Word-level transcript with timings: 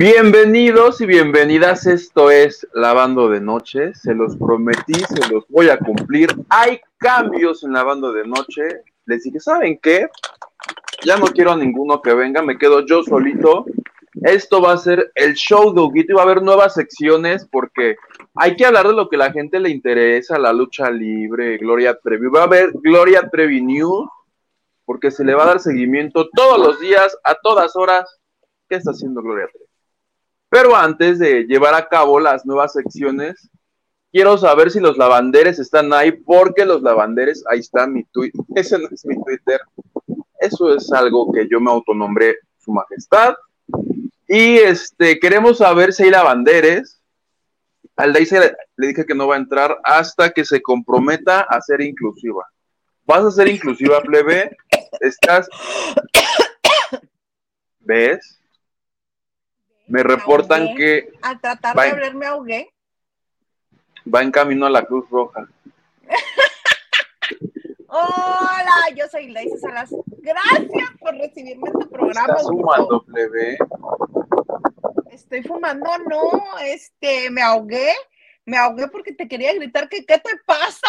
Bienvenidos 0.00 1.02
y 1.02 1.06
bienvenidas, 1.06 1.86
esto 1.86 2.30
es 2.30 2.66
Lavando 2.72 3.28
de 3.28 3.38
Noche, 3.38 3.94
se 3.94 4.14
los 4.14 4.34
prometí, 4.34 4.94
se 4.94 5.28
los 5.30 5.46
voy 5.48 5.68
a 5.68 5.78
cumplir. 5.78 6.30
Hay 6.48 6.80
cambios 6.96 7.64
en 7.64 7.74
Lavando 7.74 8.10
de 8.10 8.26
Noche, 8.26 8.62
les 9.04 9.24
dije, 9.24 9.40
¿saben 9.40 9.78
qué? 9.82 10.08
Ya 11.04 11.18
no 11.18 11.26
quiero 11.26 11.52
a 11.52 11.56
ninguno 11.58 12.00
que 12.00 12.14
venga, 12.14 12.40
me 12.40 12.56
quedo 12.56 12.86
yo 12.86 13.02
solito. 13.02 13.66
Esto 14.22 14.62
va 14.62 14.72
a 14.72 14.78
ser 14.78 15.12
el 15.14 15.34
show 15.34 15.74
de 15.74 15.82
Huguito 15.82 16.12
y 16.12 16.14
va 16.14 16.22
a 16.22 16.24
haber 16.24 16.40
nuevas 16.40 16.72
secciones 16.72 17.46
porque 17.52 17.96
hay 18.36 18.56
que 18.56 18.64
hablar 18.64 18.86
de 18.88 18.94
lo 18.94 19.10
que 19.10 19.18
la 19.18 19.32
gente 19.32 19.60
le 19.60 19.68
interesa, 19.68 20.38
la 20.38 20.54
lucha 20.54 20.90
libre, 20.90 21.58
Gloria 21.58 21.98
Trevi. 22.02 22.28
Va 22.28 22.40
a 22.40 22.44
haber 22.44 22.72
Gloria 22.72 23.28
Trevi 23.28 23.60
News 23.60 24.08
porque 24.86 25.10
se 25.10 25.26
le 25.26 25.34
va 25.34 25.42
a 25.42 25.48
dar 25.48 25.60
seguimiento 25.60 26.30
todos 26.30 26.58
los 26.58 26.80
días, 26.80 27.14
a 27.22 27.34
todas 27.34 27.76
horas. 27.76 28.18
¿Qué 28.66 28.76
está 28.76 28.92
haciendo 28.92 29.20
Gloria 29.20 29.46
Trevi? 29.52 29.69
Pero 30.50 30.74
antes 30.76 31.18
de 31.20 31.44
llevar 31.44 31.74
a 31.74 31.88
cabo 31.88 32.18
las 32.20 32.44
nuevas 32.44 32.72
secciones, 32.72 33.48
quiero 34.12 34.36
saber 34.36 34.70
si 34.70 34.80
los 34.80 34.98
lavanderes 34.98 35.58
están 35.60 35.92
ahí, 35.92 36.10
porque 36.10 36.66
los 36.66 36.82
lavanderes, 36.82 37.44
ahí 37.48 37.60
está 37.60 37.86
mi 37.86 38.04
Twitter, 38.04 38.40
ese 38.56 38.78
no 38.78 38.88
es 38.90 39.06
mi 39.06 39.14
Twitter, 39.22 39.60
eso 40.40 40.74
es 40.74 40.92
algo 40.92 41.32
que 41.32 41.46
yo 41.48 41.60
me 41.60 41.70
autonombré 41.70 42.36
su 42.58 42.72
majestad. 42.72 43.36
Y 44.26 44.58
este, 44.58 45.18
queremos 45.20 45.58
saber 45.58 45.92
si 45.92 46.04
hay 46.04 46.10
lavanderes. 46.10 47.00
Al 47.96 48.12
le 48.12 48.86
dije 48.86 49.04
que 49.04 49.14
no 49.14 49.28
va 49.28 49.34
a 49.34 49.38
entrar 49.38 49.78
hasta 49.84 50.30
que 50.30 50.44
se 50.44 50.62
comprometa 50.62 51.40
a 51.40 51.60
ser 51.60 51.82
inclusiva. 51.82 52.46
¿Vas 53.04 53.24
a 53.24 53.30
ser 53.30 53.48
inclusiva, 53.48 54.00
plebe? 54.00 54.56
Estás. 55.00 55.48
¿Ves? 57.80 58.39
Me 59.90 60.04
reportan 60.04 60.76
que. 60.76 61.10
Al 61.20 61.40
tratar 61.40 61.74
de 61.74 61.90
hablar 61.90 62.14
me 62.14 62.26
ahogué. 62.26 62.72
Va 64.12 64.22
en 64.22 64.30
camino 64.30 64.66
a 64.66 64.70
la 64.70 64.84
Cruz 64.84 65.10
Roja. 65.10 65.48
Hola, 67.88 68.94
yo 68.94 69.08
soy 69.08 69.30
Laisa 69.30 69.58
Salas. 69.58 69.90
Gracias 70.06 70.90
por 71.00 71.16
recibirme 71.16 71.70
en 71.70 71.78
tu 71.80 71.90
programa. 71.90 72.34
¿Estás 72.34 72.46
fumando, 72.46 73.02
plebe? 73.02 73.58
Estoy 75.10 75.42
fumando, 75.42 75.90
no, 76.08 76.40
este, 76.64 77.28
me 77.30 77.42
ahogué. 77.42 77.92
Me 78.46 78.58
ahogué 78.58 78.86
porque 78.86 79.12
te 79.12 79.26
quería 79.26 79.52
gritar 79.54 79.88
que 79.88 80.06
qué 80.06 80.18
te 80.18 80.36
pasa. 80.46 80.86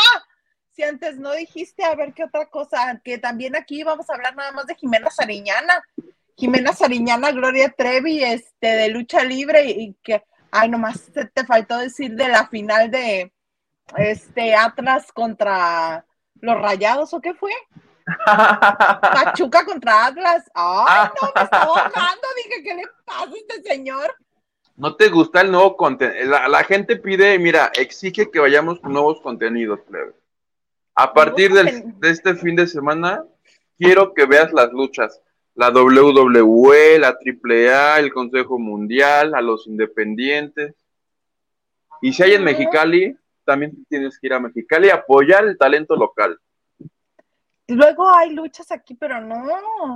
Si 0.73 0.84
antes 0.84 1.17
no 1.17 1.31
dijiste, 1.31 1.84
a 1.84 1.95
ver 1.95 2.13
qué 2.13 2.25
otra 2.25 2.45
cosa, 2.51 3.01
que 3.03 3.17
también 3.17 3.56
aquí 3.56 3.84
vamos 3.84 4.07
a 4.09 4.13
hablar 4.13 4.35
nada 4.35 4.51
más 4.51 4.67
de 4.67 4.75
Jimena 4.75 5.09
Sariñana. 5.09 5.84
Jimena 6.37 6.73
Sariñana, 6.73 7.31
Gloria 7.31 7.69
Trevi, 7.69 8.23
este, 8.23 8.67
de 8.67 8.89
lucha 8.89 9.23
libre 9.23 9.65
y 9.65 9.95
que, 10.03 10.23
ay, 10.51 10.69
nomás 10.69 11.11
te, 11.11 11.25
te 11.25 11.45
faltó 11.45 11.77
decir 11.77 12.11
de 12.11 12.27
la 12.29 12.47
final 12.47 12.89
de 12.89 13.31
este 13.97 14.55
Atlas 14.55 15.11
contra 15.11 16.05
los 16.35 16.61
Rayados 16.61 17.13
o 17.13 17.21
qué 17.21 17.33
fue? 17.33 17.51
Pachuca 18.25 19.65
contra 19.65 20.07
Atlas. 20.07 20.49
Ay, 20.53 21.09
no, 21.21 21.31
me 21.35 21.41
estaba 21.43 21.63
ahogando. 21.63 22.27
Dije, 22.35 22.63
¿qué 22.63 22.75
le 22.75 22.83
pasa 23.05 23.23
a 23.23 23.35
este 23.35 23.69
señor? 23.69 24.15
¿No 24.75 24.95
te 24.95 25.09
gusta 25.09 25.41
el 25.41 25.51
nuevo 25.51 25.77
contenido? 25.77 26.25
La, 26.29 26.47
la, 26.47 26.63
gente 26.63 26.95
pide, 26.95 27.37
mira, 27.37 27.71
exige 27.75 28.31
que 28.31 28.39
vayamos 28.39 28.79
con 28.79 28.93
nuevos 28.93 29.21
contenidos, 29.21 29.79
plebe. 29.81 30.13
A 30.95 31.13
partir 31.13 31.53
del, 31.53 31.99
de 31.99 32.09
este 32.09 32.35
fin 32.35 32.55
de 32.55 32.67
semana, 32.67 33.23
quiero 33.77 34.13
que 34.13 34.25
veas 34.25 34.51
las 34.53 34.71
luchas 34.71 35.21
la 35.56 35.69
WWE, 35.69 37.00
la 37.00 37.09
AAA, 37.09 38.00
el 38.00 38.13
Consejo 38.13 38.57
Mundial, 38.57 39.35
a 39.35 39.41
los 39.41 39.67
independientes. 39.67 40.73
Y 42.01 42.13
si 42.13 42.23
hay 42.23 42.34
en 42.34 42.44
Mexicali, 42.44 43.16
también 43.45 43.85
tienes 43.90 44.19
que 44.19 44.28
ir 44.28 44.34
a 44.34 44.40
Mexicali 44.40 44.90
a 44.90 44.95
apoyar 44.95 45.45
el 45.45 45.57
talento 45.57 45.95
local. 45.95 46.40
Luego 47.67 48.09
hay 48.09 48.31
luchas 48.31 48.72
aquí, 48.72 48.95
pero 48.95 49.22
no, 49.22 49.45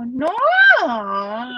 no. 0.06 0.30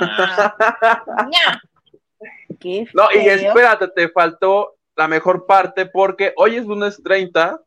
Qué 2.58 2.88
no, 2.92 3.08
y 3.12 3.28
espérate, 3.28 3.87
te 3.88 4.08
faltó 4.08 4.78
la 4.97 5.06
mejor 5.06 5.47
parte 5.47 5.87
porque 5.87 6.32
hoy 6.37 6.56
es 6.56 6.66
lunes 6.66 7.00
30, 7.04 7.60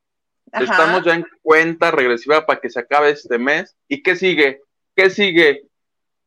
estamos 0.51 1.05
ya 1.05 1.15
en 1.15 1.25
cuenta 1.41 1.91
regresiva 1.91 2.45
para 2.45 2.59
que 2.59 2.69
se 2.69 2.81
acabe 2.81 3.11
este 3.11 3.37
mes. 3.37 3.77
¿Y 3.87 4.03
qué 4.03 4.17
sigue? 4.17 4.59
¿Qué 4.95 5.09
sigue? 5.09 5.70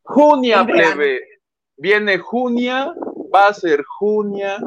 Junia, 0.05 0.63
plebe. 0.63 1.21
Viene 1.77 2.17
Junia, 2.19 2.93
va 3.33 3.47
a 3.47 3.53
ser 3.53 3.83
Junia. 3.83 4.59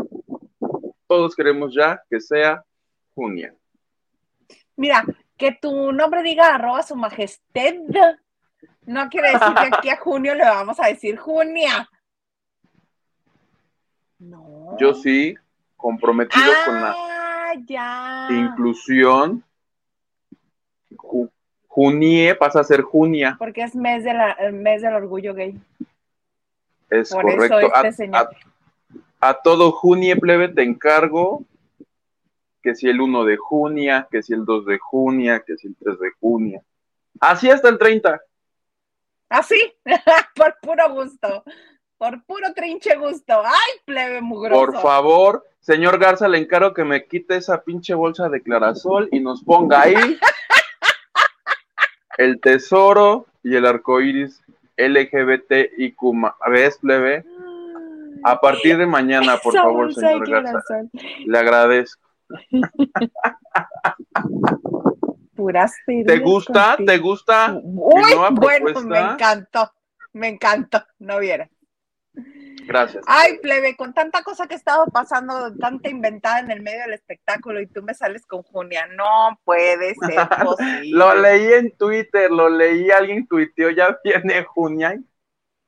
Todos 1.06 1.34
queremos 1.34 1.74
ya 1.74 2.02
que 2.10 2.20
sea 2.20 2.62
Junia. 3.14 3.54
Mira, 4.76 5.04
que 5.36 5.52
tu 5.52 5.92
nombre 5.92 6.22
diga 6.22 6.54
arroba 6.54 6.82
su 6.82 6.96
majestad. 6.96 7.74
No 8.84 9.08
quiere 9.08 9.32
decir 9.32 9.54
que 9.54 9.76
aquí 9.76 9.90
a 9.90 9.96
junio 10.00 10.34
le 10.34 10.44
vamos 10.44 10.78
a 10.80 10.88
decir 10.88 11.16
Junia. 11.16 11.88
No. 14.18 14.76
Yo 14.78 14.94
sí, 14.94 15.34
comprometido 15.76 16.52
con 16.66 16.74
la 16.74 16.94
ah, 16.96 18.28
inclusión. 18.30 19.44
Junie 21.78 22.34
pasa 22.34 22.58
a 22.58 22.64
ser 22.64 22.82
Junia. 22.82 23.36
Porque 23.38 23.62
es 23.62 23.76
mes, 23.76 24.02
de 24.02 24.12
la, 24.12 24.32
el 24.32 24.52
mes 24.52 24.82
del 24.82 24.94
orgullo 24.94 25.32
gay. 25.32 25.54
Es 26.90 27.10
correcto. 27.10 27.72
Este 27.84 28.10
a, 29.20 29.34
todo 29.34 29.70
Junie, 29.70 30.16
plebe, 30.16 30.48
te 30.48 30.64
encargo 30.64 31.44
que 32.62 32.74
si 32.74 32.88
el 32.88 33.00
1 33.00 33.24
de 33.24 33.36
Junia, 33.36 34.08
que 34.10 34.24
si 34.24 34.34
el 34.34 34.44
2 34.44 34.66
de 34.66 34.78
Junia, 34.80 35.44
que 35.46 35.56
si 35.56 35.68
el 35.68 35.76
3 35.76 36.00
de 36.00 36.10
Junia. 36.20 36.62
Así 37.20 37.48
hasta 37.48 37.68
el 37.68 37.78
30. 37.78 38.20
Así, 39.28 39.72
por 40.34 40.56
puro 40.60 40.92
gusto. 40.92 41.44
Por 41.96 42.24
puro 42.24 42.52
trinche 42.54 42.96
gusto. 42.96 43.40
Ay, 43.44 43.80
plebe 43.84 44.20
mugroso. 44.20 44.66
Por 44.66 44.82
favor, 44.82 45.46
señor 45.60 46.00
Garza, 46.00 46.26
le 46.26 46.38
encargo 46.38 46.74
que 46.74 46.82
me 46.82 47.06
quite 47.06 47.36
esa 47.36 47.62
pinche 47.62 47.94
bolsa 47.94 48.28
de 48.28 48.42
clarasol 48.42 49.08
y 49.12 49.20
nos 49.20 49.44
ponga 49.44 49.82
ahí 49.82 49.94
el 52.18 52.40
tesoro 52.40 53.26
y 53.42 53.56
el 53.56 53.64
arco 53.64 54.02
iris 54.02 54.42
LGBTIQ. 54.76 55.96
¿Ves, 56.50 56.78
plebe? 56.78 57.24
A 58.24 58.40
partir 58.40 58.76
de 58.76 58.86
mañana, 58.86 59.38
por 59.38 59.54
favor, 59.54 59.94
señor 59.94 60.28
Garza. 60.28 60.82
Le 61.24 61.38
agradezco. 61.38 62.06
Puras 65.34 65.72
¿Te 65.86 66.18
gusta? 66.18 66.76
¿Te 66.84 66.98
gusta? 66.98 67.58
Uy, 67.62 68.02
bueno, 68.32 68.82
me 68.82 68.98
encantó. 68.98 69.72
Me 70.12 70.28
encantó. 70.28 70.84
No 70.98 71.20
viera. 71.20 71.48
Gracias. 72.68 73.02
Ay, 73.06 73.38
plebe, 73.38 73.76
con 73.76 73.94
tanta 73.94 74.22
cosa 74.22 74.46
que 74.46 74.52
he 74.52 74.56
estado 74.58 74.84
pasando, 74.92 75.56
tanta 75.56 75.88
inventada 75.88 76.40
en 76.40 76.50
el 76.50 76.60
medio 76.60 76.82
del 76.82 76.92
espectáculo 76.92 77.62
y 77.62 77.66
tú 77.66 77.82
me 77.82 77.94
sales 77.94 78.26
con 78.26 78.42
Junia, 78.42 78.86
no 78.94 79.40
puede 79.42 79.94
ser 79.94 80.28
posible. 80.44 80.90
lo 80.90 81.14
leí 81.14 81.50
en 81.54 81.70
Twitter, 81.78 82.30
lo 82.30 82.50
leí, 82.50 82.90
alguien 82.90 83.26
tuiteó, 83.26 83.70
ya 83.70 83.98
viene 84.04 84.44
Junia. 84.44 85.00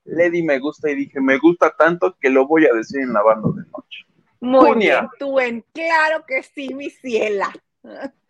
Le 0.04 0.30
di 0.30 0.42
me 0.42 0.58
gusta 0.58 0.90
y 0.90 0.94
dije, 0.94 1.20
me 1.20 1.38
gusta 1.38 1.74
tanto 1.76 2.16
que 2.20 2.28
lo 2.28 2.46
voy 2.46 2.66
a 2.66 2.74
decir 2.74 3.00
en 3.00 3.14
la 3.14 3.22
banda 3.22 3.48
de 3.54 3.62
noche. 3.70 4.04
Muy 4.40 4.68
Junia. 4.70 5.00
bien, 5.00 5.10
tú 5.18 5.40
en 5.40 5.64
claro 5.72 6.24
que 6.26 6.42
sí, 6.42 6.74
mi 6.74 6.90
ciela. 6.90 7.50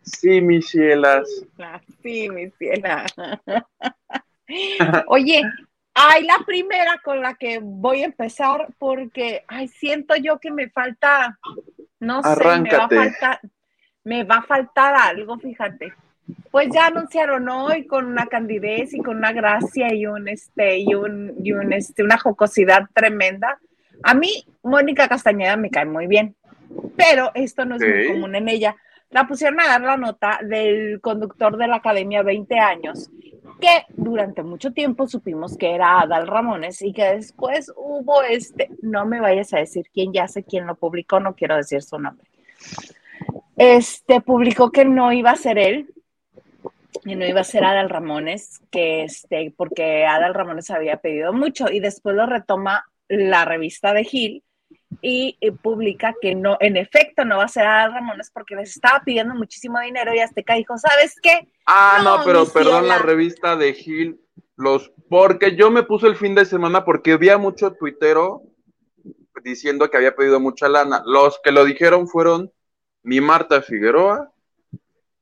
Sí, 0.01 0.39
mis 0.41 0.69
cielas. 0.69 1.27
Sí, 2.01 2.29
mi 2.29 2.49
ciela. 2.51 3.05
Oye, 5.07 5.43
Ay, 5.93 6.23
la 6.23 6.39
primera 6.45 6.99
con 7.03 7.21
la 7.21 7.33
que 7.35 7.59
voy 7.61 8.01
a 8.01 8.05
empezar 8.05 8.67
porque, 8.77 9.43
ay, 9.47 9.67
siento 9.67 10.15
yo 10.15 10.39
que 10.39 10.51
me 10.51 10.69
falta, 10.69 11.37
no 11.99 12.23
sé, 12.23 12.59
me 12.61 12.71
va 12.71 12.85
a 12.85 12.89
faltar, 12.89 13.39
me 14.03 14.23
va 14.23 14.35
a 14.37 14.43
faltar 14.43 14.95
algo, 14.95 15.37
fíjate. 15.37 15.93
Pues 16.49 16.69
ya 16.73 16.87
anunciaron 16.87 17.49
hoy 17.49 17.85
con 17.87 18.05
una 18.05 18.27
candidez 18.27 18.93
y 18.93 18.99
con 18.99 19.17
una 19.17 19.33
gracia 19.33 19.93
y 19.93 20.05
un 20.05 20.29
este 20.29 20.77
y 20.77 20.95
un, 20.95 21.33
y 21.43 21.51
un 21.51 21.73
este 21.73 22.03
una 22.03 22.17
jocosidad 22.17 22.87
tremenda. 22.93 23.59
A 24.03 24.13
mí 24.13 24.45
Mónica 24.63 25.09
Castañeda 25.09 25.57
me 25.57 25.69
cae 25.69 25.85
muy 25.85 26.07
bien, 26.07 26.35
pero 26.95 27.31
esto 27.33 27.65
no 27.65 27.75
es 27.75 27.81
muy 27.81 28.07
común 28.07 28.35
en 28.35 28.47
ella. 28.47 28.75
La 29.11 29.27
pusieron 29.27 29.59
a 29.59 29.67
dar 29.67 29.81
la 29.81 29.97
nota 29.97 30.39
del 30.43 30.99
conductor 31.01 31.57
de 31.57 31.67
la 31.67 31.77
Academia 31.77 32.23
20 32.23 32.59
años 32.59 33.09
que 33.59 33.85
durante 33.89 34.43
mucho 34.43 34.71
tiempo 34.71 35.07
supimos 35.07 35.55
que 35.55 35.75
era 35.75 36.01
Adal 36.01 36.27
Ramones 36.27 36.81
y 36.81 36.91
que 36.91 37.03
después 37.03 37.71
hubo 37.75 38.23
este, 38.23 38.69
no 38.81 39.05
me 39.05 39.21
vayas 39.21 39.53
a 39.53 39.59
decir 39.59 39.85
quién, 39.93 40.11
ya 40.11 40.27
sé 40.27 40.43
quién 40.43 40.65
lo 40.65 40.75
publicó, 40.75 41.19
no 41.19 41.35
quiero 41.35 41.55
decir 41.55 41.81
su 41.83 41.99
nombre. 41.99 42.27
Este 43.55 44.19
publicó 44.21 44.71
que 44.71 44.83
no 44.83 45.13
iba 45.13 45.31
a 45.31 45.35
ser 45.35 45.59
él, 45.59 45.93
y 47.05 47.15
no 47.15 47.25
iba 47.25 47.41
a 47.41 47.45
ser 47.45 47.63
Adal 47.63 47.89
Ramones, 47.89 48.61
que 48.69 49.03
este, 49.03 49.53
porque 49.55 50.05
Adal 50.05 50.33
Ramones 50.33 50.69
había 50.71 50.97
pedido 50.97 51.31
mucho 51.31 51.69
y 51.71 51.79
después 51.79 52.15
lo 52.15 52.25
retoma 52.25 52.85
la 53.07 53.45
revista 53.45 53.93
de 53.93 54.03
Gil 54.03 54.43
y, 55.01 55.37
publica 55.61 56.13
que 56.21 56.35
no, 56.35 56.57
en 56.59 56.77
efecto, 56.77 57.23
no 57.23 57.37
va 57.37 57.45
a 57.45 57.49
ser 57.49 57.65
a 57.65 57.87
Ramones 57.87 58.29
porque 58.33 58.55
les 58.55 58.75
estaba 58.75 59.01
pidiendo 59.03 59.33
muchísimo 59.35 59.79
dinero 59.79 60.13
y 60.13 60.19
Azteca 60.19 60.55
dijo, 60.55 60.77
¿sabes 60.77 61.15
qué? 61.21 61.47
Ah, 61.65 62.01
no, 62.03 62.23
pero 62.25 62.45
perdón, 62.45 62.87
la 62.87 62.99
revista 62.99 63.55
de 63.55 63.73
Gil, 63.73 64.19
los, 64.57 64.91
porque 65.09 65.55
yo 65.55 65.71
me 65.71 65.83
puse 65.83 66.07
el 66.07 66.15
fin 66.15 66.35
de 66.35 66.45
semana 66.45 66.83
porque 66.83 67.13
había 67.13 67.37
mucho 67.37 67.73
tuitero 67.73 68.43
diciendo 69.43 69.89
que 69.89 69.97
había 69.97 70.15
pedido 70.15 70.39
mucha 70.39 70.67
lana. 70.67 71.01
Los 71.05 71.39
que 71.43 71.51
lo 71.51 71.65
dijeron 71.65 72.07
fueron 72.07 72.51
mi 73.03 73.21
Marta 73.21 73.61
Figueroa 73.61 74.31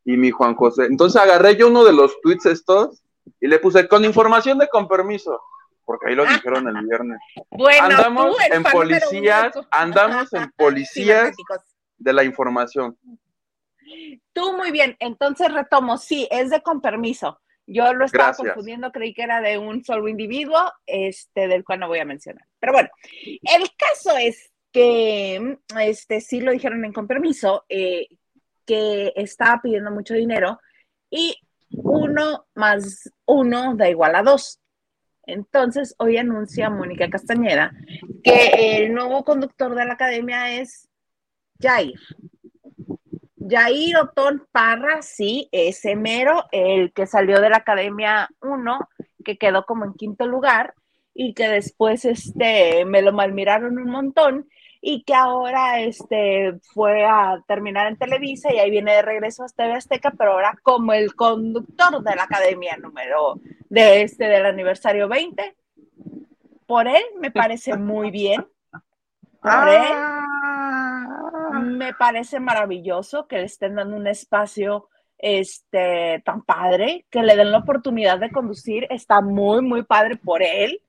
y 0.03 0.17
mi 0.17 0.31
Juan 0.31 0.55
José. 0.55 0.85
Entonces 0.85 1.21
agarré 1.21 1.55
yo 1.55 1.67
uno 1.67 1.83
de 1.83 1.93
los 1.93 2.19
tweets 2.21 2.47
estos 2.47 3.01
y 3.39 3.47
le 3.47 3.59
puse 3.59 3.87
con 3.87 4.03
información 4.03 4.57
de 4.57 4.67
con 4.67 4.87
permiso 4.87 5.39
porque 5.89 6.09
ahí 6.09 6.15
lo 6.15 6.23
dijeron 6.23 6.67
el 6.67 6.85
viernes. 6.85 7.19
Bueno, 7.49 7.83
andamos 7.83 8.35
en 8.51 8.61
policías, 8.71 9.51
andamos 9.71 10.31
en 10.33 10.51
policías 10.51 11.35
de 11.97 12.13
la 12.13 12.23
información. 12.23 12.95
Tú 14.31 14.55
muy 14.55 14.69
bien, 14.69 14.95
entonces 14.99 15.51
retomo, 15.51 15.97
sí, 15.97 16.27
es 16.29 16.51
de 16.51 16.61
con 16.61 16.79
permiso. 16.79 17.41
Yo 17.65 17.91
lo 17.95 18.05
estaba 18.05 18.35
confundiendo, 18.35 18.91
creí 18.91 19.15
que 19.15 19.23
era 19.23 19.41
de 19.41 19.57
un 19.57 19.83
solo 19.83 20.07
individuo, 20.07 20.71
este, 20.85 21.47
del 21.47 21.63
cual 21.63 21.79
no 21.79 21.87
voy 21.87 21.97
a 21.97 22.05
mencionar. 22.05 22.45
Pero 22.59 22.73
bueno, 22.73 22.89
el 23.23 23.67
caso 23.75 24.15
es 24.15 24.51
que, 24.71 25.57
este, 25.81 26.21
sí 26.21 26.39
lo 26.39 26.51
dijeron 26.51 26.85
en 26.85 26.93
con 26.93 27.07
permiso, 27.07 27.65
eh, 27.67 28.09
que 28.63 29.11
estaba 29.15 29.59
pidiendo 29.59 29.89
mucho 29.89 30.13
dinero 30.13 30.59
y 31.09 31.35
uno 31.71 32.45
más 32.53 33.11
uno 33.25 33.73
da 33.75 33.89
igual 33.89 34.13
a 34.13 34.21
dos. 34.21 34.59
Entonces, 35.31 35.95
hoy 35.99 36.17
anuncia 36.17 36.69
Mónica 36.69 37.09
Castañeda 37.09 37.71
que 38.23 38.77
el 38.77 38.93
nuevo 38.93 39.23
conductor 39.23 39.75
de 39.75 39.85
la 39.85 39.93
academia 39.93 40.59
es 40.59 40.89
Jair. 41.61 41.99
Jair 43.37 43.97
Otón 43.97 44.47
Parra, 44.51 45.01
sí, 45.01 45.47
ese 45.51 45.95
mero, 45.95 46.45
el 46.51 46.93
que 46.93 47.07
salió 47.07 47.39
de 47.41 47.49
la 47.49 47.57
Academia 47.57 48.29
1, 48.41 48.89
que 49.23 49.37
quedó 49.37 49.65
como 49.65 49.85
en 49.85 49.93
quinto 49.93 50.27
lugar 50.27 50.73
y 51.13 51.33
que 51.33 51.47
después 51.47 52.05
este, 52.05 52.85
me 52.85 53.01
lo 53.01 53.13
malmiraron 53.13 53.77
un 53.77 53.89
montón 53.89 54.47
y 54.81 55.03
que 55.03 55.13
ahora 55.13 55.81
este, 55.81 56.59
fue 56.73 57.05
a 57.05 57.43
terminar 57.47 57.87
en 57.87 57.97
Televisa 57.97 58.53
y 58.53 58.59
ahí 58.59 58.69
viene 58.69 58.93
de 58.93 59.01
regreso 59.01 59.43
a 59.43 59.47
TV 59.47 59.73
Azteca, 59.73 60.11
pero 60.17 60.33
ahora 60.33 60.57
como 60.63 60.93
el 60.93 61.15
conductor 61.15 62.01
de 62.01 62.15
la 62.15 62.23
academia 62.23 62.77
número 62.77 63.39
de 63.69 64.03
este 64.03 64.25
del 64.25 64.45
aniversario 64.45 65.09
20. 65.09 65.55
Por 66.65 66.87
él 66.87 67.03
me 67.19 67.31
parece 67.31 67.75
muy 67.75 68.11
bien. 68.11 68.47
Por 69.41 69.67
él 69.67 69.91
ah. 69.93 71.59
me 71.61 71.93
parece 71.93 72.39
maravilloso 72.39 73.27
que 73.27 73.37
le 73.37 73.45
estén 73.45 73.75
dando 73.75 73.97
un 73.97 74.07
espacio 74.07 74.87
este 75.17 76.21
tan 76.23 76.43
padre, 76.43 77.05
que 77.09 77.21
le 77.21 77.35
den 77.35 77.51
la 77.51 77.57
oportunidad 77.57 78.19
de 78.19 78.31
conducir, 78.31 78.87
está 78.89 79.19
muy 79.19 79.61
muy 79.61 79.83
padre 79.83 80.15
por 80.15 80.41
él 80.41 80.81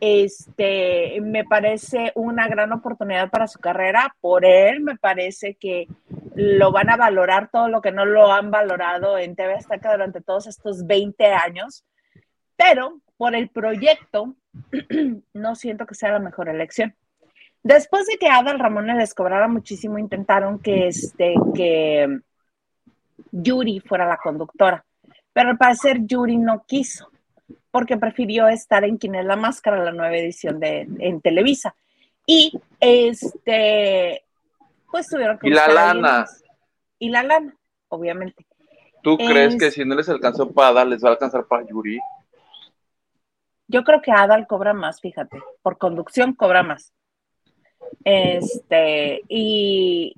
este, 0.00 1.20
me 1.20 1.44
parece 1.44 2.12
una 2.14 2.48
gran 2.48 2.72
oportunidad 2.72 3.30
para 3.30 3.46
su 3.46 3.58
carrera. 3.58 4.14
Por 4.20 4.44
él, 4.44 4.80
me 4.80 4.96
parece 4.96 5.54
que 5.54 5.88
lo 6.34 6.72
van 6.72 6.90
a 6.90 6.96
valorar 6.96 7.50
todo 7.50 7.68
lo 7.68 7.80
que 7.80 7.92
no 7.92 8.04
lo 8.04 8.32
han 8.32 8.50
valorado 8.50 9.18
en 9.18 9.36
TV 9.36 9.54
Azteca 9.54 9.92
durante 9.92 10.20
todos 10.20 10.46
estos 10.46 10.86
20 10.86 11.26
años. 11.26 11.84
Pero 12.56 13.00
por 13.16 13.34
el 13.34 13.48
proyecto, 13.48 14.34
no 15.34 15.54
siento 15.54 15.86
que 15.86 15.94
sea 15.94 16.12
la 16.12 16.18
mejor 16.18 16.48
elección. 16.48 16.94
Después 17.62 18.06
de 18.06 18.18
que 18.18 18.28
Adal 18.28 18.58
Ramones 18.58 18.96
les 18.96 19.14
cobrara 19.14 19.48
muchísimo, 19.48 19.98
intentaron 19.98 20.58
que, 20.58 20.88
este, 20.88 21.34
que 21.54 22.20
Yuri 23.32 23.80
fuera 23.80 24.06
la 24.06 24.18
conductora. 24.18 24.84
Pero 25.32 25.50
al 25.50 25.58
parecer 25.58 26.00
Yuri 26.04 26.36
no 26.36 26.64
quiso 26.66 27.10
porque 27.74 27.96
prefirió 27.96 28.46
estar 28.46 28.84
en 28.84 28.98
Quién 28.98 29.16
es 29.16 29.24
la 29.24 29.34
Máscara, 29.34 29.82
la 29.82 29.90
nueva 29.90 30.16
edición 30.16 30.60
de 30.60 30.86
en 31.00 31.20
Televisa. 31.20 31.74
Y 32.24 32.56
este, 32.78 34.22
pues 34.92 35.08
tuvieron 35.08 35.40
que... 35.40 35.48
Y 35.48 35.50
la 35.50 35.66
lana. 35.66 36.24
Y 37.00 37.08
la 37.08 37.24
lana, 37.24 37.58
obviamente. 37.88 38.46
¿Tú 39.02 39.16
crees 39.16 39.58
que 39.58 39.72
si 39.72 39.84
no 39.84 39.96
les 39.96 40.08
alcanzó 40.08 40.52
para 40.52 40.68
Adal, 40.68 40.90
les 40.90 41.02
va 41.02 41.08
a 41.08 41.12
alcanzar 41.14 41.48
para 41.48 41.66
Yuri? 41.66 41.98
Yo 43.66 43.82
creo 43.82 44.00
que 44.00 44.12
Adal 44.12 44.46
cobra 44.46 44.72
más, 44.72 45.00
fíjate, 45.00 45.42
por 45.60 45.76
conducción 45.76 46.32
cobra 46.32 46.62
más. 46.62 46.92
Este, 48.04 49.22
y 49.26 50.14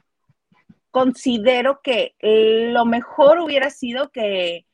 considero 0.91 1.81
que 1.83 2.17
lo 2.21 2.85
mejor 2.85 3.39
hubiera 3.39 3.71
sido 3.71 4.11
que, 4.11 4.67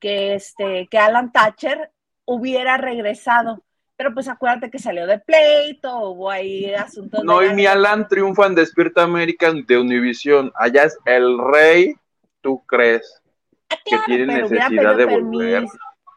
que, 0.00 0.34
este, 0.34 0.88
que 0.88 0.98
Alan 0.98 1.30
Thatcher 1.30 1.92
hubiera 2.24 2.76
regresado. 2.76 3.62
Pero 3.96 4.12
pues 4.12 4.26
acuérdate 4.26 4.70
que 4.70 4.80
salió 4.80 5.06
de 5.06 5.20
pleito, 5.20 6.10
hubo 6.10 6.28
ahí 6.28 6.74
asuntos. 6.74 7.22
No, 7.22 7.44
y 7.44 7.54
mi 7.54 7.64
Alan 7.64 8.08
triunfa 8.08 8.46
en 8.46 8.56
Despierta 8.56 9.04
American 9.04 9.64
de 9.66 9.78
Univision. 9.78 10.50
Allá 10.56 10.84
es 10.84 10.98
el 11.04 11.38
rey, 11.38 11.94
¿tú 12.40 12.64
crees? 12.66 13.22
Ah, 13.70 13.76
que 13.84 13.96
tiene 14.06 14.26
necesidad 14.26 14.96
de 14.96 15.04
volver. 15.04 15.64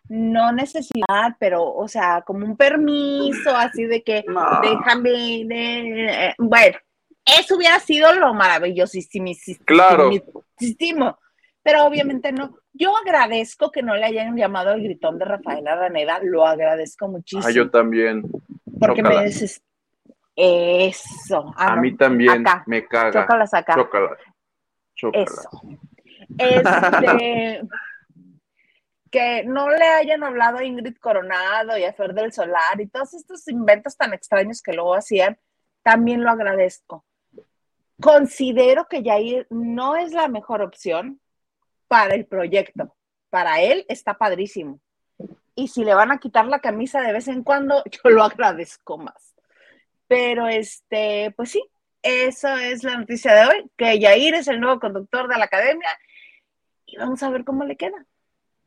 No 0.09 0.51
necesidad, 0.53 1.35
pero, 1.39 1.71
o 1.71 1.87
sea, 1.87 2.23
como 2.25 2.45
un 2.45 2.57
permiso, 2.57 3.55
así 3.55 3.85
de 3.85 4.01
que 4.01 4.23
déjame, 4.63 5.09
de, 5.45 6.33
bueno, 6.39 6.77
eso 7.25 7.57
hubiera 7.57 7.79
sido 7.79 8.13
lo 8.13 8.33
maravillosísimo. 8.33 9.33
Claro. 9.65 10.09
Pero 11.67 11.83
obviamente 11.83 12.31
no. 12.31 12.57
Yo 12.71 12.95
agradezco 12.95 13.73
que 13.73 13.83
no 13.83 13.93
le 13.93 14.05
hayan 14.05 14.37
llamado 14.37 14.71
el 14.71 14.81
gritón 14.81 15.19
de 15.19 15.25
Rafaela 15.25 15.75
Raneda, 15.75 16.21
lo 16.23 16.47
agradezco 16.47 17.09
muchísimo. 17.09 17.45
Ah, 17.45 17.51
yo 17.51 17.69
también. 17.69 18.23
Porque 18.79 19.03
me 19.03 19.25
dices, 19.25 19.61
eso. 20.33 21.53
Ah, 21.57 21.73
a 21.73 21.75
mí 21.75 21.93
también 21.97 22.45
me 22.67 22.87
caga. 22.87 23.21
Chócalas 23.21 23.53
acá. 23.53 23.75
Chócalas. 23.75 24.17
Eso. 25.11 25.61
Este, 26.37 27.61
que 29.11 29.43
no 29.43 29.69
le 29.69 29.83
hayan 29.83 30.23
hablado 30.23 30.59
a 30.59 30.63
Ingrid 30.63 30.95
Coronado 31.01 31.77
y 31.77 31.83
a 31.83 31.91
Fer 31.91 32.13
del 32.13 32.31
Solar 32.31 32.79
y 32.79 32.87
todos 32.87 33.13
estos 33.13 33.45
inventos 33.49 33.97
tan 33.97 34.13
extraños 34.13 34.61
que 34.61 34.71
luego 34.71 34.95
hacían, 34.95 35.37
también 35.83 36.23
lo 36.23 36.29
agradezco. 36.29 37.03
Considero 37.99 38.87
que 38.87 39.03
Yair 39.03 39.47
no 39.49 39.97
es 39.97 40.13
la 40.13 40.29
mejor 40.29 40.61
opción 40.61 41.19
para 41.87 42.15
el 42.15 42.25
proyecto. 42.25 42.95
Para 43.29 43.61
él 43.61 43.85
está 43.89 44.17
padrísimo. 44.17 44.79
Y 45.55 45.69
si 45.69 45.83
le 45.83 45.93
van 45.93 46.11
a 46.11 46.19
quitar 46.19 46.45
la 46.45 46.59
camisa 46.59 47.01
de 47.01 47.13
vez 47.13 47.27
en 47.27 47.43
cuando, 47.43 47.83
yo 48.03 48.09
lo 48.09 48.23
agradezco 48.23 48.97
más. 48.97 49.35
Pero 50.07 50.47
este, 50.47 51.33
pues 51.35 51.51
sí, 51.51 51.63
eso 52.01 52.55
es 52.55 52.83
la 52.83 52.97
noticia 52.97 53.33
de 53.33 53.47
hoy, 53.47 53.71
que 53.75 53.99
Yair 53.99 54.35
es 54.35 54.47
el 54.47 54.59
nuevo 54.61 54.79
conductor 54.79 55.27
de 55.27 55.37
la 55.37 55.45
academia 55.45 55.89
y 56.85 56.97
vamos 56.97 57.21
a 57.21 57.29
ver 57.29 57.43
cómo 57.43 57.65
le 57.65 57.75
queda. 57.75 58.05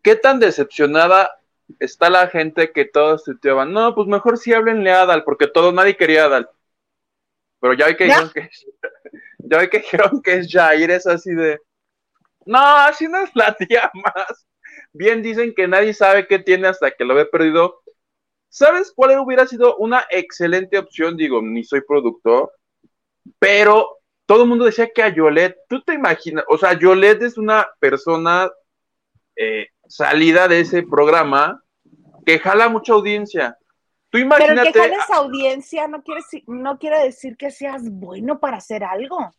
¿Qué 0.03 0.17
tan 0.17 0.39
decepcionada 0.41 1.41
está 1.79 2.11
la 2.11 2.29
gente 2.29 2.73
que 2.73 2.85
todos 2.85 3.25
tuiteaban? 3.25 3.73
No, 3.73 3.95
pues 3.95 4.07
mejor 4.09 4.37
si 4.37 4.53
háblenle 4.53 4.93
a 4.93 5.03
Adal, 5.03 5.25
porque 5.25 5.47
todo, 5.47 5.73
nadie 5.73 5.97
quería 5.97 6.25
a 6.25 6.27
Adal. 6.27 6.51
Pero 7.61 7.75
ya 7.75 7.87
hay 7.87 7.97
que 7.97 8.05
dijeron 8.05 8.31
que 8.31 8.51
ya 9.39 9.59
hay 9.61 9.69
que 9.71 9.79
dijeron 9.79 10.23
que 10.23 10.35
es 10.35 10.53
Jair, 10.53 10.91
es 10.91 11.07
así 11.07 11.35
de 11.35 11.61
no, 12.51 12.59
así 12.59 13.07
no 13.07 13.23
es 13.23 13.31
la 13.35 13.55
tía 13.69 13.91
más. 13.95 14.47
Bien 14.93 15.23
dicen 15.23 15.55
que 15.55 15.69
nadie 15.69 15.95
sabe 15.95 16.27
qué 16.27 16.41
tiene 16.41 16.67
hasta 16.67 16.91
que 16.91 17.05
lo 17.05 17.15
ve 17.15 17.25
perdido. 17.25 17.81
¿Sabes 18.49 18.93
cuál 18.95 19.17
hubiera 19.21 19.47
sido 19.47 19.77
una 19.77 20.05
excelente 20.11 20.77
opción? 20.77 21.17
Digo, 21.17 21.41
ni 21.41 21.63
soy 21.63 21.83
productor, 21.83 22.51
pero 23.39 23.99
todo 24.27 24.43
el 24.43 24.49
mundo 24.49 24.65
decía 24.65 24.91
que 24.93 25.05
a 25.05 25.15
Yolet, 25.15 25.57
tú 25.69 25.81
te 25.83 25.95
imaginas, 25.95 26.45
o 26.49 26.59
sea, 26.59 26.77
Yolet 26.77 27.23
es 27.23 27.39
una 27.39 27.69
persona 27.79 28.51
eh, 29.37 29.69
salida 29.87 30.49
de 30.49 30.61
ese 30.61 30.83
programa 30.83 31.63
que 32.27 32.41
jala 32.41 32.69
mucha 32.69 32.95
audiencia. 32.95 33.57
Tú 34.09 34.19
imagínate. 34.19 34.73
Pero 34.73 34.73
que 34.73 34.79
jales 34.81 35.11
audiencia 35.11 35.87
no 35.87 36.03
quiere, 36.03 36.23
no 36.49 36.79
quiere 36.81 37.05
decir 37.05 37.37
que 37.37 37.53
seas 37.53 37.89
bueno 37.89 38.41
para 38.41 38.57
hacer 38.57 38.83
algo 38.83 39.31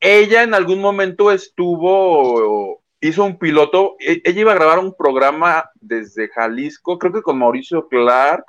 ella 0.00 0.42
en 0.42 0.54
algún 0.54 0.80
momento 0.80 1.30
estuvo, 1.30 2.82
hizo 3.00 3.24
un 3.24 3.38
piloto, 3.38 3.96
e, 4.00 4.22
ella 4.24 4.40
iba 4.40 4.52
a 4.52 4.56
grabar 4.56 4.78
un 4.78 4.94
programa 4.94 5.70
desde 5.74 6.28
Jalisco, 6.28 6.98
creo 6.98 7.12
que 7.12 7.22
con 7.22 7.38
Mauricio 7.38 7.86
Clark. 7.88 8.44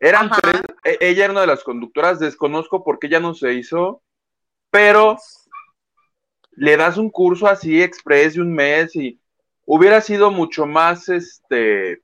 Eran 0.00 0.30
tres, 0.30 0.62
e, 0.84 0.98
ella 1.00 1.24
era 1.24 1.32
una 1.32 1.40
de 1.40 1.46
las 1.48 1.64
conductoras, 1.64 2.20
desconozco 2.20 2.84
por 2.84 2.98
qué 2.98 3.08
ya 3.08 3.20
no 3.20 3.34
se 3.34 3.52
hizo, 3.54 4.02
pero 4.70 5.16
le 6.52 6.76
das 6.76 6.96
un 6.96 7.10
curso 7.10 7.48
así 7.48 7.82
express 7.82 8.34
de 8.34 8.40
un 8.40 8.52
mes 8.52 8.94
y 8.94 9.20
hubiera 9.66 10.00
sido 10.00 10.30
mucho 10.30 10.66
más, 10.66 11.08
este, 11.08 12.02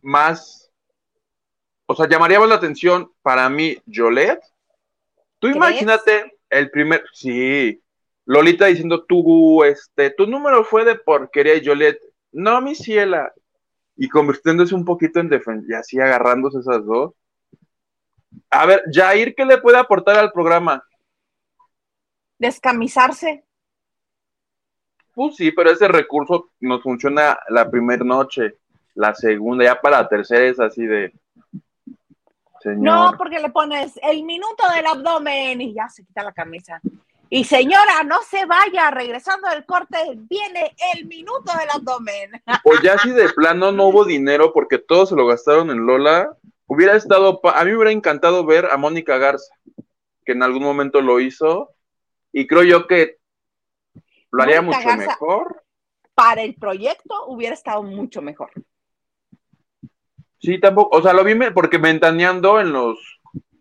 más, 0.00 0.70
o 1.86 1.94
sea, 1.94 2.08
llamaría 2.08 2.38
la 2.40 2.54
atención 2.54 3.12
para 3.22 3.48
mí 3.48 3.78
Yolette 3.86 4.44
Tú 5.44 5.48
imagínate 5.48 6.33
el 6.54 6.70
primer, 6.70 7.04
sí, 7.12 7.82
Lolita 8.26 8.66
diciendo, 8.66 9.04
tu, 9.04 9.64
este, 9.64 10.10
tu 10.10 10.26
número 10.26 10.64
fue 10.64 10.84
de 10.84 10.94
porquería 10.94 11.56
y 11.56 11.64
Joliet, 11.64 11.98
no, 12.32 12.60
mi 12.60 12.74
ciela, 12.74 13.32
y 13.96 14.08
convirtiéndose 14.08 14.74
un 14.74 14.84
poquito 14.84 15.20
en 15.20 15.28
defensa, 15.28 15.66
y 15.68 15.74
así 15.74 16.00
agarrándose 16.00 16.60
esas 16.60 16.84
dos. 16.84 17.12
A 18.50 18.66
ver, 18.66 18.82
Jair, 18.92 19.34
¿qué 19.34 19.44
le 19.44 19.58
puede 19.58 19.78
aportar 19.78 20.16
al 20.16 20.32
programa? 20.32 20.84
Descamisarse. 22.38 23.44
Pues 25.12 25.36
sí, 25.36 25.52
pero 25.52 25.70
ese 25.70 25.86
recurso 25.86 26.50
nos 26.60 26.82
funciona 26.82 27.38
la 27.48 27.70
primera 27.70 28.04
noche, 28.04 28.58
la 28.94 29.14
segunda, 29.14 29.64
ya 29.64 29.80
para 29.80 30.02
la 30.02 30.08
tercera 30.08 30.44
es 30.44 30.58
así 30.58 30.84
de... 30.86 31.12
No, 32.64 33.14
porque 33.16 33.40
le 33.40 33.50
pones 33.50 33.98
el 34.02 34.24
minuto 34.24 34.64
del 34.74 34.86
abdomen 34.86 35.60
y 35.60 35.74
ya 35.74 35.88
se 35.88 36.04
quita 36.04 36.22
la 36.22 36.32
camisa. 36.32 36.80
Y 37.30 37.44
señora, 37.44 38.02
no 38.04 38.22
se 38.22 38.46
vaya, 38.46 38.90
regresando 38.90 39.48
del 39.48 39.64
corte, 39.64 39.98
viene 40.14 40.74
el 40.94 41.06
minuto 41.06 41.52
del 41.58 41.68
abdomen. 41.70 42.30
Pues 42.62 42.80
ya 42.82 42.98
si 42.98 43.10
de 43.10 43.28
plano 43.30 43.72
no 43.72 43.88
hubo 43.88 44.04
dinero 44.04 44.52
porque 44.52 44.78
todos 44.78 45.08
se 45.08 45.16
lo 45.16 45.26
gastaron 45.26 45.70
en 45.70 45.84
Lola, 45.86 46.36
hubiera 46.66 46.94
estado, 46.96 47.40
a 47.42 47.64
mí 47.64 47.70
me 47.70 47.76
hubiera 47.76 47.92
encantado 47.92 48.44
ver 48.44 48.66
a 48.66 48.76
Mónica 48.76 49.18
Garza, 49.18 49.54
que 50.24 50.32
en 50.32 50.42
algún 50.42 50.62
momento 50.62 51.00
lo 51.00 51.18
hizo, 51.20 51.70
y 52.32 52.46
creo 52.46 52.62
yo 52.62 52.86
que 52.86 53.18
lo 54.30 54.42
haría 54.42 54.62
mucho 54.62 54.96
mejor. 54.96 55.62
Para 56.14 56.42
el 56.42 56.54
proyecto 56.54 57.26
hubiera 57.26 57.54
estado 57.54 57.82
mucho 57.82 58.22
mejor. 58.22 58.50
Sí, 60.44 60.60
tampoco, 60.60 60.98
o 60.98 61.02
sea, 61.02 61.14
lo 61.14 61.24
vi 61.24 61.34
porque 61.54 61.78
ventaneando 61.78 62.60
en 62.60 62.70
los 62.70 62.98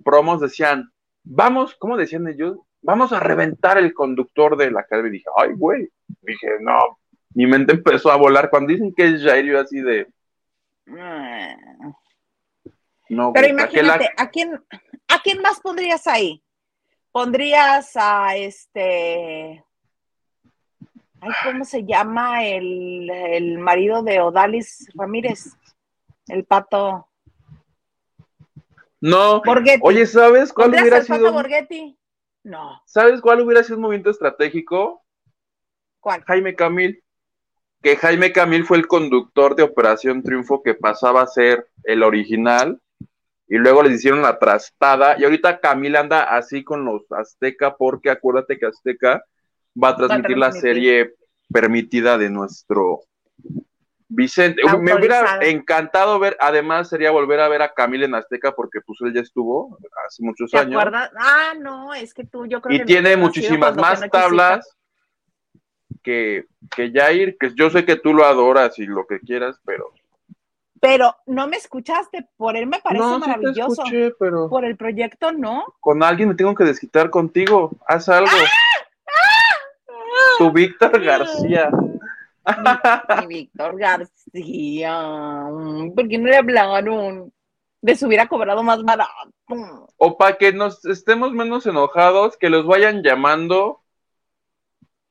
promos 0.04 0.42
decían, 0.42 0.92
vamos, 1.24 1.75
¿cómo 1.75 1.96
decían 1.96 2.28
ellos? 2.28 2.58
Vamos 2.82 3.13
a 3.13 3.22
reventar 3.22 3.78
el 3.78 3.94
conductor 3.94 4.58
de 4.58 4.70
la 4.70 4.84
calle. 4.84 5.08
Y 5.08 5.12
dije, 5.12 5.30
ay, 5.38 5.52
güey. 5.56 5.88
Dije, 6.22 6.58
no, 6.60 7.00
mi 7.36 7.48
mente 7.48 7.72
empezó 7.72 8.12
a 8.12 8.18
volar. 8.18 8.50
Cuando 8.50 8.74
dicen 8.74 8.94
que 8.94 9.06
es 9.06 9.24
Jair, 9.24 9.46
yo 9.46 9.62
así 9.62 9.80
de... 9.80 10.08
No, 13.08 13.32
Pero 13.32 13.48
imagínate, 13.48 14.10
¿a, 14.18 14.30
quién, 14.30 14.62
¿a 15.08 15.20
quién 15.24 15.42
más 15.42 15.62
pondrías 15.62 16.06
ahí? 16.06 16.44
Pondrías 17.13 17.92
a 17.96 18.36
este... 18.36 19.63
Ay, 21.22 21.32
¿Cómo 21.46 21.63
se 21.63 21.86
llama 21.86 22.46
el, 22.46 23.10
el 23.10 23.58
marido 23.60 24.04
de 24.04 24.20
Odalis 24.20 24.92
Ramírez? 24.96 25.56
El 26.27 26.46
pato. 26.46 27.08
No. 29.01 29.42
Oye, 29.82 30.06
¿sabes 30.06 30.53
cuál 30.53 30.72
hubiera 30.72 31.01
sido? 31.01 31.32
Borghetti? 31.34 31.98
No. 32.44 32.82
¿Sabes 32.86 33.22
cuál 33.22 33.42
hubiera 33.42 33.63
sido 33.63 33.75
un 33.77 33.84
movimiento 33.84 34.10
estratégico? 34.10 35.03
¿Cuál? 36.00 36.24
Jaime 36.24 36.56
Camil. 36.56 37.03
Que 37.82 37.98
Jaime 37.98 38.32
Camil 38.32 38.65
fue 38.65 38.77
el 38.77 38.88
conductor 38.88 39.56
de 39.56 39.63
Operación 39.63 40.24
Triunfo 40.24 40.63
que 40.63 40.74
pasaba 40.74 41.22
a 41.22 41.27
ser 41.27 41.68
el 41.84 42.01
original 42.03 42.80
y 43.48 43.58
luego 43.58 43.84
les 43.84 43.96
hicieron 43.96 44.22
la 44.22 44.39
trastada 44.39 45.20
y 45.20 45.25
ahorita 45.25 45.60
Camil 45.60 45.98
anda 45.98 46.24
así 46.24 46.63
con 46.63 46.86
los 46.86 47.03
Azteca 47.12 47.75
porque 47.75 48.10
acuérdate 48.10 48.58
que 48.58 48.68
Azteca 48.68 49.24
va 49.82 49.89
a 49.89 49.96
transmitir 49.98 50.38
la 50.38 50.53
serie 50.53 51.15
permitida 51.51 52.18
de 52.18 52.30
nuestro 52.30 53.01
Vicente, 54.15 54.62
me 54.79 54.93
hubiera 54.93 55.39
encantado 55.41 56.20
ver, 56.20 56.38
además 56.39 56.88
sería 56.88 57.10
volver 57.10 57.39
a 57.39 57.48
ver 57.48 57.63
a 57.63 57.74
Camila 57.74 58.05
en 58.05 58.13
Azteca 58.13 58.53
porque 58.53 58.79
pues 58.86 59.00
él 59.01 59.13
ya 59.13 59.22
estuvo 59.22 59.77
hace 60.05 60.24
muchos 60.24 60.51
¿Te 60.51 60.60
años. 60.60 60.79
Acuerdas? 60.79 61.12
Ah, 61.17 61.53
no, 61.60 61.93
es 61.93 62.13
que 62.13 62.24
tú, 62.24 62.46
yo 62.46 62.62
creo 62.62 62.82
y 62.82 62.86
tiene 62.86 63.17
muchísimas 63.17 63.75
más 63.75 64.08
tablas 64.12 64.77
que, 66.03 66.46
que 66.75 66.91
Jair, 66.93 67.38
que 67.39 67.53
yo 67.55 67.72
sé 67.72 67.86
que 67.86 67.96
tú 67.96 68.13
lo 68.13 68.25
adoras 68.25 68.77
y 68.77 68.86
lo 68.86 69.08
que 69.08 69.20
quieras, 69.20 69.60
pero... 69.65 69.91
Pero 70.79 71.15
no 71.25 71.48
me 71.48 71.55
escuchaste, 71.58 72.27
por 72.38 72.55
él 72.55 72.67
me 72.67 72.82
parece 72.82 73.05
maravilloso. 73.05 73.84
pero... 74.20 74.50
Por 74.50 74.65
el 74.65 74.77
proyecto 74.77 75.32
no. 75.32 75.63
Con 75.79 76.03
alguien 76.03 76.29
me 76.29 76.36
tengo 76.36 76.53
que 76.53 76.65
desquitar 76.65 77.10
contigo, 77.10 77.72
haz 77.88 78.10
algo. 78.10 78.29
¡Ah! 78.32 79.08
¡Ah! 79.08 80.38
Tu 80.38 80.51
Víctor 80.51 81.01
García. 81.01 81.70
Mi, 82.46 83.28
Víctor 83.28 83.78
García, 83.78 85.00
¿por 85.96 86.08
qué 86.08 86.18
no 86.18 86.28
le 86.28 86.38
hablaron? 86.38 87.34
De 87.82 87.96
se 87.96 88.06
hubiera 88.06 88.28
cobrado 88.28 88.64
más 88.64 88.84
barato. 88.84 89.12
O 89.98 90.18
para 90.18 90.38
que 90.38 90.54
nos 90.54 90.86
estemos 90.86 91.34
menos 91.34 91.66
enojados, 91.66 92.38
que 92.38 92.50
los 92.50 92.66
vayan 92.66 93.04
llamando 93.04 93.82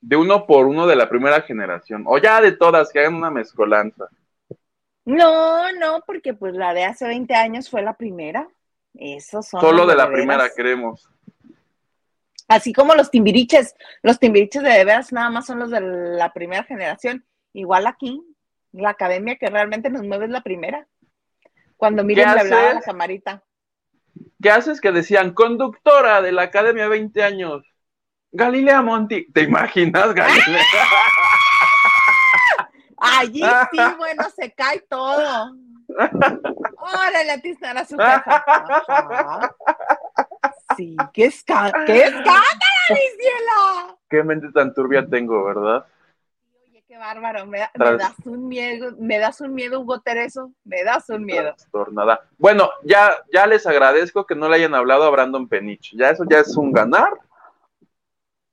de 0.00 0.16
uno 0.16 0.46
por 0.46 0.66
uno 0.66 0.86
de 0.86 0.96
la 0.96 1.08
primera 1.08 1.42
generación, 1.42 2.04
o 2.06 2.18
ya 2.18 2.40
de 2.40 2.52
todas, 2.52 2.90
que 2.90 3.00
hagan 3.00 3.14
una 3.14 3.30
mezcolanza. 3.30 4.08
No, 5.04 5.72
no, 5.72 6.02
porque 6.06 6.34
pues 6.34 6.54
la 6.54 6.74
de 6.74 6.84
hace 6.84 7.06
20 7.06 7.34
años 7.34 7.70
fue 7.70 7.82
la 7.82 7.94
primera. 7.94 8.48
Esos 8.94 9.48
son. 9.48 9.60
Solo 9.60 9.86
de 9.86 9.96
la 9.96 10.10
primera 10.10 10.50
queremos. 10.54 11.08
Así 12.52 12.72
como 12.72 12.94
los 12.94 13.10
timbiriches, 13.10 13.74
los 14.02 14.18
timbiriches 14.18 14.62
de, 14.62 14.70
de 14.70 14.84
veras 14.84 15.12
nada 15.12 15.30
más 15.30 15.46
son 15.46 15.58
los 15.58 15.70
de 15.70 15.80
la 15.80 16.32
primera 16.32 16.64
generación. 16.64 17.24
Igual 17.54 17.86
aquí, 17.86 18.22
la 18.72 18.90
academia 18.90 19.36
que 19.36 19.48
realmente 19.48 19.88
nos 19.88 20.02
mueve 20.02 20.26
es 20.26 20.30
la 20.30 20.42
primera. 20.42 20.86
Cuando 21.76 22.04
miren 22.04 22.34
le 22.34 22.40
hablaba 22.40 22.70
a 22.70 22.74
la 22.74 22.80
camarita. 22.80 23.42
¿Qué 24.40 24.50
haces 24.50 24.80
que 24.80 24.92
decían 24.92 25.32
conductora 25.32 26.20
de 26.20 26.32
la 26.32 26.42
academia 26.42 26.88
20 26.88 27.22
años? 27.22 27.64
Galilea 28.32 28.82
Monti, 28.82 29.30
¿te 29.32 29.42
imaginas, 29.42 30.14
Galilea? 30.14 30.62
Allí 32.98 33.42
sí, 33.70 33.78
bueno, 33.98 34.24
se 34.36 34.52
cae 34.52 34.80
todo. 34.88 35.56
Órale, 35.88 37.32
a 37.32 37.70
a 37.70 37.84
su 37.84 37.96
casa. 37.96 38.44
Sí, 40.76 40.96
qué, 41.12 41.26
escándalo, 41.26 41.84
qué 41.86 42.04
escándalo, 42.04 42.42
mi 42.90 42.96
cielo. 42.96 43.98
Qué 44.08 44.22
mente 44.22 44.52
tan 44.52 44.74
turbia 44.74 45.06
tengo, 45.06 45.44
¿verdad? 45.44 45.86
Oye, 46.64 46.84
qué 46.86 46.98
bárbaro, 46.98 47.46
me, 47.46 47.58
das 47.58 48.14
un 48.24 48.48
miedo, 48.48 48.94
me 48.98 49.18
das 49.18 49.40
un 49.40 49.54
miedo, 49.54 49.80
Hugo 49.80 50.00
Tereso, 50.00 50.52
me 50.64 50.84
das 50.84 51.08
un 51.08 51.24
miedo. 51.24 51.54
Nada. 51.92 52.20
Bueno, 52.38 52.70
ya, 52.84 53.12
ya 53.32 53.46
les 53.46 53.66
agradezco 53.66 54.26
que 54.26 54.34
no 54.34 54.48
le 54.48 54.56
hayan 54.56 54.74
hablado 54.74 55.04
a 55.04 55.10
Brandon 55.10 55.48
Penich, 55.48 55.94
ya 55.96 56.10
eso 56.10 56.24
ya 56.28 56.40
es 56.40 56.56
un 56.56 56.72
ganar. 56.72 57.12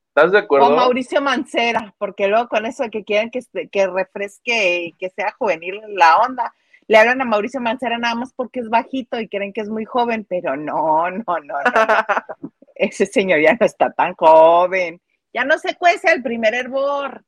¿Estás 0.09 0.31
de 0.31 0.39
acuerdo? 0.39 0.67
O 0.67 0.75
Mauricio 0.75 1.21
Mancera, 1.21 1.93
porque 1.97 2.27
luego 2.27 2.49
con 2.49 2.65
eso 2.65 2.83
de 2.83 2.89
que 2.89 3.03
quieren 3.03 3.29
que, 3.31 3.41
que 3.69 3.87
refresque, 3.87 4.93
que 4.97 5.09
sea 5.11 5.33
juvenil 5.37 5.81
la 5.89 6.17
onda, 6.17 6.53
le 6.89 6.97
hablan 6.97 7.21
a 7.21 7.25
Mauricio 7.25 7.61
Mancera 7.61 7.99
nada 7.99 8.15
más 8.15 8.33
porque 8.33 8.61
es 8.61 8.67
bajito 8.67 9.19
y 9.19 9.29
creen 9.29 9.53
que 9.53 9.61
es 9.61 9.69
muy 9.69 9.85
joven, 9.85 10.25
pero 10.27 10.57
no, 10.57 11.11
no, 11.11 11.23
no, 11.23 11.37
no. 11.43 11.53
Ese 12.75 13.05
señor 13.05 13.41
ya 13.41 13.53
no 13.53 13.63
está 13.63 13.91
tan 13.91 14.15
joven. 14.15 14.99
Ya 15.31 15.45
no 15.45 15.59
se 15.59 15.75
cuece 15.75 16.11
el 16.11 16.23
primer 16.23 16.55
hervor. 16.55 17.23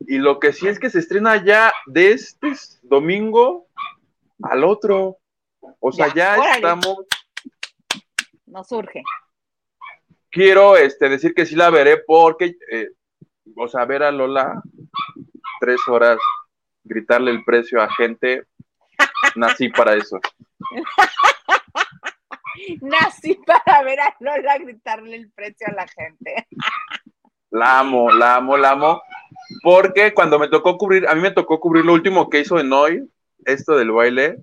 Y 0.00 0.16
lo 0.16 0.40
que 0.40 0.54
sí 0.54 0.66
es 0.66 0.78
que 0.78 0.88
se 0.88 1.00
estrena 1.00 1.44
ya 1.44 1.74
de 1.84 2.12
este 2.12 2.54
domingo 2.82 3.66
al 4.42 4.64
otro. 4.64 5.18
O 5.78 5.92
sea, 5.92 6.12
ya, 6.14 6.36
estamos. 6.54 7.04
No 8.46 8.64
surge. 8.64 9.02
Quiero 10.30 10.78
este, 10.78 11.10
decir 11.10 11.34
que 11.34 11.44
sí 11.44 11.54
la 11.54 11.68
veré 11.68 11.98
porque, 11.98 12.56
eh, 12.72 12.88
o 13.56 13.68
sea, 13.68 13.84
ver 13.84 14.04
a 14.04 14.10
Lola 14.10 14.62
tres 15.60 15.80
horas 15.86 16.18
gritarle 16.86 17.30
el 17.30 17.44
precio 17.44 17.80
a 17.80 17.92
gente, 17.92 18.44
nací 19.34 19.68
para 19.68 19.94
eso. 19.94 20.18
nací 22.80 23.38
para 23.46 23.82
ver 23.82 24.00
a 24.00 24.16
Lola 24.20 24.58
gritarle 24.58 25.16
el 25.16 25.30
precio 25.32 25.66
a 25.68 25.72
la 25.72 25.86
gente. 25.86 26.46
la 27.50 27.80
amo, 27.80 28.10
la 28.10 28.36
amo, 28.36 28.56
la 28.56 28.70
amo. 28.70 29.02
Porque 29.62 30.14
cuando 30.14 30.38
me 30.38 30.48
tocó 30.48 30.78
cubrir, 30.78 31.06
a 31.08 31.14
mí 31.14 31.20
me 31.20 31.30
tocó 31.30 31.60
cubrir 31.60 31.84
lo 31.84 31.92
último 31.92 32.30
que 32.30 32.40
hizo 32.40 32.58
en 32.58 32.72
hoy, 32.72 33.08
esto 33.44 33.76
del 33.76 33.92
baile, 33.92 34.38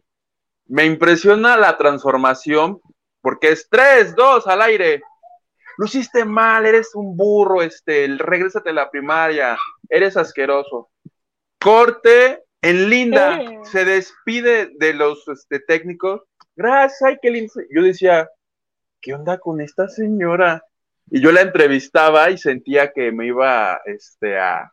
me 0.67 0.85
impresiona 0.85 1.57
la 1.57 1.77
transformación, 1.77 2.79
porque 3.21 3.49
es 3.49 3.67
3, 3.69 4.15
2 4.15 4.47
al 4.47 4.61
aire. 4.61 5.01
Lo 5.77 5.85
hiciste 5.85 6.23
mal, 6.23 6.65
eres 6.65 6.93
un 6.93 7.17
burro, 7.17 7.61
este, 7.61 8.07
regrésate 8.17 8.69
a 8.69 8.73
la 8.73 8.91
primaria, 8.91 9.57
eres 9.89 10.15
asqueroso. 10.17 10.89
Corte 11.63 12.43
en 12.61 12.89
Linda, 12.89 13.39
se 13.63 13.85
despide 13.85 14.71
de 14.77 14.93
los 14.93 15.25
este, 15.29 15.61
técnicos. 15.61 16.21
Gracias, 16.57 17.01
ay, 17.03 17.17
qué 17.21 17.31
lindo. 17.31 17.53
Yo 17.73 17.81
decía, 17.81 18.29
¿qué 19.01 19.13
onda 19.13 19.37
con 19.37 19.61
esta 19.61 19.87
señora? 19.87 20.61
Y 21.09 21.21
yo 21.21 21.31
la 21.31 21.39
entrevistaba 21.39 22.29
y 22.29 22.37
sentía 22.37 22.91
que 22.91 23.13
me 23.13 23.27
iba 23.27 23.79
este, 23.85 24.37
a, 24.37 24.71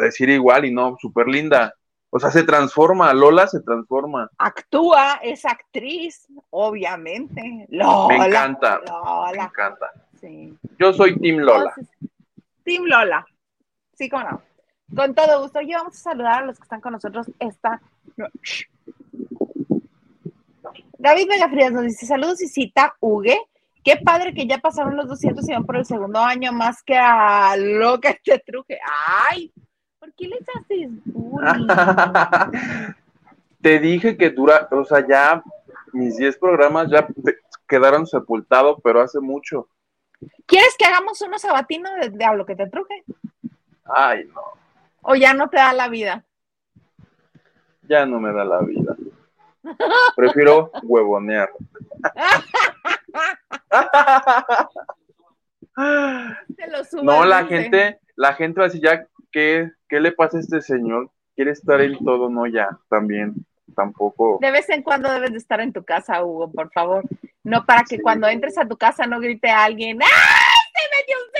decir 0.00 0.28
igual 0.28 0.64
y 0.64 0.72
no, 0.72 0.96
súper 1.00 1.26
linda. 1.26 1.74
O 2.10 2.20
sea, 2.20 2.30
se 2.30 2.44
transforma, 2.44 3.12
Lola 3.12 3.48
se 3.48 3.60
transforma. 3.60 4.30
Actúa, 4.38 5.18
es 5.22 5.44
actriz, 5.44 6.24
obviamente. 6.50 7.66
Lola. 7.68 8.16
Me 8.16 8.26
encanta. 8.26 8.80
Lola. 8.86 9.32
Me 9.32 9.42
encanta. 9.44 9.92
Sí. 10.20 10.56
Yo 10.78 10.92
soy 10.92 11.18
Team 11.18 11.38
Lola. 11.38 11.74
team 12.62 12.84
Lola. 12.84 13.26
Sí, 13.94 14.08
cómo 14.08 14.22
no. 14.22 14.47
Con 14.94 15.14
todo 15.14 15.42
gusto. 15.42 15.60
Y 15.60 15.72
vamos 15.72 15.96
a 15.96 16.00
saludar 16.00 16.42
a 16.42 16.46
los 16.46 16.58
que 16.58 16.64
están 16.64 16.80
con 16.80 16.92
nosotros 16.92 17.30
esta 17.38 17.80
David 20.98 21.28
Frías 21.50 21.72
nos 21.72 21.84
dice, 21.84 22.06
saludos 22.06 22.42
y 22.42 22.48
cita, 22.48 22.94
Uge. 23.00 23.38
Qué 23.84 23.96
padre 23.96 24.34
que 24.34 24.46
ya 24.46 24.58
pasaron 24.58 24.96
los 24.96 25.08
200 25.08 25.48
y 25.48 25.52
van 25.52 25.64
por 25.64 25.76
el 25.76 25.86
segundo 25.86 26.18
año 26.18 26.52
más 26.52 26.82
que 26.82 26.96
a 26.96 27.56
lo 27.56 28.00
que 28.00 28.20
te 28.22 28.38
truje. 28.40 28.78
¡Ay! 29.30 29.52
¿Por 29.98 30.12
qué 30.14 30.28
les 30.28 30.42
haces 30.56 30.90
Te 33.62 33.78
dije 33.78 34.16
que 34.16 34.30
dura, 34.30 34.68
o 34.70 34.84
sea, 34.84 35.06
ya 35.06 35.42
mis 35.92 36.16
10 36.16 36.36
programas 36.38 36.90
ya 36.90 37.06
quedaron 37.66 38.06
sepultados, 38.06 38.78
pero 38.82 39.00
hace 39.00 39.20
mucho. 39.20 39.68
¿Quieres 40.46 40.74
que 40.76 40.84
hagamos 40.84 41.20
unos 41.22 41.40
sabatinos 41.40 41.92
de, 42.12 42.24
a 42.24 42.34
lo 42.34 42.44
que 42.44 42.56
te 42.56 42.68
truje? 42.68 43.04
Ay, 43.84 44.28
no. 44.34 44.42
¿O 45.02 45.14
ya 45.14 45.34
no 45.34 45.48
te 45.48 45.56
da 45.56 45.72
la 45.72 45.88
vida? 45.88 46.24
Ya 47.82 48.04
no 48.04 48.20
me 48.20 48.32
da 48.32 48.44
la 48.44 48.60
vida. 48.60 48.96
Prefiero 50.16 50.70
huevonear. 50.82 51.50
no, 57.02 57.24
la 57.24 57.44
gente, 57.46 58.00
la 58.16 58.34
gente 58.34 58.60
va 58.60 58.66
a 58.66 58.68
decir 58.68 58.82
ya, 58.82 59.06
¿qué, 59.30 59.70
¿qué 59.88 60.00
le 60.00 60.12
pasa 60.12 60.36
a 60.36 60.40
este 60.40 60.60
señor? 60.60 61.10
Quiere 61.34 61.52
estar 61.52 61.80
en 61.80 61.96
todo, 62.04 62.28
no 62.28 62.46
ya, 62.46 62.68
también, 62.88 63.34
tampoco. 63.74 64.38
De 64.40 64.50
vez 64.50 64.68
en 64.70 64.82
cuando 64.82 65.10
debes 65.10 65.32
de 65.32 65.38
estar 65.38 65.60
en 65.60 65.72
tu 65.72 65.84
casa, 65.84 66.24
Hugo, 66.24 66.50
por 66.50 66.70
favor. 66.72 67.04
No 67.44 67.64
para 67.64 67.84
que 67.84 68.00
cuando 68.00 68.26
entres 68.26 68.58
a 68.58 68.66
tu 68.66 68.76
casa 68.76 69.06
no 69.06 69.20
grite 69.20 69.48
a 69.48 69.64
alguien, 69.64 69.98
¡ay, 70.02 70.08
se 70.74 70.82
metió 70.96 71.16
un 71.24 71.30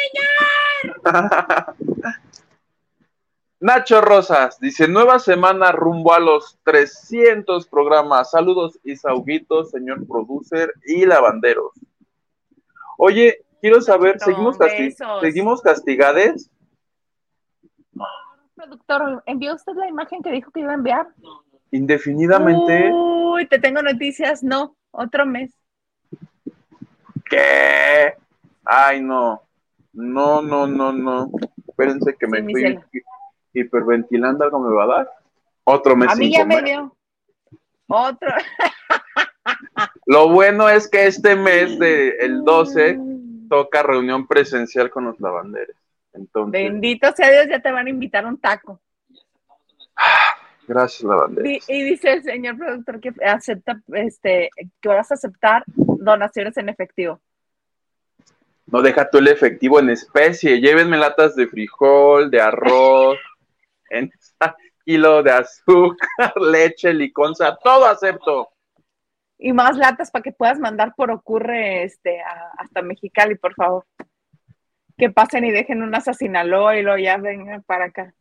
señor! 1.05 1.75
Nacho 3.61 4.01
Rosas 4.01 4.61
dice, 4.61 4.87
nueva 4.87 5.19
semana 5.19 5.73
rumbo 5.73 6.15
a 6.15 6.21
los 6.21 6.59
300 6.63 7.67
programas. 7.67 8.31
Saludos 8.31 8.79
y 8.85 8.95
sauguitos, 8.95 9.71
señor 9.71 10.07
producer 10.07 10.73
y 10.87 11.05
lavanderos. 11.05 11.73
Oye, 12.99 13.45
quiero 13.61 13.81
saber, 13.81 14.21
¿seguimos, 14.21 14.57
¿seguimos 15.21 15.61
castigades? 15.61 16.51
Productor, 18.55 19.23
¿envió 19.27 19.55
usted 19.55 19.73
la 19.75 19.89
imagen 19.89 20.23
que 20.23 20.31
dijo 20.31 20.51
que 20.53 20.61
iba 20.61 20.71
a 20.71 20.75
enviar? 20.75 21.09
Indefinidamente. 21.73 22.91
Uy, 22.93 23.47
te 23.47 23.59
tengo 23.59 23.83
noticias, 23.83 24.43
no, 24.43 24.77
otro 24.93 25.27
mes. 25.27 25.53
¿Qué? 27.29 28.15
Ay, 28.65 29.01
no. 29.01 29.43
No, 29.93 30.43
no, 30.43 30.67
no, 30.67 30.93
no. 30.93 31.31
Espérense 31.67 32.15
que 32.19 32.27
me 32.27 32.43
fui 32.43 32.79
hiperventilando 33.53 34.45
algo 34.45 34.61
me 34.61 34.75
va 34.75 34.85
a 34.85 34.87
dar. 34.87 35.11
Otro 35.65 35.97
mes. 35.97 36.11
A 36.11 36.15
mí 36.15 36.33
ya 36.33 36.45
me 36.45 36.63
dio. 36.63 36.97
Otro. 37.87 38.29
Lo 40.07 40.29
bueno 40.31 40.69
es 40.69 40.89
que 40.89 41.07
este 41.07 41.37
mes 41.37 41.79
de 41.79 42.11
el 42.21 42.45
12 42.45 42.99
toca 43.49 43.83
reunión 43.83 44.27
presencial 44.27 44.91
con 44.91 45.05
los 45.05 45.19
lavanderes. 45.21 45.77
Entonces, 46.13 46.53
Bendito 46.53 47.13
sea 47.15 47.31
Dios, 47.31 47.47
ya 47.49 47.61
te 47.61 47.71
van 47.71 47.87
a 47.87 47.91
invitar 47.91 48.27
un 48.27 48.39
taco. 48.39 48.81
Gracias, 50.67 51.03
lavanderes. 51.03 51.65
Y, 51.69 51.83
dice 51.83 52.13
el 52.13 52.23
señor 52.23 52.59
productor 52.59 53.01
que 53.01 53.13
acepta, 53.25 53.81
este, 53.95 54.51
que 54.81 54.89
vas 54.89 55.11
a 55.11 55.15
aceptar 55.15 55.65
donaciones 55.67 56.57
en 56.57 56.69
efectivo. 56.69 57.21
No 58.67 58.83
deja 58.83 59.09
tú 59.09 59.19
el 59.19 59.29
efectivo 59.29 59.81
en 59.81 59.89
especie. 59.91 60.61
Llévenme 60.61 60.99
latas 60.99 61.35
de 61.35 61.47
frijol, 61.47 62.31
de 62.31 62.41
arroz, 62.41 63.17
en 63.91 64.11
kilo 64.85 65.23
de 65.23 65.33
azúcar, 65.33 66.09
leche, 66.41 66.93
liconza, 66.95 67.57
todo 67.63 67.87
acepto. 67.87 68.49
Y 69.39 69.53
más 69.53 69.77
latas 69.77 70.11
para 70.11 70.23
que 70.23 70.33
puedas 70.33 70.59
mandar 70.59 70.95
por 70.97 71.11
ocurre 71.11 71.85
este 71.85 72.21
hasta 72.57 72.83
Mexicali, 72.83 73.37
por 73.37 73.55
favor. 73.55 73.85
Que 74.97 75.11
pasen 75.11 75.45
y 75.45 75.53
dejen 75.53 75.83
unas 75.83 76.09
a 76.09 76.15
Sinaloa 76.15 76.77
y 76.77 76.83
luego 76.83 76.99
ya 76.99 77.19
vengan 77.19 77.63
para 77.63 77.85
acá. 77.85 78.15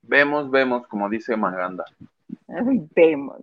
Vemos, 0.00 0.50
vemos, 0.50 0.86
como 0.86 1.08
dice 1.10 1.36
Maganda. 1.36 1.84
vemos. 2.94 3.42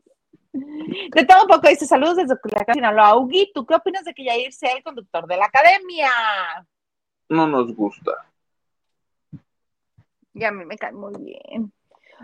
De 0.54 1.26
todo 1.26 1.44
un 1.44 1.48
poco 1.48 1.68
dice 1.68 1.86
saludos 1.86 2.18
desde 2.18 2.40
Culiacán, 2.40 2.76
Sinaloa. 2.76 3.18
Ugi, 3.18 3.52
¿tú 3.54 3.66
qué 3.66 3.76
opinas 3.76 4.06
de 4.06 4.14
que 4.14 4.24
Yair 4.24 4.54
sea 4.54 4.74
el 4.74 4.84
conductor 4.84 5.28
de 5.28 5.38
la 5.38 5.46
academia? 5.46 6.10
No 7.30 7.48
nos 7.48 7.76
gusta. 7.76 8.12
Y 10.34 10.44
a 10.44 10.52
mí 10.52 10.66
me 10.66 10.78
cae 10.78 10.92
muy 10.92 11.14
bien. 11.20 11.72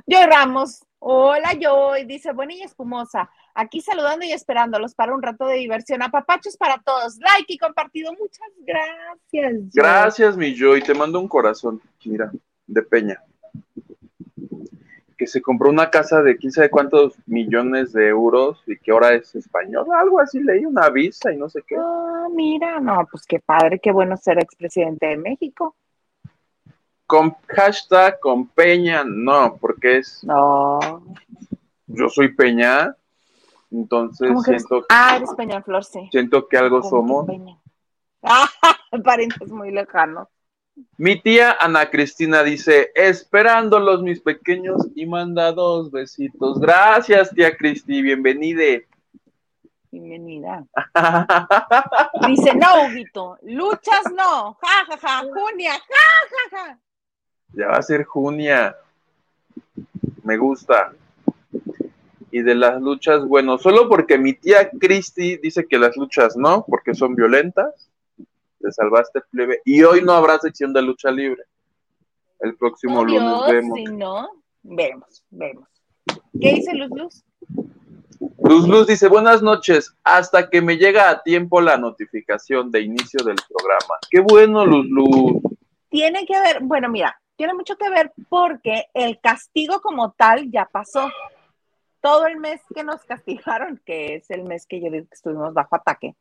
Joy 0.08 0.26
Ramos, 0.26 0.86
hola 1.00 1.52
Joy, 1.60 2.06
dice 2.06 2.32
buena 2.32 2.54
y 2.54 2.62
espumosa. 2.62 3.30
Aquí 3.54 3.82
saludando 3.82 4.26
y 4.26 4.32
esperándolos 4.32 4.96
para 4.96 5.14
un 5.14 5.22
rato 5.22 5.46
de 5.46 5.58
diversión. 5.58 6.02
Apapachos 6.02 6.58
para 6.58 6.80
todos. 6.80 7.18
Like 7.18 7.54
y 7.54 7.58
compartido. 7.58 8.14
Muchas 8.14 8.50
gracias. 8.60 9.74
Gracias, 9.74 10.38
mi 10.38 10.56
Joy. 10.56 10.82
Te 10.82 10.94
mando 10.94 11.20
un 11.20 11.28
corazón, 11.28 11.82
mira, 12.06 12.32
de 12.68 12.82
Peña. 12.82 13.22
Que 15.18 15.28
se 15.28 15.42
compró 15.42 15.70
una 15.70 15.90
casa 15.90 16.22
de 16.22 16.38
quién 16.38 16.52
sabe 16.54 16.70
cuántos 16.70 17.16
millones 17.28 17.92
de 17.92 18.08
euros 18.08 18.64
y 18.66 18.78
que 18.78 18.92
ahora 18.92 19.14
es 19.14 19.36
español. 19.36 19.86
Algo 19.94 20.20
así 20.22 20.42
leí, 20.42 20.66
una 20.66 20.90
visa 20.90 21.34
y 21.34 21.38
no 21.38 21.50
sé 21.50 21.62
qué. 21.68 21.76
Ah, 21.78 22.28
mira, 22.32 22.80
no, 22.80 23.06
pues 23.12 23.26
qué 23.26 23.40
padre, 23.40 23.80
qué 23.80 23.92
bueno 23.92 24.16
ser 24.16 24.40
expresidente 24.40 25.08
de 25.08 25.18
México. 25.18 25.76
Con 27.10 27.36
hashtag 27.48 28.20
con 28.20 28.48
Peña, 28.50 29.04
no, 29.04 29.58
porque 29.60 29.98
es. 29.98 30.24
No. 30.24 30.80
Yo 31.88 32.08
soy 32.08 32.36
Peña, 32.36 32.96
entonces 33.72 34.30
siento. 34.44 34.86
Ah, 34.90 35.16
eres 35.16 35.34
Peña 35.34 35.64
Flor, 35.64 35.84
sí. 35.84 36.08
Siento 36.12 36.48
que 36.48 36.56
algo 36.56 36.84
somos. 36.84 37.26
Ah, 38.22 38.48
parientes 39.04 39.50
muy 39.50 39.72
lejanos. 39.72 40.28
Mi 40.98 41.20
tía 41.20 41.58
Ana 41.60 41.90
Cristina 41.90 42.44
dice, 42.44 42.92
esperándolos 42.94 44.04
mis 44.04 44.22
pequeños 44.22 44.86
y 44.94 45.08
manda 45.08 45.52
dos 45.52 45.90
besitos. 45.90 46.60
Gracias, 46.60 47.32
tía 47.32 47.58
Cristi, 47.58 48.04
bienvenida. 48.04 48.86
Bienvenida. 49.90 50.64
dice, 52.28 52.54
no, 52.54 52.86
Huguito, 52.86 53.40
luchas 53.42 54.04
no, 54.16 54.60
ja, 54.62 54.86
ja, 54.88 54.98
ja, 55.00 55.24
Junia, 55.34 55.72
ja, 55.72 56.52
ja, 56.52 56.58
ja. 56.68 56.80
Ya 57.54 57.68
va 57.68 57.78
a 57.78 57.82
ser 57.82 58.04
Junia. 58.06 58.76
Me 60.24 60.38
gusta. 60.38 60.94
Y 62.32 62.42
de 62.42 62.56
las 62.56 62.80
luchas, 62.82 63.26
bueno, 63.28 63.58
solo 63.58 63.90
porque 63.90 64.18
mi 64.18 64.34
tía 64.34 64.70
Cristi 64.70 65.38
dice 65.38 65.66
que 65.68 65.80
las 65.80 65.98
luchas 65.98 66.38
no, 66.38 66.66
porque 66.68 66.94
son 66.94 67.16
violentas. 67.16 67.90
Te 68.60 68.72
salvaste, 68.72 69.22
plebe. 69.32 69.62
Y 69.66 69.84
hoy 69.84 70.02
no 70.04 70.14
habrá 70.14 70.38
sección 70.38 70.74
de 70.74 70.82
lucha 70.82 71.10
libre. 71.10 71.44
El 72.40 72.56
próximo 72.56 73.04
lunes 73.04 73.40
vemos. 73.50 73.78
Si 73.78 73.84
no, 73.86 74.30
vemos, 74.64 75.24
vemos. 75.30 75.68
¿Qué 76.40 76.54
dice 76.54 76.74
Luz 76.74 76.90
Luz? 76.90 77.24
Luz 78.44 78.68
Luz 78.68 78.88
dice, 78.88 79.08
buenas 79.08 79.42
noches, 79.42 79.96
hasta 80.04 80.50
que 80.50 80.62
me 80.62 80.78
llega 80.78 81.10
a 81.10 81.22
tiempo 81.22 81.62
la 81.62 81.78
notificación 81.78 82.72
de 82.72 82.82
inicio 82.82 83.24
del 83.24 83.38
programa. 83.48 83.96
Qué 84.10 84.20
bueno, 84.20 84.66
Luz 84.66 84.86
Luz. 84.90 85.42
Tiene 85.90 86.26
que 86.26 86.40
ver, 86.40 86.60
bueno, 86.62 86.90
mira, 86.90 87.20
tiene 87.40 87.54
mucho 87.54 87.78
que 87.78 87.90
ver 87.90 88.12
porque 88.28 88.88
el 88.94 89.18
castigo 89.22 89.80
como 89.80 90.12
tal 90.12 90.52
ya 90.52 90.66
pasó. 90.66 91.10
Todo 92.02 92.28
el 92.28 92.36
mes 92.36 92.60
que 92.76 92.84
nos 92.84 93.02
castigaron, 93.06 93.82
que 93.86 94.16
es 94.16 94.30
el 94.30 94.44
mes 94.44 94.66
que 94.68 94.82
yo 94.82 94.92
digo 94.92 95.08
que 95.08 95.16
estuvimos 95.16 95.54
bajo 95.54 95.78
ataque. 95.78 96.18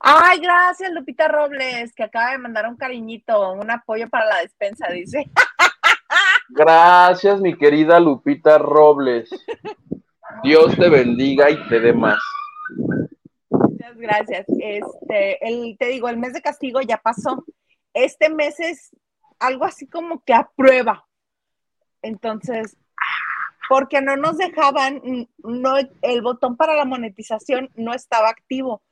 Ay, 0.00 0.40
gracias, 0.40 0.90
Lupita 0.90 1.28
Robles, 1.28 1.94
que 1.94 2.02
acaba 2.02 2.32
de 2.32 2.38
mandar 2.38 2.66
un 2.66 2.76
cariñito, 2.76 3.52
un 3.52 3.70
apoyo 3.70 4.08
para 4.08 4.26
la 4.26 4.38
despensa, 4.38 4.88
dice. 4.88 5.30
Gracias, 6.48 7.40
mi 7.40 7.56
querida 7.56 8.00
Lupita 8.00 8.58
Robles. 8.58 9.30
Dios 10.42 10.74
te 10.76 10.88
bendiga 10.88 11.48
y 11.48 11.68
te 11.68 11.78
dé 11.78 11.92
más. 11.92 12.18
Muchas 13.50 13.96
gracias. 13.96 14.46
Este, 14.48 15.46
el, 15.46 15.78
te 15.78 15.86
digo, 15.86 16.08
el 16.08 16.16
mes 16.16 16.32
de 16.32 16.42
castigo 16.42 16.80
ya 16.80 16.96
pasó. 16.96 17.44
Este 17.94 18.30
mes 18.30 18.58
es 18.58 18.90
algo 19.40 19.64
así 19.64 19.86
como 19.86 20.22
que 20.22 20.34
a 20.34 20.48
prueba. 20.54 21.06
Entonces, 22.02 22.76
porque 23.68 24.00
no 24.00 24.16
nos 24.16 24.36
dejaban, 24.38 25.28
no, 25.38 25.74
el 26.02 26.22
botón 26.22 26.56
para 26.56 26.74
la 26.74 26.84
monetización 26.84 27.70
no 27.74 27.94
estaba 27.94 28.28
activo 28.28 28.82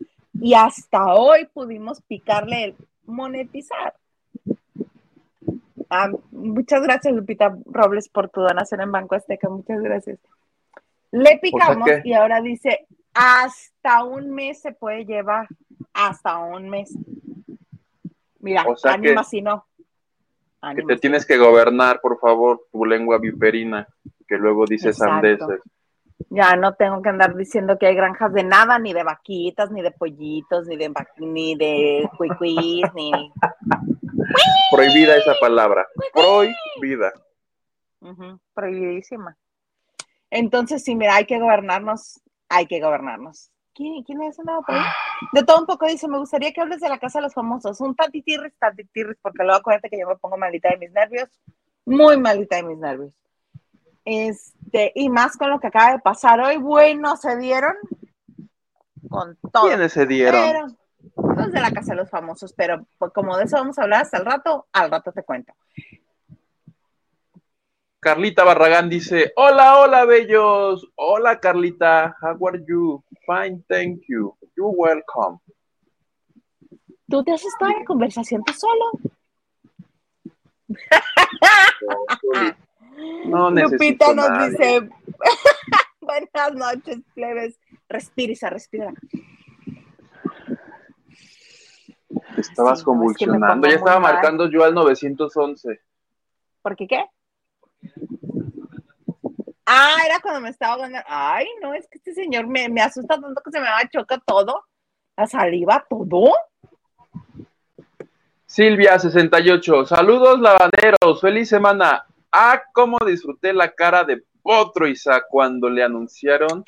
y 0.41 0.55
hasta 0.55 1.15
hoy 1.15 1.47
pudimos 1.47 2.01
picarle 2.03 2.65
el 2.65 2.77
monetizar. 3.05 3.95
Ah, 5.91 6.11
muchas 6.31 6.83
gracias, 6.83 7.15
Lupita 7.15 7.57
Robles, 7.65 8.09
por 8.09 8.29
tu 8.29 8.41
donación 8.41 8.83
en 8.83 8.93
Banco 8.93 9.15
Azteca. 9.15 9.49
Muchas 9.49 9.81
gracias. 9.81 10.19
Le 11.11 11.39
picamos 11.39 11.89
y 12.05 12.13
ahora 12.13 12.43
dice, 12.43 12.87
hasta 13.15 14.05
un 14.05 14.31
mes 14.31 14.61
se 14.61 14.73
puede 14.73 15.07
llevar. 15.07 15.49
Hasta 15.95 16.39
un 16.39 16.69
mes. 16.69 16.95
Mira, 18.41 18.65
o 18.67 18.77
si 19.25 19.43
no. 19.43 19.68
Que 20.75 20.83
te 20.83 20.97
tienes 20.97 21.27
que 21.27 21.39
gobernar, 21.39 22.01
por 22.01 22.19
favor, 22.19 22.67
tu 22.73 22.85
lengua 22.85 23.19
viperina, 23.19 23.87
que 24.27 24.37
luego 24.37 24.65
dices 24.67 24.97
sandeces. 24.97 25.61
Ya 26.31 26.57
no 26.57 26.75
tengo 26.75 27.01
que 27.01 27.09
andar 27.09 27.37
diciendo 27.37 27.79
que 27.79 27.87
hay 27.87 27.95
granjas 27.95 28.33
de 28.33 28.43
nada, 28.43 28.79
ni 28.79 28.93
de 28.93 29.05
vaquitas, 29.05 29.71
ni 29.71 29.83
de 29.83 29.93
pollitos, 29.93 30.67
ni 30.67 30.77
de 30.77 30.93
ni 31.19 31.55
de 31.55 32.11
cuicuís, 32.17 32.93
ni. 32.95 33.13
Prohibida 34.71 35.17
esa 35.17 35.35
palabra. 35.41 35.87
Prohibida. 36.13 37.13
Prohibidísima. 38.53 39.37
Entonces, 40.31 40.85
sí, 40.85 40.95
mira, 40.95 41.17
hay 41.17 41.25
que 41.25 41.39
gobernarnos, 41.39 42.21
hay 42.49 42.67
que 42.67 42.81
gobernarnos. 42.81 43.51
¿Quién, 43.79 44.03
quién 44.03 44.21
es 44.23 44.37
andado 44.41 44.63
por 44.63 44.75
ahí? 44.75 44.83
De 45.33 45.45
todo 45.45 45.61
un 45.61 45.67
poco 45.67 45.87
dice, 45.87 46.09
me 46.09 46.19
gustaría 46.19 46.53
que 46.53 46.61
hables 46.61 46.81
de 46.81 46.89
la 46.89 46.99
casa 46.99 47.21
de 47.21 47.23
los 47.23 47.35
famosos. 47.35 47.81
Un 47.81 47.95
tantitirris, 47.95 48.53
tantitirris, 48.59 49.17
porque 49.23 49.45
luego 49.45 49.61
acuérdate 49.61 49.89
que 49.89 50.01
yo 50.01 50.09
me 50.09 50.17
pongo 50.17 50.37
malita 50.37 50.69
de 50.71 50.79
mis 50.79 50.91
nervios. 50.91 51.29
Muy 51.87 52.17
malita 52.17 52.57
de 52.57 52.65
mis 52.65 52.79
nervios. 52.79 53.13
Este, 54.05 54.91
y 54.97 55.09
más 55.09 55.37
con 55.37 55.51
lo 55.51 55.61
que 55.61 55.69
acaba 55.69 55.93
de 55.93 56.01
pasar 56.01 56.41
hoy, 56.41 56.57
bueno, 56.57 57.17
se 57.17 57.37
dieron 57.37 57.75
con 59.09 59.37
todo. 59.53 59.69
¿Quiénes 59.69 59.93
se 59.93 60.07
dieron? 60.07 60.77
los 61.15 61.53
de 61.53 61.61
la 61.61 61.71
casa 61.71 61.93
de 61.93 61.99
los 61.99 62.11
famosos, 62.11 62.53
pero 62.53 62.85
pues, 62.99 63.13
como 63.13 63.37
de 63.37 63.45
eso 63.45 63.57
vamos 63.57 63.79
a 63.79 63.83
hablar 63.85 64.03
hasta 64.03 64.19
el 64.19 64.25
rato, 64.25 64.67
al 64.73 64.91
rato 64.91 65.13
te 65.13 65.23
cuento. 65.23 65.53
Carlita 68.01 68.45
Barragán 68.45 68.89
dice, 68.89 69.33
hola, 69.35 69.81
hola, 69.81 70.05
bellos. 70.05 70.87
Hola, 70.95 71.41
Carlita. 71.41 72.17
How 72.23 72.39
are 72.47 72.63
you? 72.67 73.03
Fine, 73.27 73.65
thank 73.69 74.03
you. 74.09 74.37
You're 74.57 74.73
welcome. 74.77 75.41
¿Tú 77.09 77.25
te 77.25 77.33
has 77.33 77.45
estado 77.45 77.73
en 77.73 77.85
conversación 77.85 78.45
tú 78.45 78.53
solo? 78.53 78.93
No 83.27 83.51
Lupita 83.51 84.13
nos 84.13 84.51
dice, 84.51 84.89
buenas 86.01 86.55
noches, 86.55 86.99
plebes. 87.15 87.57
Respira, 87.89 88.51
respira. 88.51 88.93
Estabas 92.37 92.83
convulsionando. 92.83 93.69
ya 93.69 93.77
estaba 93.77 94.01
marcando 94.01 94.51
yo 94.51 94.65
al 94.65 94.75
911. 94.75 95.81
¿Por 96.61 96.75
qué 96.75 96.89
qué? 96.89 97.05
Ah, 99.67 99.97
era 100.07 100.21
cuando 100.21 100.41
me 100.41 100.49
estaba 100.49 100.79
ganando. 100.79 101.07
Ay, 101.09 101.47
no, 101.61 101.75
es 101.75 101.87
que 101.89 101.99
este 101.99 102.15
señor 102.15 102.47
me, 102.47 102.69
me 102.69 102.81
asusta 102.81 103.21
tanto 103.21 103.41
que 103.45 103.51
se 103.51 103.61
me 103.61 103.69
va 103.69 103.79
a 103.79 103.89
chocar 103.89 104.23
todo. 104.25 104.65
La 105.17 105.27
saliva, 105.27 105.85
todo. 105.91 106.33
Silvia 108.47 108.99
68, 108.99 109.85
saludos 109.85 110.41
lavaderos, 110.41 111.21
feliz 111.21 111.51
semana. 111.51 112.07
Ah, 112.33 112.63
cómo 112.73 112.97
disfruté 113.07 113.53
la 113.53 113.73
cara 113.73 114.05
de 114.05 114.23
Potro 114.43 114.87
Isa 114.87 115.23
cuando 115.29 115.69
le 115.69 115.85
anunciaron 115.85 116.65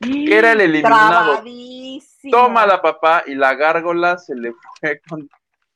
que 0.00 0.36
era 0.36 0.52
el 0.52 0.60
eliminado. 0.60 1.42
Toma 2.30 2.66
la 2.66 2.82
papá 2.82 3.24
y 3.26 3.34
la 3.34 3.54
gárgola 3.54 4.18
se 4.18 4.34
le 4.34 4.52
fue 4.80 5.00
con 5.08 5.28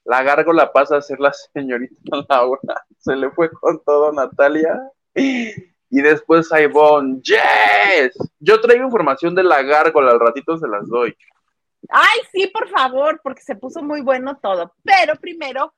la 0.06 0.22
gárgola 0.22 0.72
pasa 0.72 0.96
a 0.96 1.02
ser 1.02 1.18
la 1.20 1.32
señorita 1.32 1.94
Laura. 2.28 2.84
Se 2.98 3.16
le 3.16 3.30
fue 3.30 3.50
con 3.50 3.82
todo 3.84 4.12
Natalia. 4.12 4.80
Y 5.14 6.02
después 6.02 6.48
Ivonne. 6.52 7.20
¡Yes! 7.22 8.16
Yo 8.38 8.60
traigo 8.60 8.84
información 8.84 9.34
de 9.34 9.42
la 9.42 9.62
gárgola, 9.62 10.12
al 10.12 10.20
ratito 10.20 10.56
se 10.58 10.68
las 10.68 10.86
doy. 10.88 11.16
Ay, 11.88 12.20
sí, 12.32 12.48
por 12.48 12.68
favor, 12.68 13.20
porque 13.22 13.42
se 13.42 13.56
puso 13.56 13.82
muy 13.82 14.00
bueno 14.00 14.38
todo. 14.42 14.74
Pero 14.82 15.14
primero, 15.16 15.72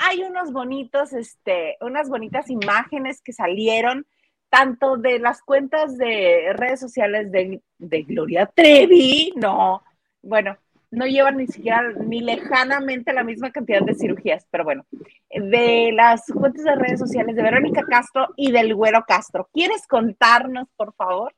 hay 0.00 0.22
unos 0.22 0.52
bonitos, 0.52 1.12
este, 1.12 1.76
unas 1.80 2.08
bonitas 2.08 2.50
imágenes 2.50 3.20
que 3.20 3.32
salieron 3.32 4.06
tanto 4.48 4.96
de 4.96 5.18
las 5.18 5.42
cuentas 5.42 5.98
de 5.98 6.52
redes 6.54 6.80
sociales 6.80 7.30
de, 7.30 7.60
de 7.78 8.02
Gloria 8.02 8.46
Trevi, 8.46 9.32
no, 9.36 9.82
bueno, 10.22 10.56
no 10.90 11.06
llevan 11.06 11.36
ni 11.36 11.46
siquiera 11.46 11.92
ni 11.92 12.20
lejanamente 12.20 13.12
la 13.12 13.24
misma 13.24 13.50
cantidad 13.50 13.82
de 13.82 13.94
cirugías, 13.94 14.46
pero 14.50 14.64
bueno, 14.64 14.86
de 15.30 15.92
las 15.92 16.24
cuentas 16.32 16.64
de 16.64 16.76
redes 16.76 16.98
sociales 16.98 17.36
de 17.36 17.42
Verónica 17.42 17.82
Castro 17.82 18.28
y 18.36 18.52
del 18.52 18.74
Güero 18.74 19.04
Castro. 19.06 19.48
¿Quieres 19.52 19.86
contarnos, 19.86 20.68
por 20.76 20.94
favor? 20.94 21.34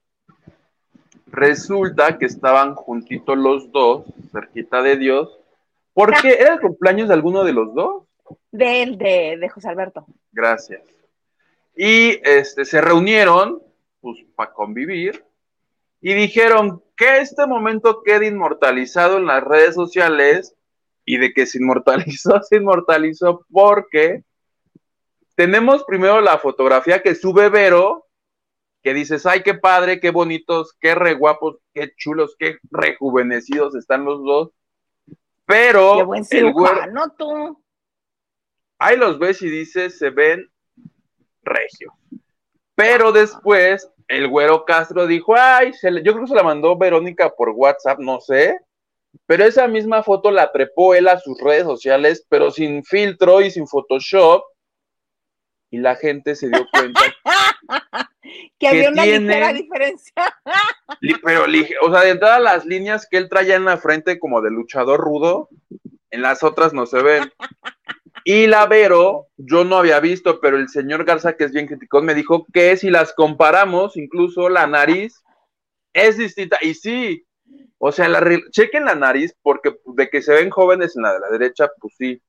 Resulta 1.27 2.19
que 2.19 2.27
estaban 2.27 2.75
juntitos 2.75 3.37
los 3.37 3.71
dos, 3.71 4.05
cerquita 4.33 4.83
de 4.83 4.97
Dios, 4.97 5.39
porque 5.93 6.35
era 6.41 6.55
el 6.55 6.61
cumpleaños 6.61 7.09
de 7.09 7.15
alguno 7.15 7.45
de 7.45 7.53
los 7.53 7.75
dos. 7.75 8.05
De 8.53 8.83
él, 8.83 8.99
de, 8.99 9.37
de 9.41 9.49
José 9.49 9.69
Alberto. 9.69 10.07
Gracias. 10.33 10.83
Y 11.77 12.21
este, 12.29 12.65
se 12.65 12.81
reunieron, 12.81 13.63
pues, 14.01 14.19
para 14.35 14.53
convivir, 14.53 15.25
y 16.01 16.15
dijeron 16.15 16.83
que 17.01 17.17
este 17.17 17.47
momento 17.47 18.03
quede 18.03 18.27
inmortalizado 18.27 19.17
en 19.17 19.25
las 19.25 19.43
redes 19.43 19.75
sociales 19.75 20.55
y 21.07 21.17
de 21.17 21.33
que 21.33 21.47
se 21.47 21.57
inmortalizó, 21.57 22.43
se 22.43 22.57
inmortalizó 22.57 23.47
porque 23.51 24.23
tenemos 25.35 25.83
primero 25.85 26.21
la 26.21 26.37
fotografía 26.37 27.01
que 27.01 27.15
sube 27.15 27.49
Vero, 27.49 28.07
que 28.83 28.93
dices, 28.93 29.25
ay, 29.25 29.43
qué 29.43 29.55
padre, 29.55 29.99
qué 29.99 30.11
bonitos, 30.11 30.77
qué 30.79 30.95
re 30.95 31.15
guapos, 31.15 31.57
qué 31.73 31.95
chulos, 31.97 32.37
qué 32.39 32.59
rejuvenecidos 32.71 33.75
están 33.77 34.05
los 34.05 34.23
dos. 34.23 34.51
Pero 35.47 35.97
qué 35.97 36.03
buen 36.03 36.25
el 36.31 36.53
tú. 37.17 37.65
Ahí 38.79 38.99
los 38.99 39.19
ves 39.19 39.41
y 39.41 39.49
dices, 39.49 39.99
se 39.99 40.11
ven 40.11 40.51
regio. 41.43 41.95
Pero 42.75 43.11
después 43.11 43.91
el 44.11 44.27
güero 44.27 44.65
Castro 44.65 45.07
dijo, 45.07 45.37
ay, 45.39 45.73
yo 45.83 46.13
creo 46.13 46.21
que 46.23 46.27
se 46.27 46.35
la 46.35 46.43
mandó 46.43 46.77
Verónica 46.77 47.31
por 47.31 47.51
WhatsApp, 47.51 48.01
no 48.01 48.21
sé. 48.21 48.59
Pero 49.27 49.45
esa 49.45 49.69
misma 49.69 50.03
foto 50.03 50.33
la 50.33 50.51
trepó 50.51 50.95
él 50.97 51.07
a 51.07 51.19
sus 51.19 51.41
redes 51.41 51.63
sociales, 51.63 52.27
pero 52.29 52.51
sin 52.51 52.83
filtro 52.83 53.41
y 53.41 53.53
sin 53.53 53.69
Photoshop. 53.69 54.43
Y 55.71 55.79
la 55.79 55.95
gente 55.95 56.35
se 56.35 56.49
dio 56.49 56.67
cuenta 56.73 57.01
que 58.59 58.67
había 58.67 58.91
una 58.91 59.07
ligera 59.07 59.53
diferencia. 59.53 60.13
pero, 61.23 61.45
o 61.83 61.93
sea, 61.93 62.01
de 62.01 62.17
todas 62.17 62.43
las 62.43 62.67
líneas 62.67 63.07
que 63.09 63.17
él 63.17 63.29
traía 63.29 63.55
en 63.55 63.65
la 63.65 63.79
frente 63.79 64.19
como 64.19 64.43
de 64.43 64.51
luchador 64.51 64.99
rudo, 64.99 65.49
en 66.11 66.23
las 66.23 66.43
otras 66.43 66.73
no 66.73 66.87
se 66.87 67.01
ven. 67.01 67.33
Y 68.25 68.47
la 68.47 68.67
Vero, 68.67 69.29
yo 69.37 69.65
no 69.65 69.77
había 69.77 70.01
visto, 70.01 70.41
pero 70.41 70.57
el 70.57 70.69
señor 70.69 71.05
Garza, 71.05 71.37
que 71.37 71.45
es 71.45 71.53
bien 71.53 71.67
criticón, 71.67 72.05
me 72.05 72.15
dijo 72.15 72.47
que 72.53 72.77
si 72.77 72.91
las 72.91 73.13
comparamos, 73.15 73.97
incluso 73.97 74.49
la 74.49 74.67
nariz 74.67 75.23
es 75.93 76.19
distinta. 76.19 76.59
Y 76.61 76.75
sí, 76.75 77.25
o 77.79 77.93
sea, 77.93 78.09
la, 78.09 78.23
chequen 78.51 78.85
la 78.85 78.95
nariz, 78.95 79.35
porque 79.43 79.75
de 79.85 80.11
que 80.11 80.23
se 80.23 80.35
ven 80.35 80.51
jóvenes 80.51 80.97
en 80.97 81.03
la 81.03 81.15
de 81.15 81.21
la 81.21 81.29
derecha, 81.31 81.71
pues 81.81 81.95
sí. 81.97 82.21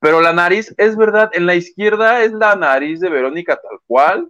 Pero 0.00 0.20
la 0.20 0.32
nariz 0.32 0.74
es 0.76 0.96
verdad, 0.96 1.30
en 1.32 1.46
la 1.46 1.54
izquierda 1.54 2.22
es 2.24 2.32
la 2.32 2.56
nariz 2.56 3.00
de 3.00 3.08
Verónica 3.08 3.56
tal 3.56 3.78
cual, 3.86 4.28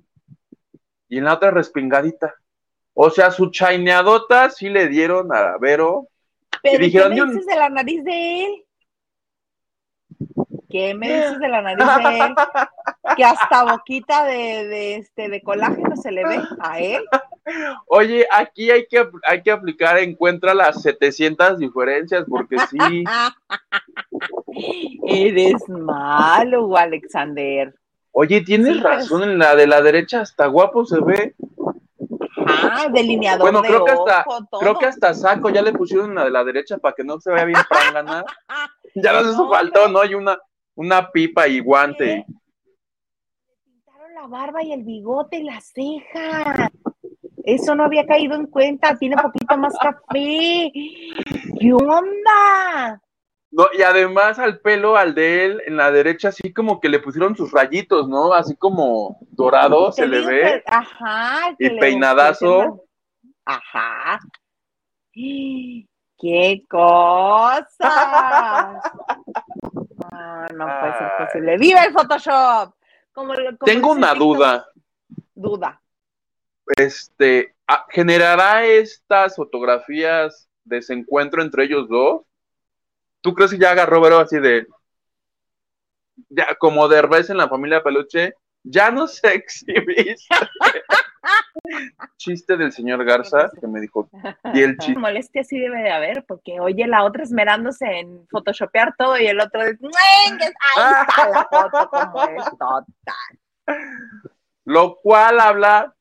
y 1.09 1.19
en 1.19 1.25
la 1.25 1.35
otra 1.35 1.51
respingadita. 1.51 2.35
O 2.95 3.11
sea, 3.11 3.31
su 3.31 3.51
chaineadota 3.51 4.51
sí 4.51 4.69
le 4.69 4.89
dieron 4.89 5.35
a 5.35 5.57
Vero. 5.59 6.09
Pero 6.63 6.79
¿qué 6.79 7.25
dices 7.25 7.47
de 7.47 7.57
la 7.57 7.71
nariz 7.71 8.05
de 8.05 8.45
él? 8.45 8.65
¿Qué 10.73 10.95
me 10.95 11.07
dices 11.07 11.39
de 11.39 11.49
la 11.49 11.61
nariz 11.61 11.87
de 11.87 12.19
él? 12.19 12.35
Que 13.17 13.25
hasta 13.25 13.65
boquita 13.65 14.25
de, 14.25 14.97
este, 14.97 15.29
de 15.29 15.43
colágeno 15.43 15.97
se 15.97 16.11
le 16.11 16.25
ve 16.25 16.41
a 16.61 16.79
él. 16.79 17.05
Oye, 17.87 18.27
aquí 18.33 18.71
hay 18.71 18.87
que, 18.87 19.07
hay 19.25 19.43
que 19.43 19.51
aplicar, 19.51 19.99
encuentra 19.99 20.55
las 20.55 20.81
700 20.81 21.59
diferencias, 21.59 22.25
porque 22.27 22.57
sí. 22.71 23.05
Eres 25.07 25.69
malo, 25.69 26.75
Alexander. 26.75 27.75
Oye, 28.13 28.41
tienes 28.41 28.83
razón, 28.83 29.25
en 29.25 29.39
la 29.39 29.57
de 29.57 29.67
la 29.67 29.83
derecha 29.83 30.21
hasta 30.21 30.47
guapo 30.47 30.87
se 30.87 31.01
ve. 31.01 31.35
Ah, 32.47 32.87
delineador 32.91 33.43
bueno, 33.43 33.63
creo 33.63 33.85
que 33.85 33.93
hasta, 33.93 34.25
creo 34.59 34.79
que 34.79 34.87
hasta 34.87 35.13
saco 35.13 35.51
ya 35.51 35.61
le 35.61 35.73
pusieron 35.73 36.11
en 36.11 36.15
la 36.15 36.25
de 36.25 36.31
la 36.31 36.45
derecha 36.45 36.79
para 36.79 36.95
que 36.95 37.05
no 37.05 37.21
se 37.21 37.31
vea 37.31 37.45
bien 37.45 37.61
ganar. 37.93 38.25
Ya 38.95 39.15
no, 39.15 39.21
eso 39.21 39.49
faltó, 39.49 39.89
¿no? 39.89 40.05
Y 40.05 40.15
una, 40.15 40.39
una 40.75 41.11
pipa 41.11 41.49
y 41.49 41.61
guante. 41.61 42.07
Le 42.07 42.27
pintaron 43.65 44.15
la 44.15 44.27
barba 44.27 44.63
y 44.63 44.73
el 44.73 44.85
bigote 44.85 45.39
y 45.39 45.45
las 45.45 45.73
cejas. 45.73 46.71
Eso 47.45 47.75
no 47.75 47.85
había 47.85 48.07
caído 48.07 48.35
en 48.35 48.47
cuenta. 48.47 48.97
Tiene 48.99 49.17
poquito 49.17 49.57
más 49.57 49.75
café. 49.79 50.71
¿Qué 50.73 51.73
onda? 51.73 53.01
No, 53.51 53.67
y 53.77 53.83
además 53.83 54.39
al 54.39 54.61
pelo, 54.61 54.97
al 54.97 55.15
de 55.15 55.45
él, 55.45 55.63
en 55.67 55.77
la 55.77 55.91
derecha, 55.91 56.29
así 56.29 56.55
como 56.55 56.81
que 56.81 56.89
le 56.89 57.01
pusieron 57.01 57.37
sus 57.37 57.53
rayitos, 57.53 58.09
¿no? 58.09 58.33
Así 58.33 58.57
como 58.57 59.19
dorado, 59.33 59.93
se 59.93 60.07
le 60.07 60.25
ve. 60.25 60.63
ajá. 60.67 61.55
Y 61.59 61.79
peinadazo. 61.79 62.85
Ajá. 63.45 64.21
¡Qué 65.13 66.63
cosa! 66.69 68.81
Ah, 70.25 70.47
no 70.55 70.67
puede 70.67 70.99
ser 70.99 71.11
posible. 71.19 71.59
¡Viva 71.59 71.85
el 71.85 71.93
Photoshop! 71.93 72.75
Tengo 73.65 73.93
una 73.93 74.15
duda. 74.15 74.69
Duda. 75.35 75.81
Este, 76.77 77.55
ah, 77.67 77.85
¿generará 77.91 78.65
estas 78.65 79.35
fotografías 79.35 80.49
desencuentro 80.65 81.43
entre 81.43 81.65
ellos 81.65 81.89
dos? 81.89 82.23
¿Tú 83.21 83.35
crees 83.35 83.51
que 83.51 83.59
ya 83.59 83.73
agarró 83.73 84.01
Vero 84.01 84.19
así 84.19 84.39
de. 84.39 84.67
Ya, 86.29 86.55
como 86.59 86.89
de 86.89 87.03
revés 87.03 87.31
en 87.31 87.39
la 87.39 87.49
familia 87.49 87.83
Peluche, 87.83 88.35
ya 88.63 88.91
no 88.91 89.09
se 89.09 89.29
exhibiste. 89.35 90.35
Chiste 92.17 92.57
del 92.57 92.73
señor 92.73 93.05
Garza 93.05 93.51
que 93.61 93.67
me 93.67 93.81
dijo, 93.81 94.09
y 94.53 94.61
el 94.61 94.77
chiste. 94.79 94.99
Molestia 94.99 95.45
sí 95.45 95.59
debe 95.59 95.83
de 95.83 95.91
haber, 95.91 96.25
porque 96.25 96.61
oye 96.61 96.87
la 96.87 97.05
otra 97.05 97.23
esmerándose 97.23 97.87
en 97.87 98.27
photoshopear 98.29 98.95
todo 98.97 99.19
y 99.19 99.27
el 99.27 99.41
otro 99.41 99.65
dice, 99.65 99.79
ahí 99.85 100.39
está 100.41 101.29
la 101.29 101.49
foto 101.51 101.91
como 101.91 102.23
es 102.25 102.45
total. 102.45 102.87
Lo 104.65 104.97
cual 104.97 105.41
habla 105.41 105.95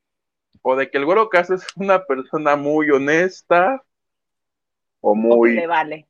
o 0.61 0.75
de 0.75 0.89
que 0.89 0.97
el 0.97 1.05
güero 1.05 1.29
Caso 1.29 1.55
es 1.55 1.65
una 1.75 2.05
persona 2.05 2.55
muy 2.55 2.89
honesta 2.91 3.83
o 4.99 5.15
muy 5.15 5.65
vale. 5.65 6.07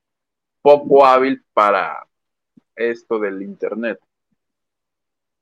poco 0.62 1.06
hábil 1.06 1.43
para 1.54 2.06
esto 2.76 3.19
del 3.19 3.41
internet. 3.41 4.00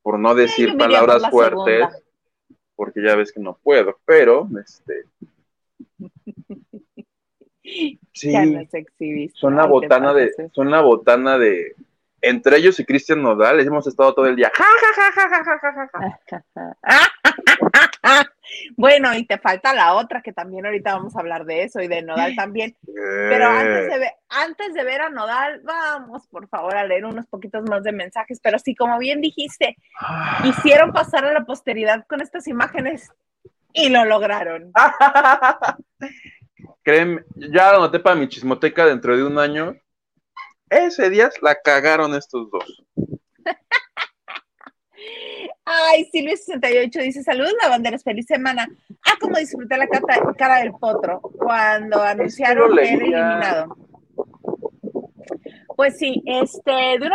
Por 0.02 0.20
no 0.20 0.36
decir 0.36 0.78
palabras 0.78 1.30
fuertes 1.30 1.88
porque 2.80 3.04
ya 3.04 3.16
ves 3.18 3.34
que 3.34 3.42
no 3.42 3.60
puedo, 3.62 4.00
pero 4.06 4.48
este 4.64 5.04
sí, 8.14 8.32
son 9.34 9.58
la 9.58 9.66
botana 9.66 10.14
de, 10.14 10.32
son 10.54 10.72
la 10.72 10.80
botana 10.80 11.38
de 11.38 11.76
entre 12.22 12.56
ellos 12.56 12.80
y 12.80 12.86
Cristian 12.86 13.22
Nodal, 13.22 13.60
hemos 13.60 13.86
estado 13.86 14.14
todo 14.14 14.28
el 14.28 14.38
día. 14.38 14.50
bueno, 18.78 19.14
y 19.16 19.26
te 19.26 19.38
falta 19.38 19.74
la 19.74 19.96
otra, 19.96 20.22
que 20.22 20.34
también 20.34 20.66
ahorita 20.66 20.96
vamos 20.96 21.16
a 21.16 21.20
hablar 21.20 21.46
de 21.46 21.64
eso, 21.64 21.82
y 21.82 21.88
de 21.88 22.02
Nodal 22.02 22.36
también. 22.36 22.76
Pero 22.86 23.48
antes 23.48 24.00
de, 24.00 24.12
antes 24.30 24.74
de 24.74 24.84
ver 24.84 25.02
a 25.02 25.10
Nodal, 25.10 25.62
vamos, 25.64 26.28
por 26.28 26.48
favor, 26.48 26.78
a 26.78 26.86
leer 26.86 27.06
unos 27.06 27.28
poquitos 27.28 27.64
más 27.70 27.84
de 27.84 27.92
mensajes. 27.92 28.40
Pero 28.42 28.60
sí, 28.60 28.76
como 28.76 28.98
bien 29.00 29.22
dijiste, 29.22 29.78
hicieron 30.44 30.92
pasar 30.92 31.26
a 31.26 31.34
la 31.34 31.46
posteridad 31.46 32.06
con 32.08 32.22
estas 32.22 32.48
imágenes 32.48 33.12
y 33.74 33.90
lo 33.90 34.06
lograron. 34.06 34.72
Créeme, 36.84 37.24
ya 37.36 37.74
lo 37.74 37.80
noté 37.80 38.00
para 38.00 38.16
mi 38.16 38.28
chismoteca 38.28 38.86
dentro 38.86 39.16
de 39.16 39.24
un 39.24 39.38
año. 39.38 39.76
Ese 40.70 41.10
día 41.10 41.30
la 41.42 41.56
cagaron 41.56 42.16
estos 42.16 42.50
dos. 42.52 42.84
Ay, 45.66 46.10
Silvia68 46.12 47.02
dice: 47.04 47.24
Saludos, 47.24 47.54
lavanderos, 47.62 48.04
feliz 48.04 48.26
semana. 48.26 48.68
Ah, 49.06 49.18
como 49.20 49.38
disfruté 49.38 49.78
la 49.78 49.88
cara, 50.38 50.58
del 50.60 50.72
potro 50.74 51.22
cuando 51.22 52.02
anunciaron 52.02 52.78
el 52.78 52.86
eliminado. 52.86 53.78
Pues 55.76 55.98
sí, 55.98 56.24
este, 56.26 56.98
vez. 57.00 57.10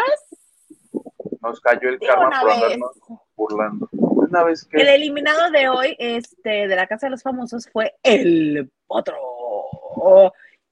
Nos 1.43 1.61
cayó 1.61 1.89
el 1.89 1.99
karma 1.99 2.41
por 2.41 2.51
andarnos 2.51 2.91
burlando. 3.37 3.89
Una 3.93 4.45
vez 4.45 4.65
que. 4.65 4.81
El 4.81 4.89
eliminado 4.89 5.51
de 5.51 5.69
hoy, 5.69 5.97
este, 5.99 6.69
de 6.69 6.77
la 6.77 6.87
Casa 6.87 7.07
de 7.07 7.11
los 7.11 7.23
Famosos, 7.23 7.69
fue 7.73 7.95
el 8.03 8.71
potro 8.87 9.17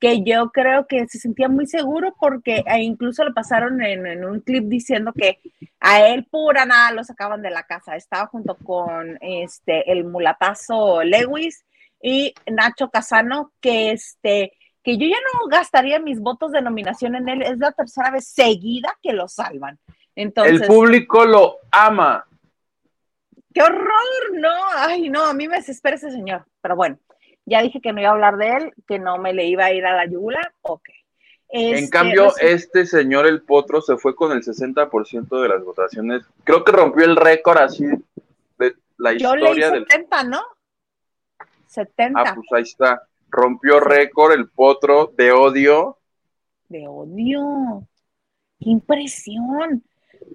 que 0.03 0.25
yo 0.25 0.51
creo 0.51 0.89
que 0.89 1.07
se 1.07 1.21
sentía 1.21 1.49
muy 1.49 1.69
seguro 1.69 2.13
porque 2.19 2.65
e 2.67 2.81
incluso 2.81 3.23
lo 3.23 3.33
pasaron 3.33 3.81
en, 3.83 4.25
un 4.25 4.41
clip 4.41 4.65
diciendo 4.65 5.13
que 5.13 5.39
a 5.79 6.05
él 6.09 6.27
pura 6.29 6.67
nada 6.67 6.91
lo 6.91 7.05
sacaban 7.05 7.41
de 7.41 7.51
la 7.51 7.63
casa. 7.63 7.95
Estaba 7.95 8.27
junto 8.27 8.57
con 8.57 9.17
este 9.21 9.93
el 9.93 10.03
mulatazo 10.03 11.05
Lewis 11.05 11.65
y 12.03 12.35
Nacho 12.51 12.91
Casano, 12.91 13.53
que 13.61 13.93
este 13.93 14.55
que 14.83 14.99
yo 14.99 15.07
ya 15.07 15.19
no 15.33 15.47
gastaría 15.47 16.01
mis 16.01 16.19
votos 16.19 16.51
de 16.51 16.63
nominación 16.63 17.15
en 17.15 17.29
él. 17.29 17.43
Es 17.43 17.59
la 17.59 17.71
tercera 17.71 18.11
vez 18.11 18.27
seguida 18.27 18.99
que 19.01 19.13
lo 19.13 19.29
salvan. 19.29 19.79
Entonces, 20.17 20.63
el 20.63 20.67
público 20.67 21.25
lo 21.25 21.59
ama. 21.71 22.27
¡Qué 23.55 23.63
horror! 23.63 24.33
No, 24.33 24.53
ay, 24.79 25.09
no, 25.11 25.27
a 25.27 25.33
mí 25.33 25.47
me 25.47 25.59
desespera 25.59 25.95
ese 25.95 26.11
señor. 26.11 26.45
Pero 26.61 26.75
bueno, 26.75 26.99
ya 27.45 27.63
dije 27.63 27.81
que 27.81 27.93
no 27.93 28.01
iba 28.01 28.11
a 28.11 28.13
hablar 28.13 28.37
de 28.37 28.49
él, 28.57 28.73
que 28.87 28.99
no 28.99 29.19
me 29.19 29.33
le 29.33 29.47
iba 29.47 29.65
a 29.65 29.73
ir 29.73 29.85
a 29.85 29.95
la 29.97 30.07
yugular, 30.07 30.53
ok. 30.63 30.89
en 31.49 31.75
este, 31.75 31.91
cambio, 31.91 32.33
este 32.41 32.87
señor 32.87 33.27
El 33.27 33.43
Potro 33.43 33.81
se 33.81 33.97
fue 33.97 34.15
con 34.15 34.33
el 34.33 34.43
60% 34.43 35.43
de 35.43 35.49
las 35.49 35.65
votaciones. 35.65 36.25
Creo 36.45 36.65
que 36.65 36.73
rompió 36.73 37.05
el 37.05 37.17
récord 37.17 37.59
así 37.59 37.85
de 38.59 38.75
la 38.97 39.13
historia 39.13 39.71
Yo 39.71 39.85
70, 39.87 40.25
¿no? 40.25 40.43
70. 41.67 42.21
Ah, 42.21 42.35
pues 42.35 42.47
ahí 42.53 42.63
está. 42.63 43.03
Rompió 43.29 43.81
récord 43.81 44.33
El 44.33 44.49
Potro 44.49 45.13
de 45.17 45.33
odio. 45.33 45.99
De 46.69 46.87
odio. 46.87 47.87
¡Qué 48.61 48.71
impresión! 48.71 49.83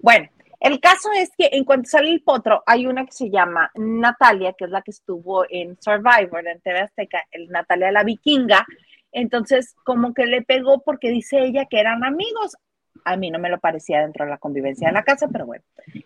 Bueno, 0.02 0.30
el 0.60 0.80
caso 0.80 1.10
es 1.16 1.30
que 1.38 1.50
en 1.52 1.64
cuanto 1.64 1.90
sale 1.90 2.12
el 2.12 2.22
potro, 2.22 2.64
hay 2.66 2.88
una 2.88 3.06
que 3.06 3.12
se 3.12 3.30
llama 3.30 3.72
Natalia, 3.76 4.54
que 4.54 4.66
es 4.66 4.72
la 4.72 4.82
que 4.82 4.92
estuvo 4.92 5.46
en 5.50 5.78
Survivor, 5.82 6.48
en 6.48 6.62
TV 6.62 6.80
Azteca, 6.80 7.24
el 7.32 7.48
Natalia 7.50 7.92
la 7.92 8.04
vikinga. 8.04 8.66
Entonces, 9.12 9.76
como 9.84 10.14
que 10.14 10.26
le 10.26 10.42
pegó 10.42 10.82
porque 10.84 11.10
dice 11.10 11.40
ella 11.40 11.66
que 11.70 11.80
eran 11.80 12.04
amigos. 12.04 12.58
A 13.06 13.16
mí 13.16 13.30
no 13.30 13.40
me 13.40 13.50
lo 13.50 13.60
parecía 13.60 14.02
dentro 14.02 14.26
de 14.26 14.32
la 14.32 14.38
convivencia 14.38 14.88
de 14.88 14.94
la 14.94 15.04
casa, 15.04 15.28
pero 15.32 15.46
bueno. 15.46 15.64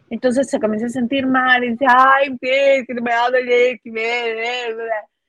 Entonces 0.10 0.50
se 0.50 0.60
comienza 0.60 0.88
a 0.88 0.90
sentir 0.90 1.26
mal 1.26 1.64
y 1.64 1.70
dice, 1.70 1.86
ay, 1.88 2.38
que 2.38 2.86
me 3.02 3.12
ha 3.12 3.28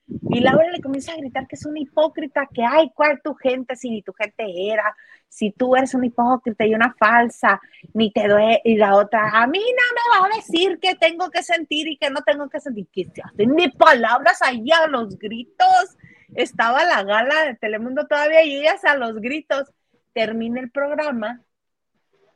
y 0.05 0.39
Laura 0.41 0.69
le 0.69 0.81
comienza 0.81 1.13
a 1.13 1.17
gritar 1.17 1.47
que 1.47 1.55
es 1.55 1.65
una 1.65 1.79
hipócrita, 1.79 2.47
que 2.53 2.63
ay, 2.63 2.91
¿cuál 2.93 3.21
tu 3.23 3.33
gente 3.35 3.75
si 3.75 3.89
ni 3.89 4.01
tu 4.01 4.13
gente 4.13 4.43
era? 4.69 4.95
Si 5.33 5.51
tú 5.51 5.75
eres 5.75 5.95
una 5.95 6.05
hipócrita 6.05 6.63
y 6.63 6.75
una 6.75 6.93
falsa, 6.93 7.59
ni 7.95 8.11
te 8.11 8.27
doy. 8.27 8.59
Y 8.63 8.77
la 8.77 8.95
otra, 8.95 9.31
a 9.31 9.47
mí 9.47 9.57
no 9.57 10.19
me 10.19 10.19
va 10.19 10.27
a 10.27 10.35
decir 10.35 10.77
que 10.79 10.93
tengo 10.93 11.31
que 11.31 11.41
sentir 11.41 11.87
y 11.87 11.97
que 11.97 12.11
no 12.11 12.21
tengo 12.21 12.47
que 12.49 12.59
sentir. 12.59 12.87
Que 12.93 13.47
ni 13.47 13.67
palabras 13.69 14.43
allá 14.43 14.85
los 14.87 15.17
gritos. 15.17 15.97
Estaba 16.35 16.85
la 16.85 17.03
gala 17.03 17.45
de 17.45 17.55
Telemundo 17.55 18.05
todavía 18.05 18.43
y 18.43 18.57
ellas 18.59 18.85
a 18.85 18.95
los 18.95 19.15
gritos. 19.15 19.73
Termina 20.13 20.59
el 20.59 20.69
programa 20.69 21.41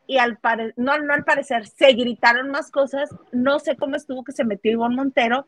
y 0.08 0.18
al 0.18 0.40
no, 0.76 0.98
no 0.98 1.14
al 1.14 1.24
parecer 1.24 1.68
se 1.68 1.94
gritaron 1.94 2.50
más 2.50 2.72
cosas. 2.72 3.14
No 3.32 3.60
sé 3.60 3.78
cómo 3.78 3.96
estuvo 3.96 4.24
que 4.24 4.32
se 4.32 4.44
metió 4.44 4.72
Ivonne 4.72 4.96
Montero 4.96 5.48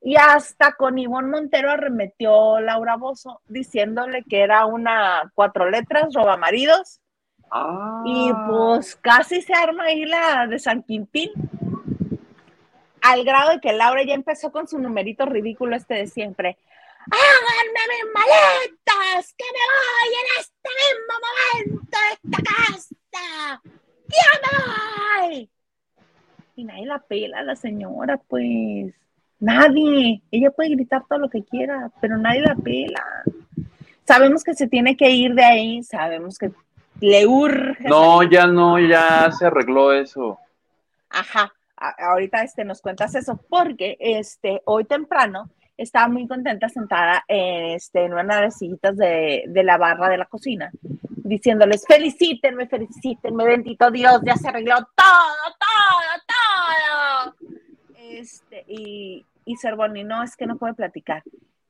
y 0.00 0.16
hasta 0.16 0.72
con 0.72 0.98
Ivonne 0.98 1.28
Montero 1.28 1.70
arremetió 1.70 2.60
Laura 2.60 2.96
Bozo 2.96 3.40
diciéndole 3.48 4.22
que 4.24 4.42
era 4.42 4.64
una 4.66 5.30
cuatro 5.34 5.68
letras, 5.68 6.14
roba 6.14 6.36
maridos. 6.36 7.00
Ah. 7.50 8.02
Y 8.06 8.30
pues 8.48 8.96
casi 8.96 9.42
se 9.42 9.54
arma 9.54 9.84
ahí 9.84 10.04
la 10.04 10.46
de 10.46 10.58
San 10.58 10.82
Quintín. 10.82 11.30
Al 13.02 13.24
grado 13.24 13.50
de 13.50 13.60
que 13.60 13.72
Laura 13.72 14.02
ya 14.04 14.14
empezó 14.14 14.52
con 14.52 14.68
su 14.68 14.78
numerito 14.78 15.24
ridículo 15.26 15.76
este 15.76 15.94
de 15.94 16.06
siempre. 16.06 16.58
¡Háganme 17.10 17.80
mis 17.94 18.12
maletas! 18.12 19.34
¡Que 19.34 19.44
me 19.44 19.64
voy 19.74 20.14
en 20.14 20.26
este 20.40 20.68
mismo 20.84 21.14
momento 21.24 21.96
de 22.04 22.30
esta 22.30 22.42
casa! 22.42 23.62
¡Ya 24.08 24.30
me 24.42 25.26
voy! 25.26 25.50
Y 26.56 26.64
nadie 26.64 26.86
la 26.86 26.98
pela 26.98 27.42
la 27.42 27.56
señora, 27.56 28.18
pues. 28.28 28.94
Nadie. 29.40 30.22
Ella 30.30 30.50
puede 30.50 30.70
gritar 30.70 31.04
todo 31.08 31.18
lo 31.18 31.30
que 31.30 31.44
quiera, 31.44 31.90
pero 32.00 32.16
nadie 32.16 32.40
la 32.40 32.54
pela. 32.54 33.04
Sabemos 34.04 34.42
que 34.42 34.54
se 34.54 34.66
tiene 34.66 34.96
que 34.96 35.10
ir 35.10 35.34
de 35.34 35.44
ahí, 35.44 35.82
sabemos 35.82 36.38
que 36.38 36.50
le 37.00 37.26
urge. 37.26 37.88
No, 37.88 38.22
ya 38.22 38.46
no, 38.46 38.78
ya 38.78 39.30
se 39.32 39.46
arregló 39.46 39.92
eso. 39.92 40.38
Ajá, 41.10 41.52
ahorita 41.76 42.42
este, 42.42 42.64
nos 42.64 42.80
cuentas 42.80 43.14
eso, 43.14 43.38
porque 43.48 43.96
este, 44.00 44.62
hoy 44.64 44.84
temprano 44.84 45.50
estaba 45.76 46.08
muy 46.08 46.26
contenta 46.26 46.68
sentada 46.68 47.24
en, 47.28 47.76
este, 47.76 48.04
en 48.04 48.12
una 48.12 48.36
de 48.36 48.42
las 48.42 48.58
sillitas 48.58 48.96
de, 48.96 49.44
de 49.46 49.62
la 49.62 49.78
barra 49.78 50.08
de 50.08 50.18
la 50.18 50.26
cocina, 50.26 50.70
diciéndoles, 50.82 51.84
felicítenme, 51.86 52.66
felicítenme, 52.66 53.44
bendito 53.44 53.90
Dios, 53.90 54.20
ya 54.24 54.36
se 54.36 54.48
arregló 54.48 54.74
todo, 54.74 55.54
todo, 55.58 56.24
todo. 56.26 57.36
Y, 58.68 59.24
y 59.44 59.56
Cervoni, 59.56 60.04
no, 60.04 60.22
es 60.22 60.36
que 60.36 60.46
no 60.46 60.58
puede 60.58 60.74
platicar, 60.74 61.22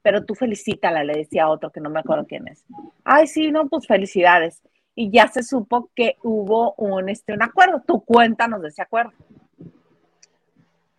pero 0.02 0.24
tú 0.24 0.34
felicítala, 0.34 1.04
le 1.04 1.18
decía 1.18 1.44
a 1.44 1.48
otro 1.50 1.70
que 1.70 1.80
no 1.80 1.90
me 1.90 2.00
acuerdo 2.00 2.26
quién 2.26 2.48
es. 2.48 2.64
Ay, 3.04 3.26
sí, 3.26 3.50
no, 3.50 3.68
pues 3.68 3.86
felicidades. 3.86 4.60
y 5.00 5.12
ya 5.12 5.28
se 5.28 5.44
supo 5.44 5.90
que 5.94 6.16
hubo 6.24 6.74
un, 6.74 7.08
este, 7.08 7.32
un 7.32 7.42
acuerdo. 7.42 7.80
Tú 7.86 8.04
cuéntanos 8.04 8.60
de 8.62 8.68
ese 8.68 8.82
acuerdo. 8.82 9.12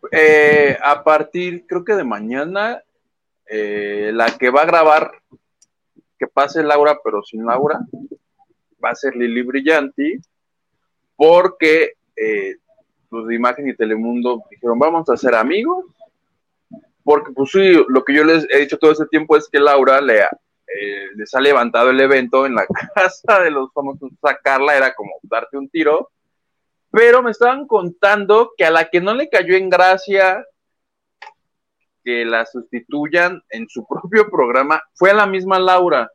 Eh, 0.10 0.78
a 0.82 1.04
partir, 1.04 1.66
creo 1.68 1.84
que 1.84 1.96
de 1.96 2.06
mañana, 2.06 2.82
eh, 3.46 4.12
la 4.14 4.38
que 4.38 4.50
va 4.50 4.62
a 4.62 4.68
grabar, 4.68 5.12
que 6.18 6.28
pase 6.28 6.64
Laura, 6.64 6.98
pero 7.04 7.22
sin 7.24 7.46
Laura, 7.46 7.80
va 8.84 8.92
a 8.92 8.96
ser 8.96 9.18
Lili 9.18 9.42
Brillanti, 9.42 10.20
porque 11.18 11.96
eh, 12.16 12.56
los 13.12 13.28
de 13.28 13.36
Imagen 13.36 13.68
y 13.68 13.76
Telemundo 13.76 14.44
dijeron, 14.50 14.80
vamos 14.80 15.10
a 15.10 15.18
ser 15.18 15.36
amigos, 15.36 15.86
porque 17.04 17.32
pues 17.32 17.52
sí, 17.52 17.74
lo 17.88 18.04
que 18.04 18.14
yo 18.14 18.24
les 18.24 18.46
he 18.52 18.60
dicho 18.60 18.78
todo 18.78 18.92
ese 18.92 19.06
tiempo 19.08 19.36
es 19.36 19.48
que 19.50 19.60
Laura 19.60 20.00
le, 20.02 20.26
les 21.16 21.34
ha 21.34 21.42
levantado 21.42 21.90
el 21.90 22.00
evento 22.00 22.46
en 22.46 22.56
la 22.56 22.66
casa 22.96 23.40
de 23.42 23.52
los 23.52 23.72
famosos, 23.74 24.12
sacarla 24.22 24.78
era 24.78 24.94
como 24.94 25.12
darte 25.24 25.58
un 25.58 25.70
tiro, 25.70 26.12
pero 26.92 27.22
me 27.22 27.32
estaban 27.32 27.68
contando 27.68 28.52
que 28.58 28.66
a 28.66 28.72
la 28.72 28.90
que 28.90 29.02
no 29.02 29.14
le 29.14 29.30
cayó 29.30 29.56
en 29.56 29.70
gracia 29.70 30.46
que 32.04 32.26
la 32.26 32.46
sustituyan 32.46 33.44
en 33.50 33.68
su 33.70 33.86
propio 33.90 34.30
programa 34.30 34.82
fue 34.94 35.12
a 35.12 35.16
la 35.16 35.26
misma 35.26 35.60
Laura. 35.60 36.12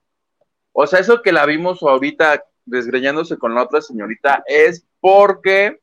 O 0.73 0.87
sea, 0.87 0.99
eso 0.99 1.23
que 1.23 1.33
la 1.33 1.47
vimos 1.47 1.83
ahorita 1.83 2.43
desgreñándose 2.65 3.37
con 3.37 3.55
la 3.55 3.63
otra 3.63 3.81
señorita 3.81 4.43
es 4.47 4.87
porque 5.01 5.81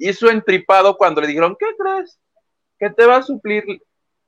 hizo 0.00 0.30
entripado 0.30 0.96
cuando 0.96 1.20
le 1.20 1.28
dijeron, 1.28 1.56
¿qué 1.58 1.66
crees? 1.78 2.18
Que 2.78 2.90
te 2.90 3.06
va 3.06 3.16
a 3.16 3.22
suplir. 3.22 3.64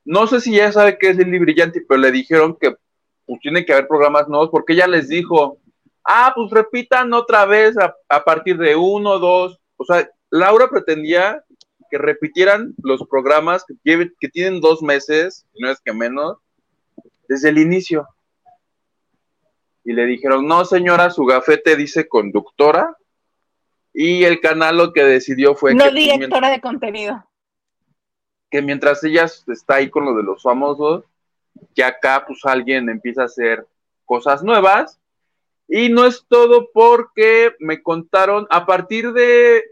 No 0.05 0.27
sé 0.27 0.41
si 0.41 0.55
ya 0.55 0.71
sabe 0.71 0.99
qué 0.99 1.11
es 1.11 1.19
el 1.19 1.39
brillante, 1.39 1.85
pero 1.89 2.01
le 2.01 2.13
dijeron 2.13 2.57
que 2.61 2.77
pues 3.27 3.41
tiene 3.41 3.65
que 3.65 3.73
haber 3.73 3.89
programas 3.89 4.29
nuevos 4.29 4.51
porque 4.51 4.75
ella 4.75 4.87
les 4.87 5.09
dijo, 5.09 5.59
ah, 6.05 6.33
pues 6.35 6.51
repitan 6.51 7.13
otra 7.13 7.47
vez 7.47 7.79
a, 7.79 7.95
a 8.09 8.25
partir 8.25 8.59
de 8.59 8.77
uno, 8.77 9.19
dos, 9.19 9.59
o 9.77 9.85
sea, 9.85 10.09
Laura 10.31 10.69
pretendía 10.69 11.45
que 11.91 11.99
repitieran 11.99 12.75
los 12.83 13.07
programas 13.07 13.65
que, 13.67 14.11
que 14.19 14.29
tienen 14.29 14.63
dos 14.63 14.83
meses, 14.83 15.47
no 15.59 15.71
es 15.71 15.79
que 15.81 15.93
menos, 15.93 16.39
desde 17.29 17.51
el 17.51 17.59
inicio. 17.59 18.09
Y 19.85 19.93
le 19.93 20.07
dijeron, 20.07 20.47
no 20.47 20.65
señora, 20.65 21.11
su 21.11 21.27
gafete 21.27 21.77
dice 21.77 22.09
conductora. 22.09 22.97
Y 23.95 24.25
el 24.25 24.41
canal 24.41 24.79
lo 24.79 24.93
que 24.93 25.05
decidió 25.05 25.55
fue... 25.55 25.75
No 25.75 25.91
directora 25.91 26.51
de 26.51 26.61
contenido. 26.61 27.25
Que 28.51 28.63
mientras 28.63 29.03
ella 29.05 29.25
está 29.25 29.77
ahí 29.77 29.91
con 29.91 30.05
lo 30.05 30.15
de 30.15 30.23
los 30.23 30.43
famosos, 30.43 31.05
que 31.75 31.85
acá 31.85 32.25
pues 32.27 32.41
alguien 32.45 32.89
empieza 32.89 33.23
a 33.23 33.27
hacer 33.27 33.67
cosas 34.05 34.43
nuevas 34.43 34.99
y 35.69 35.89
no 35.89 36.05
es 36.05 36.25
todo 36.29 36.69
porque 36.73 37.55
me 37.59 37.83
contaron, 37.83 38.47
a 38.51 38.67
partir 38.67 39.13
de, 39.13 39.63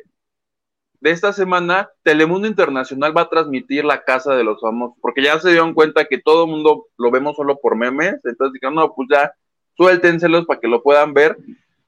de 1.01 1.11
esta 1.11 1.33
semana, 1.33 1.91
Telemundo 2.03 2.47
Internacional 2.47 3.15
va 3.17 3.23
a 3.23 3.29
transmitir 3.29 3.85
la 3.85 4.03
casa 4.03 4.35
de 4.35 4.45
los 4.45 4.61
famosos, 4.61 4.97
porque 5.01 5.23
ya 5.23 5.39
se 5.39 5.51
dieron 5.51 5.75
cuenta 5.75 6.07
que 6.07 6.19
todo 6.19 6.45
el 6.45 6.51
mundo 6.51 6.87
lo 6.97 7.11
vemos 7.11 7.37
solo 7.37 7.59
por 7.59 7.77
memes, 7.77 8.15
entonces 8.25 8.53
dijeron, 8.55 8.77
no, 8.77 8.95
pues 8.95 9.09
ya 9.11 9.33
suéltenselos 9.77 10.47
para 10.47 10.61
que 10.61 10.69
lo 10.69 10.83
puedan 10.83 11.13
ver. 11.13 11.37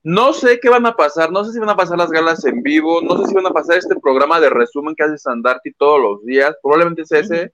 No 0.04 0.32
sé 0.32 0.58
qué 0.60 0.68
van 0.68 0.86
a 0.86 0.96
pasar, 0.96 1.30
no 1.30 1.44
sé 1.44 1.52
si 1.52 1.60
van 1.60 1.70
a 1.70 1.76
pasar 1.76 1.96
las 1.96 2.10
galas 2.10 2.44
en 2.44 2.62
vivo, 2.62 3.00
no 3.02 3.16
sé 3.18 3.26
si 3.26 3.34
van 3.34 3.46
a 3.46 3.52
pasar 3.52 3.78
este 3.78 3.94
programa 4.00 4.40
de 4.40 4.50
resumen 4.50 4.96
que 4.96 5.04
hace 5.04 5.16
Sandarti 5.16 5.72
todos 5.74 6.00
los 6.00 6.24
días, 6.24 6.56
probablemente 6.60 7.02
es 7.02 7.12
ese, 7.12 7.52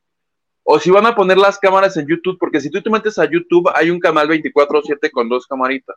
o 0.62 0.78
si 0.78 0.90
van 0.90 1.06
a 1.06 1.14
poner 1.14 1.36
las 1.38 1.58
cámaras 1.58 1.96
en 1.96 2.06
YouTube, 2.06 2.38
porque 2.38 2.60
si 2.60 2.70
tú 2.70 2.82
te 2.82 2.90
metes 2.90 3.18
a 3.18 3.24
YouTube 3.24 3.70
hay 3.74 3.90
un 3.90 4.00
canal 4.00 4.28
24/7 4.28 5.10
con 5.10 5.28
dos 5.28 5.46
camaritas. 5.46 5.96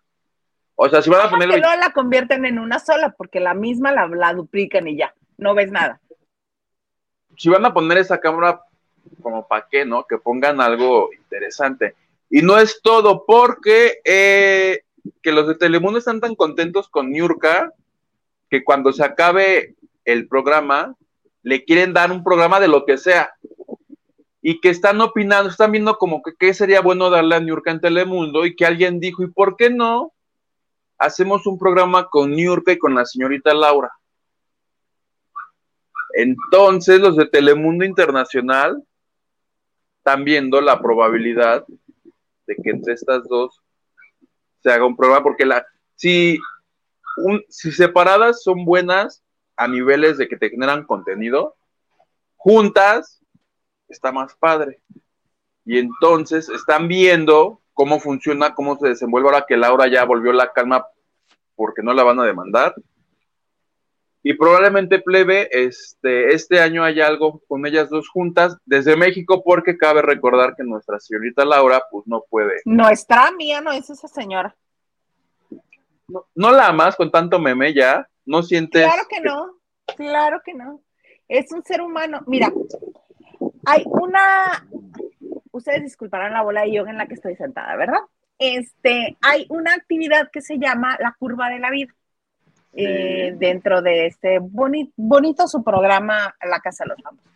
O 0.76 0.90
sea, 0.90 1.02
si 1.02 1.10
van 1.10 1.28
a 1.28 1.30
poner. 1.30 1.50
Que 1.50 1.60
no 1.60 1.76
la 1.76 1.92
convierten 1.92 2.46
en 2.46 2.58
una 2.58 2.80
sola, 2.80 3.14
porque 3.18 3.40
la 3.40 3.54
misma 3.54 3.92
la, 3.92 4.34
duplican 4.34 4.88
y 4.88 4.98
ya, 4.98 5.14
no 5.38 5.54
ves 5.54 5.72
nada. 5.72 6.00
Si 7.38 7.50
van 7.50 7.66
a 7.66 7.74
poner 7.74 7.98
esa 7.98 8.20
cámara, 8.20 8.62
como 9.22 9.48
para 9.48 9.68
qué, 9.70 9.86
¿no? 9.86 10.06
Que 10.06 10.18
pongan 10.18 10.60
algo 10.60 11.10
interesante. 11.14 11.96
Y 12.30 12.42
no 12.42 12.58
es 12.58 12.82
todo, 12.82 13.26
porque 13.26 14.00
eh, 14.06 14.84
que 15.22 15.32
los 15.32 15.48
de 15.48 15.56
Telemundo 15.56 16.00
están 16.00 16.20
tan 16.20 16.36
contentos 16.36 16.90
con 16.90 17.12
Niurka 17.12 17.74
que 18.50 18.64
cuando 18.64 18.92
se 18.92 19.04
acabe 19.04 19.76
el 20.06 20.28
programa, 20.28 20.96
le 21.44 21.64
quieren 21.64 21.94
dar 21.94 22.12
un 22.12 22.24
programa 22.24 22.60
de 22.60 22.68
lo 22.68 22.86
que 22.86 22.98
sea. 22.98 23.34
Y 24.42 24.60
que 24.60 24.70
están 24.70 25.00
opinando, 25.02 25.50
están 25.50 25.72
viendo 25.72 25.98
como 25.98 26.22
que 26.24 26.54
sería 26.54 26.82
bueno 26.82 27.10
darle 27.10 27.36
a 27.36 27.40
Niurka 27.40 27.72
en 27.72 27.80
Telemundo 27.80 28.46
y 28.46 28.56
que 28.56 28.66
alguien 28.66 29.00
dijo, 29.00 29.24
¿y 29.24 29.28
por 29.28 29.56
qué 29.56 29.70
no? 29.70 30.14
hacemos 31.02 31.48
un 31.48 31.58
programa 31.58 32.08
con 32.08 32.32
New 32.32 32.62
y 32.68 32.78
con 32.78 32.94
la 32.94 33.06
señorita 33.06 33.56
Laura. 33.56 33.92
Entonces, 36.14 37.00
los 37.00 37.18
de 37.18 37.26
Telemundo 37.26 37.84
Internacional 37.84 38.84
están 39.98 40.24
viendo 40.24 40.62
la 40.62 40.80
probabilidad 40.80 41.66
de 42.46 42.56
que 42.56 42.70
entre 42.70 42.94
estas 42.94 43.28
dos 43.28 43.61
se 44.62 44.72
haga 44.72 44.86
un 44.86 44.96
programa, 44.96 45.24
porque 45.24 45.46
la, 45.46 45.66
si, 45.96 46.40
si 47.50 47.72
separadas 47.72 48.44
son 48.44 48.66
buenas 48.66 49.24
a 49.56 49.68
niveles 49.68 50.18
de 50.18 50.28
que 50.28 50.38
te 50.38 50.50
generan 50.50 50.86
contenido, 50.86 51.56
juntas 52.38 53.22
está 53.88 54.12
más 54.12 54.36
padre. 54.36 54.80
Y 55.66 55.78
entonces 55.78 56.50
están 56.50 56.88
viendo 56.88 57.62
cómo 57.74 58.00
funciona, 58.00 58.56
cómo 58.56 58.78
se 58.78 58.90
desenvuelve 58.90 59.30
ahora 59.30 59.46
que 59.48 59.58
Laura 59.58 59.88
ya 59.88 60.06
volvió 60.06 60.34
la 60.34 60.52
calma 60.52 60.86
porque 61.56 61.84
no 61.84 61.94
la 61.94 62.04
van 62.04 62.20
a 62.20 62.26
demandar. 62.26 62.74
Y 64.24 64.36
probablemente 64.36 65.00
plebe, 65.00 65.50
este, 65.52 66.34
este 66.34 66.60
año 66.60 66.84
hay 66.84 67.02
algo 67.02 67.42
con 67.48 67.66
ellas 67.66 67.90
dos 67.90 68.08
juntas 68.10 68.56
desde 68.66 68.96
México, 68.96 69.44
porque 69.44 69.78
cabe 69.78 70.02
recordar 70.02 70.56
que 70.56 70.64
nuestra 70.64 71.00
señorita 71.00 71.44
Laura, 71.44 71.84
pues 71.90 72.06
no 72.06 72.24
puede. 72.30 72.62
Nuestra 72.66 73.32
mía 73.32 73.62
no 73.62 73.72
es 73.72 73.90
esa 73.90 74.08
señora. 74.08 74.56
No, 76.36 76.52
la 76.52 76.68
amas 76.68 76.96
con 76.96 77.10
tanto 77.10 77.40
meme 77.40 77.74
ya, 77.74 78.08
no 78.26 78.44
sientes. 78.44 78.84
Claro 78.84 79.08
que 79.10 79.22
no, 79.22 79.56
claro 79.96 80.42
que 80.44 80.54
no. 80.54 80.82
Es 81.28 81.52
un 81.52 81.64
ser 81.64 81.82
humano. 81.82 82.22
Mira, 82.28 82.52
hay 83.66 83.84
una 83.86 84.68
ustedes 85.52 85.84
disculparán 85.84 86.34
la 86.34 86.44
bola 86.44 86.62
de 86.62 86.74
yoga 86.74 86.92
en 86.92 86.98
la 86.98 87.08
que 87.08 87.16
estoy 87.16 87.36
sentada, 87.36 87.76
¿verdad? 87.76 88.00
Este, 88.40 89.18
hay 89.22 89.46
una 89.50 89.74
actividad 89.74 90.30
que 90.32 90.42
se 90.42 90.58
llama 90.58 90.98
la 91.00 91.16
curva 91.18 91.50
de 91.50 91.60
la 91.60 91.70
vida. 91.70 91.94
Eh, 92.74 93.36
dentro 93.38 93.82
de 93.82 94.06
este 94.06 94.40
bonito 94.40 95.46
su 95.48 95.62
programa 95.62 96.34
La 96.42 96.62
Casa 96.62 96.86
de 96.86 96.92
los 96.92 97.02
Famosos, 97.02 97.30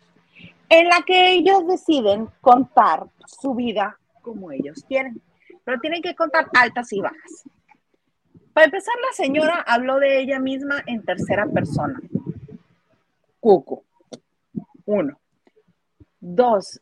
en 0.70 0.88
la 0.88 1.02
que 1.06 1.32
ellos 1.32 1.66
deciden 1.66 2.28
contar 2.40 3.04
su 3.26 3.54
vida 3.54 3.98
como 4.22 4.50
ellos 4.50 4.82
quieren, 4.88 5.20
pero 5.62 5.78
tienen 5.80 6.00
que 6.00 6.14
contar 6.14 6.48
altas 6.58 6.90
y 6.92 7.00
bajas. 7.00 7.44
Para 8.54 8.64
empezar, 8.64 8.94
la 9.06 9.14
señora 9.14 9.62
habló 9.66 9.98
de 9.98 10.20
ella 10.20 10.40
misma 10.40 10.82
en 10.86 11.02
tercera 11.04 11.46
persona. 11.46 12.00
Cuco. 13.38 13.84
Uno. 14.86 15.20
Dos, 16.18 16.80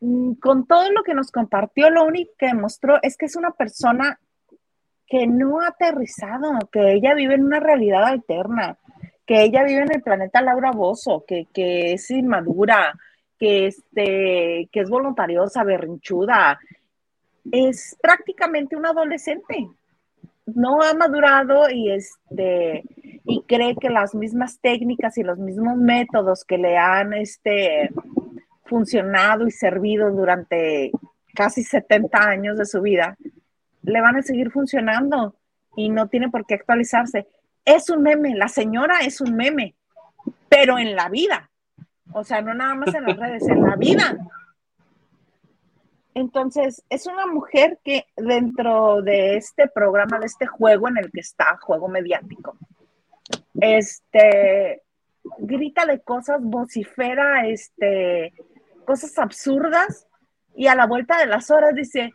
Mm, 0.00 0.34
con 0.34 0.66
todo 0.66 0.90
lo 0.92 1.02
que 1.02 1.14
nos 1.14 1.30
compartió, 1.32 1.90
lo 1.90 2.04
único 2.04 2.32
que 2.38 2.46
demostró 2.46 2.98
es 3.02 3.16
que 3.16 3.26
es 3.26 3.36
una 3.36 3.52
persona 3.52 4.20
que 5.06 5.26
no 5.26 5.60
ha 5.60 5.68
aterrizado, 5.68 6.58
que 6.70 6.92
ella 6.92 7.14
vive 7.14 7.34
en 7.34 7.44
una 7.44 7.60
realidad 7.60 8.04
alterna, 8.04 8.76
que 9.24 9.42
ella 9.42 9.64
vive 9.64 9.82
en 9.82 9.92
el 9.92 10.02
planeta 10.02 10.42
Laura 10.42 10.70
Bozo, 10.72 11.24
que, 11.26 11.46
es 11.92 12.10
inmadura, 12.10 12.94
que, 13.38 13.66
este, 13.66 14.68
que 14.72 14.80
es 14.80 14.90
voluntariosa, 14.90 15.64
berrinchuda. 15.64 16.58
Es 17.50 17.96
prácticamente 18.00 18.76
un 18.76 18.86
adolescente. 18.86 19.68
No 20.46 20.80
ha 20.82 20.94
madurado 20.94 21.68
y, 21.70 21.90
este, 21.90 22.84
y 23.24 23.42
cree 23.48 23.74
que 23.76 23.90
las 23.90 24.14
mismas 24.14 24.60
técnicas 24.60 25.18
y 25.18 25.24
los 25.24 25.38
mismos 25.38 25.76
métodos 25.76 26.44
que 26.44 26.58
le 26.58 26.76
han 26.78 27.12
este, 27.14 27.90
funcionado 28.64 29.46
y 29.46 29.50
servido 29.50 30.10
durante 30.12 30.92
casi 31.34 31.64
70 31.64 32.18
años 32.18 32.58
de 32.58 32.66
su 32.66 32.80
vida, 32.80 33.16
le 33.86 34.00
van 34.00 34.16
a 34.16 34.22
seguir 34.22 34.50
funcionando 34.50 35.36
y 35.76 35.88
no 35.88 36.08
tiene 36.08 36.28
por 36.28 36.44
qué 36.44 36.54
actualizarse. 36.54 37.26
Es 37.64 37.88
un 37.88 38.02
meme, 38.02 38.34
la 38.34 38.48
señora 38.48 39.00
es 39.00 39.20
un 39.20 39.34
meme, 39.34 39.74
pero 40.48 40.78
en 40.78 40.94
la 40.96 41.08
vida. 41.08 41.50
O 42.12 42.24
sea, 42.24 42.42
no 42.42 42.52
nada 42.52 42.74
más 42.74 42.94
en 42.94 43.04
las 43.04 43.16
redes, 43.16 43.48
en 43.48 43.62
la 43.62 43.76
vida. 43.76 44.16
Entonces, 46.14 46.82
es 46.88 47.06
una 47.06 47.26
mujer 47.26 47.78
que 47.84 48.06
dentro 48.16 49.02
de 49.02 49.36
este 49.36 49.68
programa, 49.68 50.18
de 50.18 50.26
este 50.26 50.46
juego 50.46 50.88
en 50.88 50.98
el 50.98 51.10
que 51.10 51.20
está, 51.20 51.58
juego 51.60 51.88
mediático, 51.88 52.56
este, 53.60 54.82
grita 55.38 55.84
de 55.84 56.00
cosas, 56.00 56.38
vocifera, 56.40 57.46
este, 57.46 58.32
cosas 58.84 59.18
absurdas 59.18 60.06
y 60.54 60.68
a 60.68 60.74
la 60.74 60.86
vuelta 60.86 61.18
de 61.18 61.26
las 61.26 61.50
horas 61.50 61.74
dice, 61.74 62.14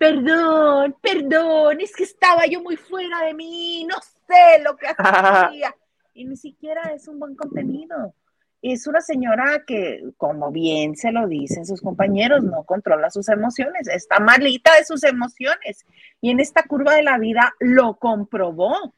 perdón, 0.00 0.96
perdón, 1.02 1.78
es 1.82 1.94
que 1.94 2.04
estaba 2.04 2.46
yo 2.46 2.62
muy 2.62 2.76
fuera 2.76 3.26
de 3.26 3.34
mí, 3.34 3.84
no 3.84 3.96
sé 4.00 4.62
lo 4.64 4.74
que 4.74 4.86
hacía. 4.96 5.76
y 6.14 6.24
ni 6.24 6.38
siquiera 6.38 6.94
es 6.94 7.06
un 7.06 7.18
buen 7.18 7.36
contenido. 7.36 8.14
Es 8.62 8.86
una 8.86 9.02
señora 9.02 9.62
que, 9.66 10.02
como 10.16 10.50
bien 10.50 10.96
se 10.96 11.12
lo 11.12 11.26
dicen 11.26 11.66
sus 11.66 11.82
compañeros, 11.82 12.42
no 12.42 12.64
controla 12.64 13.10
sus 13.10 13.28
emociones, 13.28 13.88
está 13.88 14.20
malita 14.20 14.74
de 14.76 14.86
sus 14.86 15.04
emociones. 15.04 15.84
Y 16.22 16.30
en 16.30 16.40
esta 16.40 16.62
curva 16.62 16.94
de 16.94 17.02
la 17.02 17.18
vida 17.18 17.54
lo 17.58 17.94
comprobó. 17.94 18.94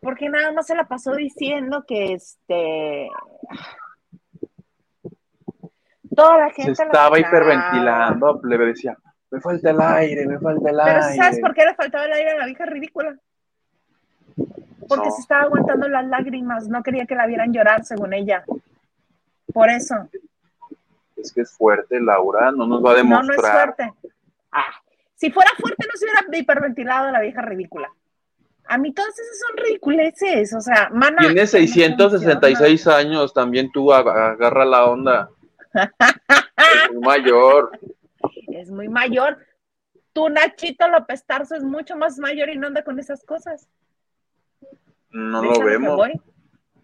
Porque 0.00 0.30
nada 0.30 0.52
más 0.52 0.66
se 0.66 0.76
la 0.76 0.88
pasó 0.88 1.14
diciendo 1.14 1.84
que 1.86 2.14
este 2.14 3.10
toda 6.14 6.38
la 6.38 6.50
gente 6.50 6.74
se 6.74 6.82
estaba 6.84 7.18
hiperventilando, 7.18 8.40
le 8.44 8.58
decía, 8.58 8.96
me 9.30 9.40
falta 9.40 9.70
el 9.70 9.80
aire, 9.80 10.26
me 10.26 10.38
falta 10.38 10.70
el 10.70 10.80
aire. 10.80 11.00
Pero 11.00 11.22
¿sabes 11.22 11.40
por 11.40 11.54
qué 11.54 11.64
le 11.64 11.74
faltaba 11.74 12.04
el 12.06 12.12
aire 12.12 12.30
a 12.32 12.38
la 12.38 12.46
vieja 12.46 12.66
ridícula? 12.66 13.16
Porque 14.88 15.10
se 15.10 15.20
estaba 15.20 15.42
aguantando 15.42 15.88
las 15.88 16.06
lágrimas, 16.06 16.68
no 16.68 16.82
quería 16.82 17.04
que 17.04 17.14
la 17.14 17.26
vieran 17.26 17.52
llorar, 17.52 17.84
según 17.84 18.14
ella. 18.14 18.44
Por 19.52 19.68
eso. 19.68 20.08
Es 21.16 21.32
que 21.32 21.42
es 21.42 21.52
fuerte, 21.52 22.00
Laura, 22.00 22.52
no 22.52 22.66
nos 22.66 22.84
va 22.84 22.92
a 22.92 22.94
demostrar. 22.94 23.24
No, 23.24 23.32
no 23.32 23.34
es 23.34 23.52
fuerte. 23.52 23.92
Ah, 24.52 24.72
si 25.14 25.30
fuera 25.30 25.50
fuerte, 25.58 25.86
no 25.86 25.98
se 25.98 26.04
hubiera 26.04 26.38
hiperventilado 26.38 27.10
la 27.10 27.20
vieja 27.20 27.42
ridícula. 27.42 27.90
A 28.66 28.78
mí 28.78 28.92
todas 28.92 29.18
esas 29.18 29.38
son 29.46 29.56
ridiculeces, 29.56 30.54
o 30.54 30.60
sea, 30.60 30.90
mana. 30.92 31.18
Tiene 31.18 31.46
666 31.46 32.86
años, 32.86 33.34
también 33.34 33.70
tú 33.72 33.92
agarra 33.92 34.64
la 34.64 34.86
onda. 34.86 35.30
es 35.74 37.00
mayor. 37.00 37.70
Es 38.58 38.70
muy 38.70 38.88
mayor. 38.88 39.38
Tu 40.12 40.28
Nachito 40.28 40.88
López 40.88 41.24
Tarso 41.24 41.54
es 41.54 41.62
mucho 41.62 41.96
más 41.96 42.18
mayor 42.18 42.48
y 42.48 42.58
no 42.58 42.66
anda 42.66 42.82
con 42.82 42.98
esas 42.98 43.24
cosas. 43.24 43.68
No 45.10 45.42
lo 45.42 45.60
vemos. 45.60 46.08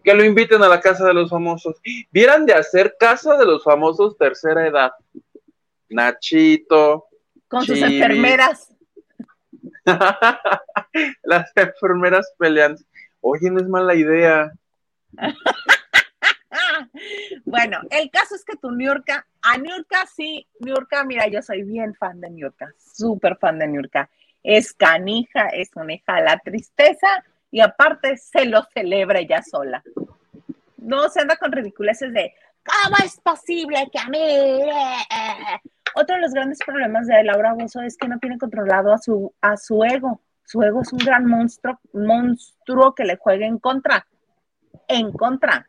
Que 0.03 0.13
lo 0.13 0.23
inviten 0.23 0.63
a 0.63 0.69
la 0.69 0.79
casa 0.79 1.05
de 1.05 1.13
los 1.13 1.29
famosos. 1.29 1.75
Vieran 2.11 2.45
de 2.45 2.53
hacer 2.53 2.95
casa 2.97 3.37
de 3.37 3.45
los 3.45 3.63
famosos 3.63 4.17
tercera 4.17 4.65
edad. 4.65 4.91
Nachito. 5.89 7.07
Con 7.49 7.65
sus 7.65 7.81
enfermeras. 7.81 8.73
Las 11.23 11.51
enfermeras 11.55 12.33
pelean. 12.37 12.77
Oye, 13.19 13.51
no 13.51 13.59
es 13.59 13.67
mala 13.67 13.95
idea. 13.95 14.51
bueno, 17.45 17.79
el 17.89 18.09
caso 18.09 18.35
es 18.35 18.43
que 18.43 18.57
tu 18.57 18.71
Niurka, 18.71 19.25
a 19.41 19.57
Niurka 19.57 20.05
sí, 20.07 20.47
Niurka, 20.59 21.03
mira, 21.03 21.27
yo 21.27 21.41
soy 21.41 21.63
bien 21.63 21.93
fan 21.95 22.19
de 22.21 22.29
Niurka, 22.29 22.73
súper 22.77 23.37
fan 23.37 23.59
de 23.59 23.67
Niurka. 23.67 24.09
Es 24.43 24.73
canija, 24.73 25.47
es 25.49 25.71
una 25.75 25.93
hija 25.93 26.15
de 26.15 26.23
la 26.23 26.39
tristeza, 26.39 27.07
y 27.51 27.61
aparte 27.61 28.17
se 28.17 28.45
lo 28.45 28.63
celebra 28.73 29.19
ella 29.19 29.41
sola. 29.41 29.81
No 30.77 31.07
se 31.07 31.21
anda 31.21 31.37
con 31.37 31.53
ridiculeces 31.53 32.11
de, 32.11 32.33
¿cómo 32.65 32.97
es 33.03 33.17
posible 33.21 33.89
que 33.91 33.99
a 33.99 34.09
mí? 34.09 34.19
Otro 35.95 36.15
de 36.15 36.21
los 36.21 36.33
grandes 36.33 36.59
problemas 36.65 37.07
de 37.07 37.23
Laura 37.23 37.53
Bozo 37.53 37.81
es 37.81 37.95
que 37.95 38.09
no 38.09 38.19
tiene 38.19 38.37
controlado 38.37 38.93
a 38.93 38.97
su, 38.97 39.33
a 39.39 39.55
su 39.55 39.85
ego. 39.85 40.19
Su 40.43 40.61
ego 40.63 40.81
es 40.81 40.91
un 40.91 40.99
gran 40.99 41.25
monstruo, 41.25 41.79
monstruo 41.93 42.93
que 42.93 43.05
le 43.05 43.15
juega 43.15 43.45
en 43.45 43.57
contra. 43.57 44.05
En 44.89 45.13
contra. 45.13 45.65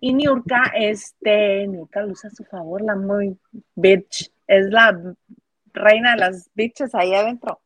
Y 0.00 0.12
Niurka, 0.12 0.72
este, 0.74 1.66
Niurka 1.66 2.02
lo 2.02 2.12
usa 2.12 2.28
a 2.28 2.34
su 2.34 2.44
favor, 2.44 2.82
la 2.82 2.96
muy 2.96 3.38
bitch. 3.74 4.30
Es 4.46 4.66
la 4.70 4.96
reina 5.72 6.12
de 6.12 6.18
las 6.18 6.50
bitches 6.54 6.94
ahí 6.94 7.14
adentro. 7.14 7.60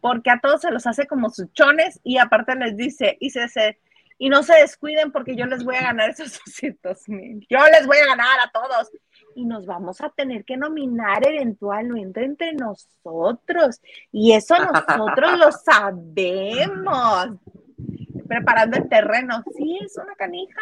Porque 0.00 0.30
a 0.30 0.40
todos 0.40 0.60
se 0.60 0.70
los 0.70 0.86
hace 0.86 1.06
como 1.06 1.30
suchones 1.30 2.00
y 2.02 2.18
aparte 2.18 2.54
les 2.56 2.76
dice, 2.76 3.16
y, 3.20 3.30
se, 3.30 3.78
y 4.18 4.28
no 4.28 4.42
se 4.42 4.54
descuiden 4.54 5.10
porque 5.12 5.34
yo 5.34 5.46
les 5.46 5.64
voy 5.64 5.76
a 5.76 5.82
ganar 5.82 6.10
esos 6.10 6.38
200 6.46 7.08
mil, 7.08 7.46
yo 7.48 7.58
les 7.72 7.86
voy 7.86 7.96
a 7.98 8.06
ganar 8.06 8.40
a 8.40 8.50
todos. 8.50 8.90
Y 9.34 9.46
nos 9.46 9.66
vamos 9.66 10.00
a 10.00 10.10
tener 10.10 10.44
que 10.44 10.56
nominar 10.56 11.26
eventualmente 11.26 12.22
entre 12.22 12.52
nosotros. 12.52 13.80
Y 14.12 14.32
eso 14.32 14.54
nosotros 14.58 15.38
lo 15.38 15.50
sabemos 15.50 17.30
preparando 18.26 18.76
el 18.76 18.88
terreno. 18.88 19.42
Sí, 19.56 19.78
es 19.84 19.96
una 19.96 20.14
canija, 20.14 20.60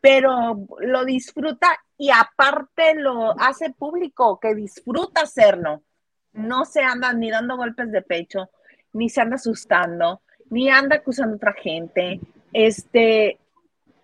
pero 0.00 0.66
lo 0.80 1.04
disfruta 1.04 1.68
y 1.96 2.10
aparte 2.10 2.94
lo 2.94 3.38
hace 3.40 3.70
público, 3.70 4.38
que 4.40 4.54
disfruta 4.54 5.22
hacerlo. 5.22 5.82
No 6.32 6.64
se 6.64 6.82
andan 6.82 7.20
ni 7.20 7.30
dando 7.30 7.56
golpes 7.56 7.90
de 7.90 8.02
pecho, 8.02 8.50
ni 8.92 9.08
se 9.08 9.20
anda 9.20 9.36
asustando, 9.36 10.22
ni 10.48 10.70
anda 10.70 10.96
acusando 10.96 11.34
a 11.34 11.36
otra 11.36 11.52
gente. 11.52 12.20
Este, 12.52 13.38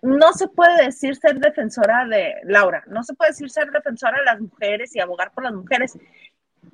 no 0.01 0.33
se 0.33 0.47
puede 0.47 0.85
decir 0.85 1.15
ser 1.15 1.39
defensora 1.39 2.05
de 2.05 2.35
Laura, 2.43 2.83
no 2.87 3.03
se 3.03 3.13
puede 3.13 3.31
decir 3.31 3.49
ser 3.49 3.71
defensora 3.71 4.19
de 4.19 4.25
las 4.25 4.39
mujeres 4.39 4.95
y 4.95 4.99
abogar 4.99 5.31
por 5.31 5.43
las 5.43 5.53
mujeres 5.53 5.97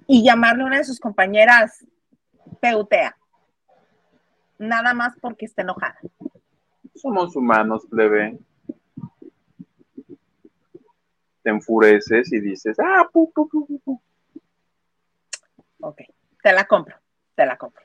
y 0.07 0.23
llamarle 0.23 0.63
a 0.63 0.67
una 0.67 0.77
de 0.77 0.83
sus 0.83 0.99
compañeras 0.99 1.85
peutea. 2.59 3.15
Nada 4.63 4.93
más 4.93 5.13
porque 5.19 5.45
está 5.45 5.61
enojada. 5.61 5.99
Somos 6.95 7.35
humanos, 7.35 7.85
plebe. 7.89 8.39
Te 11.41 11.49
enfureces 11.49 12.31
y 12.31 12.39
dices, 12.39 12.77
ah, 12.79 13.05
pu, 13.11 13.31
pu, 13.33 13.49
pu, 13.49 13.79
pu. 13.79 14.01
Ok, 15.81 16.01
te 16.41 16.53
la 16.53 16.63
compro, 16.63 16.95
te 17.35 17.45
la 17.45 17.57
compro. 17.57 17.83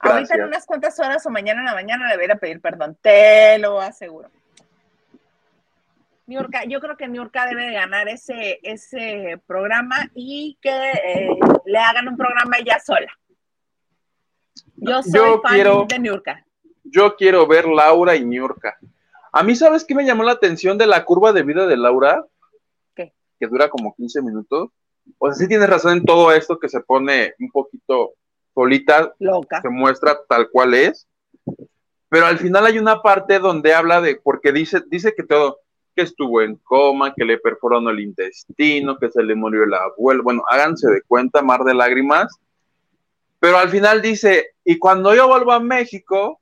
Ahorita 0.00 0.34
en 0.34 0.44
unas 0.44 0.66
cuantas 0.66 1.00
horas 1.00 1.24
o 1.24 1.30
mañana 1.30 1.60
en 1.60 1.66
la 1.66 1.72
mañana 1.72 2.10
le 2.10 2.16
voy 2.16 2.30
a 2.30 2.36
pedir 2.36 2.60
perdón, 2.60 2.98
te 3.00 3.58
lo 3.58 3.80
aseguro. 3.80 4.28
Niurka, 6.26 6.64
yo 6.64 6.78
creo 6.80 6.98
que 6.98 7.08
Niurka 7.08 7.46
debe 7.46 7.66
de 7.66 7.72
ganar 7.72 8.08
ese, 8.08 8.60
ese 8.62 9.40
programa 9.46 10.10
y 10.14 10.58
que 10.60 10.90
eh, 10.90 11.28
le 11.64 11.78
hagan 11.78 12.08
un 12.08 12.18
programa 12.18 12.58
ella 12.58 12.78
sola. 12.80 13.10
Yo 14.76 15.02
soy 15.02 15.40
fan 15.42 15.86
de 15.88 15.98
Niurka. 15.98 16.44
Yo 16.84 17.16
quiero 17.16 17.46
ver 17.46 17.66
Laura 17.66 18.16
y 18.16 18.24
Niurka. 18.24 18.78
A 19.32 19.42
mí, 19.42 19.56
¿sabes 19.56 19.84
qué 19.84 19.94
me 19.94 20.04
llamó 20.04 20.22
la 20.22 20.32
atención 20.32 20.78
de 20.78 20.86
la 20.86 21.04
curva 21.04 21.32
de 21.32 21.42
vida 21.42 21.66
de 21.66 21.76
Laura? 21.76 22.24
¿Qué? 22.94 23.12
Que 23.38 23.46
dura 23.46 23.68
como 23.68 23.94
15 23.94 24.22
minutos. 24.22 24.70
O 25.18 25.26
sea, 25.26 25.34
sí 25.34 25.48
tienes 25.48 25.68
razón 25.68 25.98
en 25.98 26.04
todo 26.04 26.32
esto 26.32 26.58
que 26.58 26.68
se 26.68 26.80
pone 26.80 27.34
un 27.38 27.50
poquito 27.50 28.14
solita 28.54 29.12
se 29.18 29.68
muestra 29.68 30.18
tal 30.28 30.48
cual 30.50 30.74
es, 30.74 31.08
pero 32.08 32.26
al 32.26 32.38
final 32.38 32.66
hay 32.66 32.78
una 32.78 33.02
parte 33.02 33.38
donde 33.38 33.74
habla 33.74 34.00
de, 34.00 34.16
porque 34.22 34.52
dice, 34.52 34.82
dice 34.86 35.12
que 35.16 35.24
todo, 35.24 35.58
que 35.94 36.02
estuvo 36.02 36.40
en 36.40 36.56
coma, 36.56 37.12
que 37.14 37.24
le 37.24 37.38
perforaron 37.38 37.88
el 37.88 38.00
intestino, 38.00 38.96
que 38.98 39.10
se 39.10 39.22
le 39.22 39.34
murió 39.34 39.64
el 39.64 39.74
abuelo, 39.74 40.22
bueno, 40.22 40.44
háganse 40.48 40.88
de 40.88 41.02
cuenta, 41.02 41.42
mar 41.42 41.64
de 41.64 41.74
lágrimas, 41.74 42.38
pero 43.40 43.58
al 43.58 43.68
final 43.68 44.00
dice, 44.02 44.54
y 44.64 44.78
cuando 44.78 45.14
yo 45.14 45.28
vuelvo 45.28 45.52
a 45.52 45.60
México, 45.60 46.40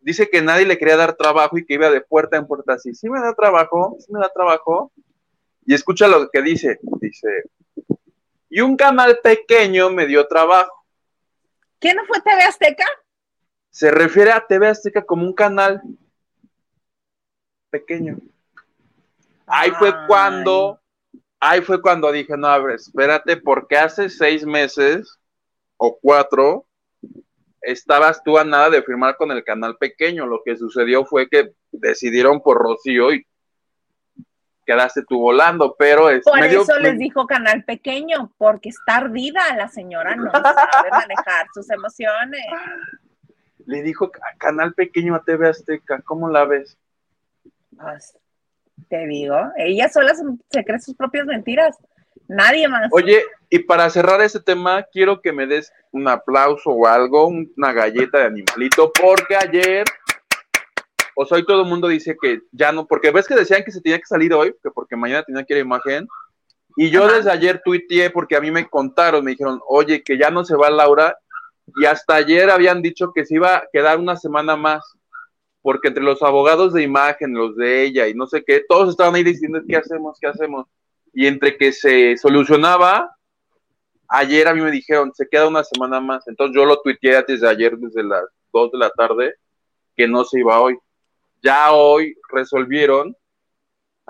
dice 0.00 0.28
que 0.28 0.42
nadie 0.42 0.66
le 0.66 0.78
quería 0.78 0.96
dar 0.96 1.14
trabajo 1.14 1.56
y 1.58 1.64
que 1.64 1.74
iba 1.74 1.90
de 1.90 2.00
puerta 2.00 2.36
en 2.36 2.46
puerta 2.46 2.74
así, 2.74 2.94
sí 2.94 3.08
me 3.08 3.20
da 3.20 3.34
trabajo, 3.34 3.96
sí 4.00 4.12
me 4.12 4.20
da 4.20 4.28
trabajo, 4.28 4.92
y 5.64 5.74
escucha 5.74 6.08
lo 6.08 6.28
que 6.30 6.42
dice, 6.42 6.78
dice, 7.00 7.44
y 8.48 8.60
un 8.60 8.76
canal 8.76 9.20
pequeño 9.22 9.90
me 9.90 10.06
dio 10.06 10.26
trabajo, 10.26 10.80
¿Qué 11.80 11.94
no 11.94 12.04
fue 12.04 12.20
TV 12.20 12.42
Azteca? 12.42 12.84
Se 13.70 13.90
refiere 13.90 14.30
a 14.30 14.46
TV 14.46 14.68
Azteca 14.68 15.02
como 15.02 15.24
un 15.24 15.32
canal 15.32 15.80
pequeño. 17.70 18.18
Ahí 19.46 19.70
fue 19.72 19.92
cuando, 20.06 20.78
ahí 21.40 21.62
fue 21.62 21.80
cuando 21.80 22.12
dije, 22.12 22.36
no, 22.36 22.48
a 22.48 22.58
ver, 22.58 22.76
espérate, 22.76 23.38
porque 23.38 23.78
hace 23.78 24.10
seis 24.10 24.44
meses 24.44 25.18
o 25.82 25.98
cuatro 25.98 26.66
estabas 27.62 28.22
tú 28.22 28.38
a 28.38 28.44
nada 28.44 28.68
de 28.68 28.82
firmar 28.82 29.16
con 29.16 29.30
el 29.30 29.42
canal 29.42 29.76
pequeño. 29.78 30.26
Lo 30.26 30.42
que 30.44 30.56
sucedió 30.56 31.06
fue 31.06 31.28
que 31.28 31.52
decidieron 31.72 32.42
por 32.42 32.58
Rocío 32.58 33.12
y 33.12 33.26
quedaste 34.66 35.02
tú 35.08 35.18
volando, 35.18 35.74
pero 35.78 36.10
es 36.10 36.22
Por 36.22 36.44
eso 36.44 36.78
les 36.78 36.98
dijo 36.98 37.26
canal 37.26 37.64
pequeño, 37.64 38.30
porque 38.36 38.68
está 38.68 38.98
ardida 38.98 39.40
la 39.56 39.68
señora, 39.68 40.14
no 40.16 40.30
sabe 40.30 40.90
manejar 40.90 41.46
sus 41.54 41.68
emociones. 41.70 42.42
Le 43.66 43.82
dijo 43.82 44.10
canal 44.38 44.74
pequeño 44.74 45.14
a 45.14 45.24
TV 45.24 45.48
Azteca, 45.48 46.02
¿cómo 46.02 46.28
la 46.28 46.44
ves? 46.44 46.78
Pues, 47.76 48.18
te 48.88 49.06
digo, 49.06 49.36
ella 49.56 49.88
sola 49.88 50.12
se 50.50 50.64
cree 50.64 50.78
sus 50.78 50.94
propias 50.94 51.26
mentiras, 51.26 51.78
nadie 52.30 52.68
más. 52.68 52.88
Oye, 52.92 53.24
y 53.48 53.58
para 53.60 53.90
cerrar 53.90 54.20
ese 54.20 54.40
tema, 54.40 54.84
quiero 54.92 55.20
que 55.20 55.32
me 55.32 55.46
des 55.46 55.72
un 55.92 56.08
aplauso 56.08 56.70
o 56.70 56.86
algo, 56.86 57.26
una 57.26 57.72
galleta 57.72 58.18
de 58.18 58.24
animalito, 58.24 58.92
porque 58.92 59.36
ayer 59.36 59.84
o 61.22 61.26
sea, 61.26 61.36
hoy 61.36 61.44
todo 61.44 61.60
el 61.60 61.68
mundo 61.68 61.86
dice 61.88 62.16
que 62.18 62.40
ya 62.50 62.72
no, 62.72 62.86
porque 62.86 63.10
ves 63.10 63.26
que 63.28 63.34
decían 63.34 63.62
que 63.62 63.72
se 63.72 63.82
tenía 63.82 63.98
que 63.98 64.06
salir 64.06 64.32
hoy, 64.32 64.54
que 64.62 64.70
porque 64.70 64.96
mañana 64.96 65.22
tenía 65.22 65.44
que 65.44 65.52
ir 65.52 65.58
a 65.58 65.60
imagen, 65.60 66.08
Y 66.76 66.88
yo 66.88 67.06
desde 67.08 67.30
ayer 67.30 67.60
tuiteé 67.62 68.08
porque 68.08 68.36
a 68.36 68.40
mí 68.40 68.50
me 68.50 68.66
contaron, 68.66 69.22
me 69.22 69.32
dijeron, 69.32 69.60
oye, 69.68 70.02
que 70.02 70.16
ya 70.16 70.30
no 70.30 70.46
se 70.46 70.56
va 70.56 70.70
Laura. 70.70 71.14
Y 71.76 71.84
hasta 71.84 72.14
ayer 72.14 72.48
habían 72.48 72.80
dicho 72.80 73.12
que 73.12 73.26
se 73.26 73.34
iba 73.34 73.56
a 73.56 73.68
quedar 73.70 73.98
una 73.98 74.16
semana 74.16 74.56
más. 74.56 74.82
Porque 75.60 75.88
entre 75.88 76.02
los 76.02 76.22
abogados 76.22 76.72
de 76.72 76.82
imagen, 76.84 77.34
los 77.34 77.54
de 77.54 77.82
ella 77.82 78.08
y 78.08 78.14
no 78.14 78.26
sé 78.26 78.42
qué, 78.42 78.64
todos 78.66 78.88
estaban 78.88 79.14
ahí 79.14 79.22
diciendo, 79.22 79.60
¿qué 79.68 79.76
hacemos? 79.76 80.16
¿Qué 80.18 80.26
hacemos? 80.26 80.68
Y 81.12 81.26
entre 81.26 81.56
que 81.56 81.72
se 81.72 82.16
solucionaba, 82.16 83.16
ayer 84.08 84.48
a 84.48 84.54
mí 84.54 84.60
me 84.60 84.70
dijeron, 84.70 85.12
se 85.14 85.28
queda 85.28 85.48
una 85.48 85.64
semana 85.64 86.00
más. 86.00 86.26
Entonces 86.28 86.54
yo 86.54 86.64
lo 86.64 86.80
tuiteé 86.80 87.22
desde 87.26 87.48
ayer, 87.48 87.76
desde 87.76 88.02
las 88.02 88.24
2 88.52 88.72
de 88.72 88.78
la 88.78 88.90
tarde, 88.90 89.34
que 89.96 90.06
no 90.08 90.24
se 90.24 90.40
iba 90.40 90.60
hoy. 90.60 90.78
Ya 91.42 91.72
hoy 91.72 92.16
resolvieron 92.30 93.16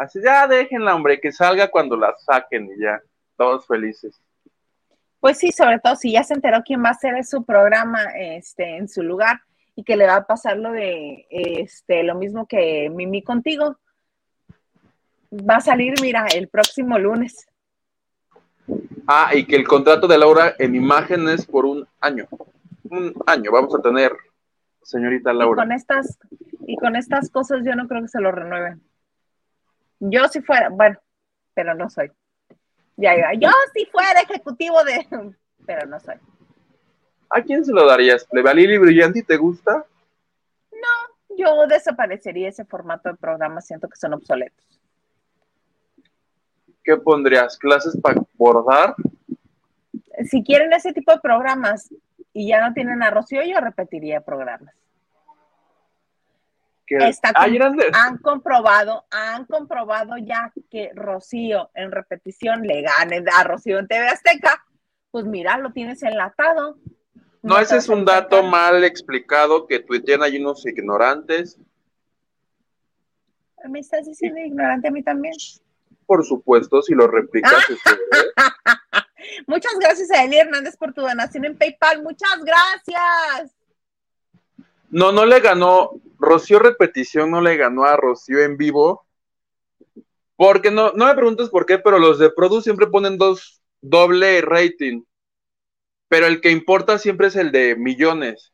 Así, 0.01 0.18
ya 0.22 0.46
déjenla, 0.46 0.94
hombre, 0.94 1.20
que 1.20 1.30
salga 1.30 1.70
cuando 1.70 1.94
la 1.94 2.14
saquen 2.16 2.70
y 2.74 2.82
ya, 2.82 3.03
todos 3.36 3.66
felices. 3.66 4.18
Pues 5.20 5.36
sí, 5.36 5.53
sobre 5.53 5.78
todo 5.78 5.94
si 5.94 6.12
ya 6.12 6.24
se 6.24 6.32
enteró 6.32 6.62
quién 6.64 6.82
va 6.82 6.88
a 6.88 6.92
hacer 6.92 7.22
su 7.22 7.44
programa 7.44 8.05
este, 8.16 8.78
en 8.78 8.88
su 8.88 9.03
lugar 9.03 9.42
y 9.76 9.84
que 9.84 9.98
le 9.98 10.07
va 10.07 10.16
a 10.16 10.26
pasar 10.26 10.57
lo 10.57 10.72
de 10.72 11.26
este, 11.28 12.03
lo 12.03 12.14
mismo 12.14 12.46
que 12.46 12.88
Mimi 12.88 13.22
contigo. 13.22 13.76
Va 15.33 15.57
a 15.57 15.61
salir, 15.61 15.95
mira, 16.01 16.26
el 16.35 16.49
próximo 16.49 16.99
lunes. 16.99 17.47
Ah, 19.07 19.31
y 19.35 19.47
que 19.47 19.57
el 19.57 19.66
contrato 19.66 20.07
de 20.07 20.18
Laura 20.18 20.55
en 20.59 20.74
imagen 20.74 21.28
es 21.28 21.47
por 21.47 21.64
un 21.64 21.87
año. 22.01 22.26
Un 22.85 23.14
año 23.26 23.53
vamos 23.53 23.74
a 23.74 23.83
tener, 23.83 24.12
señorita 24.83 25.33
Laura. 25.33 25.62
Y 25.62 25.66
con 25.66 25.72
estas, 25.72 26.18
y 26.66 26.76
con 26.76 26.97
estas 26.97 27.31
cosas 27.31 27.61
yo 27.64 27.74
no 27.74 27.87
creo 27.87 28.03
que 28.03 28.09
se 28.09 28.20
lo 28.20 28.33
renueven. 28.33 28.83
Yo 30.01 30.28
si 30.28 30.41
fuera, 30.41 30.68
bueno, 30.68 30.99
pero 31.55 31.74
no 31.74 31.91
soy. 31.91 32.11
Ya 32.97 33.16
iba, 33.16 33.35
yo 33.35 33.51
si 33.74 33.87
fuera 33.87 34.20
ejecutivo 34.20 34.83
de, 34.85 35.07
pero 35.66 35.87
no 35.87 36.01
soy. 36.01 36.16
¿A 37.31 37.43
quién 37.43 37.64
se 37.64 37.72
lo 37.72 37.87
darías? 37.87 38.24
¿Plebe 38.24 38.55
Lili 38.55 38.78
Brillanti 38.78 39.22
te 39.22 39.37
gusta? 39.37 39.85
No, 40.72 41.37
yo 41.37 41.66
desaparecería 41.68 42.49
ese 42.49 42.64
formato 42.64 43.09
de 43.09 43.16
programa, 43.16 43.61
siento 43.61 43.89
que 43.89 43.97
son 43.97 44.14
obsoletos. 44.14 44.70
¿Qué 46.83 46.97
pondrías? 46.97 47.59
¿Clases 47.59 47.99
para 48.01 48.20
bordar? 48.35 48.95
Si 50.28 50.43
quieren 50.43 50.72
ese 50.72 50.93
tipo 50.93 51.12
de 51.12 51.20
programas 51.20 51.93
y 52.33 52.49
ya 52.49 52.66
no 52.66 52.74
tienen 52.74 53.03
a 53.03 53.11
Rocío, 53.11 53.43
yo 53.43 53.61
repetiría 53.61 54.20
programas 54.20 54.74
han 57.93 58.18
comprobado, 58.18 59.05
han 59.11 59.45
comprobado 59.47 60.16
ya 60.18 60.53
que 60.70 60.91
Rocío 60.95 61.70
en 61.74 61.93
repetición 61.93 62.62
le 62.62 62.83
gane 62.83 63.24
a 63.33 63.45
Rocío 63.45 63.78
en 63.78 63.87
TV 63.87 64.09
Azteca, 64.09 64.64
pues 65.11 65.24
mira, 65.24 65.59
lo 65.59 65.72
tienes 65.72 66.03
enlatado. 66.03 66.78
No, 67.43 67.59
ese 67.59 67.76
es 67.76 67.89
un 67.89 68.05
dato 68.05 68.43
mal 68.43 68.85
explicado 68.85 69.66
que 69.66 69.81
tuitean 69.81 70.22
hay 70.22 70.39
unos 70.39 70.66
ignorantes. 70.66 71.59
¿Me 73.68 73.81
estás 73.81 74.07
diciendo 74.07 74.41
ignorante 74.41 74.89
a 74.89 74.91
mí 74.91 75.03
también? 75.03 75.35
Por 76.11 76.26
supuesto, 76.26 76.82
si 76.82 76.92
lo 76.92 77.06
replicas. 77.06 77.54
Muchas 79.46 79.78
gracias 79.78 80.11
a 80.11 80.24
Eli 80.24 80.38
Hernández 80.38 80.76
por 80.76 80.92
tu 80.92 81.02
donación 81.02 81.44
en 81.44 81.56
PayPal. 81.56 82.02
Muchas 82.02 82.42
gracias. 82.42 83.54
No, 84.88 85.12
no 85.12 85.24
le 85.24 85.38
ganó. 85.38 85.92
Rocío 86.18 86.58
Repetición 86.58 87.30
no 87.30 87.40
le 87.40 87.56
ganó 87.56 87.84
a 87.84 87.96
Rocío 87.96 88.40
en 88.40 88.56
vivo. 88.56 89.06
Porque 90.34 90.72
no, 90.72 90.90
no 90.94 91.06
me 91.06 91.14
preguntes 91.14 91.48
por 91.48 91.64
qué, 91.64 91.78
pero 91.78 92.00
los 92.00 92.18
de 92.18 92.32
Produ 92.32 92.61
siempre 92.61 92.88
ponen 92.88 93.16
dos 93.16 93.62
doble 93.80 94.40
rating. 94.40 95.04
Pero 96.08 96.26
el 96.26 96.40
que 96.40 96.50
importa 96.50 96.98
siempre 96.98 97.28
es 97.28 97.36
el 97.36 97.52
de 97.52 97.76
millones. 97.76 98.52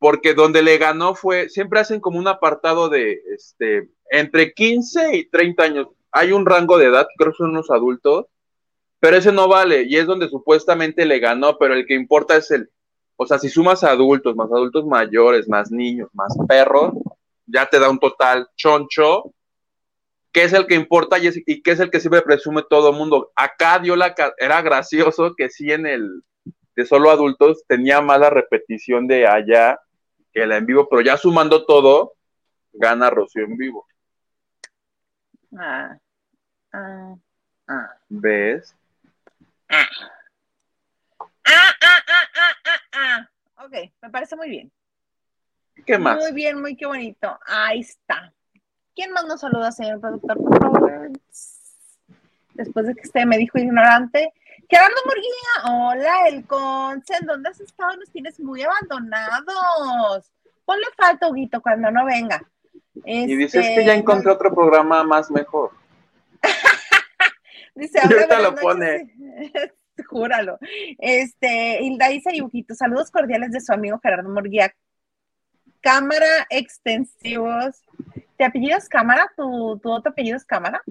Porque 0.00 0.34
donde 0.34 0.64
le 0.64 0.78
ganó 0.78 1.14
fue, 1.14 1.48
siempre 1.48 1.78
hacen 1.78 2.00
como 2.00 2.18
un 2.18 2.26
apartado 2.26 2.88
de 2.88 3.22
este 3.32 3.88
entre 4.10 4.52
15 4.52 5.16
y 5.16 5.30
30 5.30 5.62
años. 5.62 5.86
Hay 6.16 6.32
un 6.32 6.46
rango 6.46 6.78
de 6.78 6.86
edad, 6.86 7.06
creo 7.18 7.32
que 7.32 7.36
son 7.36 7.50
unos 7.50 7.70
adultos, 7.70 8.24
pero 9.00 9.18
ese 9.18 9.32
no 9.32 9.48
vale, 9.48 9.82
y 9.82 9.96
es 9.96 10.06
donde 10.06 10.30
supuestamente 10.30 11.04
le 11.04 11.18
ganó, 11.18 11.58
pero 11.58 11.74
el 11.74 11.84
que 11.84 11.94
importa 11.94 12.38
es 12.38 12.50
el, 12.50 12.70
o 13.16 13.26
sea, 13.26 13.38
si 13.38 13.50
sumas 13.50 13.84
adultos, 13.84 14.34
más 14.34 14.50
adultos 14.50 14.86
mayores, 14.86 15.46
más 15.46 15.70
niños, 15.70 16.08
más 16.14 16.34
perros, 16.48 16.94
ya 17.44 17.66
te 17.66 17.78
da 17.78 17.90
un 17.90 17.98
total 17.98 18.48
choncho, 18.56 19.34
que 20.32 20.44
es 20.44 20.54
el 20.54 20.66
que 20.66 20.74
importa 20.74 21.18
y, 21.18 21.26
es, 21.26 21.42
que 21.44 21.70
es 21.70 21.80
el 21.80 21.90
que 21.90 22.00
siempre 22.00 22.22
presume 22.22 22.62
todo 22.62 22.90
el 22.90 22.96
mundo. 22.96 23.30
Acá 23.36 23.78
dio 23.78 23.94
la 23.94 24.14
era 24.38 24.62
gracioso 24.62 25.34
que 25.36 25.50
sí 25.50 25.70
en 25.70 25.86
el 25.86 26.22
de 26.74 26.86
solo 26.86 27.10
adultos 27.10 27.62
tenía 27.66 28.00
más 28.00 28.20
la 28.20 28.30
repetición 28.30 29.06
de 29.06 29.26
allá 29.26 29.78
que 30.32 30.46
la 30.46 30.56
en 30.56 30.64
vivo, 30.64 30.88
pero 30.88 31.02
ya 31.02 31.18
sumando 31.18 31.66
todo, 31.66 32.14
gana 32.72 33.10
Rocío 33.10 33.44
en 33.44 33.56
vivo. 33.58 33.86
Ah. 35.58 35.98
¿Ves? 38.08 38.74
Ah. 39.68 39.86
Ah, 41.44 41.72
ah, 41.82 42.02
ah, 42.08 42.26
ah, 42.34 42.54
ah, 42.64 42.80
ah. 42.92 43.64
Ok, 43.64 43.72
me 44.02 44.10
parece 44.10 44.36
muy 44.36 44.48
bien. 44.48 44.72
¿Qué 45.84 45.98
más? 45.98 46.16
Muy 46.16 46.32
bien, 46.32 46.60
muy 46.60 46.76
qué 46.76 46.86
bonito. 46.86 47.38
Ahí 47.46 47.80
está. 47.80 48.32
¿Quién 48.94 49.12
más 49.12 49.26
nos 49.26 49.40
saluda, 49.40 49.70
señor 49.72 50.00
productor, 50.00 50.36
por 50.38 50.58
favor? 50.58 51.10
Después 52.54 52.86
de 52.86 52.94
que 52.94 53.02
usted 53.02 53.24
me 53.26 53.36
dijo 53.36 53.58
ignorante. 53.58 54.32
Gerardo 54.68 54.96
Murguía, 55.04 55.72
hola, 55.72 56.28
el 56.28 56.46
Conce, 56.46 57.14
¿dónde 57.22 57.50
has 57.50 57.60
estado? 57.60 57.96
Nos 57.96 58.10
tienes 58.10 58.40
muy 58.40 58.62
abandonados. 58.62 60.32
Ponle 60.64 60.86
falta, 60.96 61.28
Huguito, 61.28 61.60
cuando 61.60 61.90
no 61.90 62.04
venga. 62.04 62.42
y 63.04 63.36
dices 63.36 63.64
que 63.66 63.84
ya 63.84 63.92
este, 63.92 63.94
encontré 63.94 64.32
otro 64.32 64.52
programa 64.52 65.04
más 65.04 65.30
mejor. 65.30 65.70
Dice, 67.76 68.00
ahorita 68.00 68.40
lo 68.40 68.54
pone. 68.56 69.14
júralo. 70.08 70.58
Este, 70.98 71.82
Hilda 71.82 72.10
Isa 72.10 72.32
Yujito, 72.32 72.74
saludos 72.74 73.10
cordiales 73.10 73.52
de 73.52 73.60
su 73.60 73.72
amigo 73.72 73.98
Gerardo 74.02 74.28
Morguía. 74.28 74.74
Cámara 75.80 76.46
Extensivos. 76.50 77.82
¿Te 78.36 78.44
apellidas 78.44 78.88
Cámara? 78.88 79.30
¿Tu, 79.36 79.78
¿Tu, 79.78 79.90
otro 79.90 80.10
apellido 80.10 80.36
es 80.36 80.44
Cámara? 80.44 80.82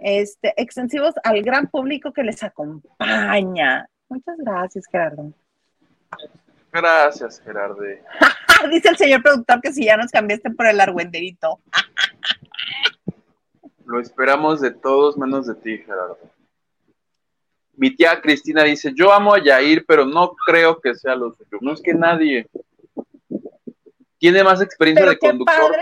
Este, 0.00 0.52
extensivos 0.60 1.14
al 1.24 1.42
gran 1.42 1.68
público 1.68 2.12
que 2.12 2.22
les 2.22 2.42
acompaña. 2.42 3.88
Muchas 4.08 4.36
gracias, 4.38 4.84
Gerardo. 4.90 5.32
Gracias, 6.72 7.40
Gerardo. 7.40 7.80
Dice 8.70 8.88
el 8.88 8.96
señor 8.96 9.22
productor 9.22 9.60
que 9.60 9.72
si 9.72 9.84
ya 9.84 9.96
nos 9.96 10.10
cambiaste 10.10 10.50
por 10.50 10.66
el 10.66 10.80
argüenderito. 10.80 11.60
Lo 13.86 14.00
esperamos 14.00 14.60
de 14.60 14.70
todos 14.70 15.16
menos 15.16 15.46
de 15.46 15.54
ti, 15.54 15.78
Gerardo. 15.78 16.18
Mi 17.76 17.94
tía 17.94 18.20
Cristina 18.20 18.62
dice, 18.62 18.92
yo 18.94 19.12
amo 19.12 19.34
a 19.34 19.42
Yair, 19.42 19.84
pero 19.86 20.06
no 20.06 20.34
creo 20.46 20.80
que 20.80 20.94
sea 20.94 21.16
lo 21.16 21.32
suyo. 21.32 21.58
No 21.60 21.72
es 21.72 21.82
que 21.82 21.92
nadie 21.92 22.48
tiene 24.18 24.44
más 24.44 24.62
experiencia 24.62 25.06
de 25.06 25.18
conductor. 25.18 25.76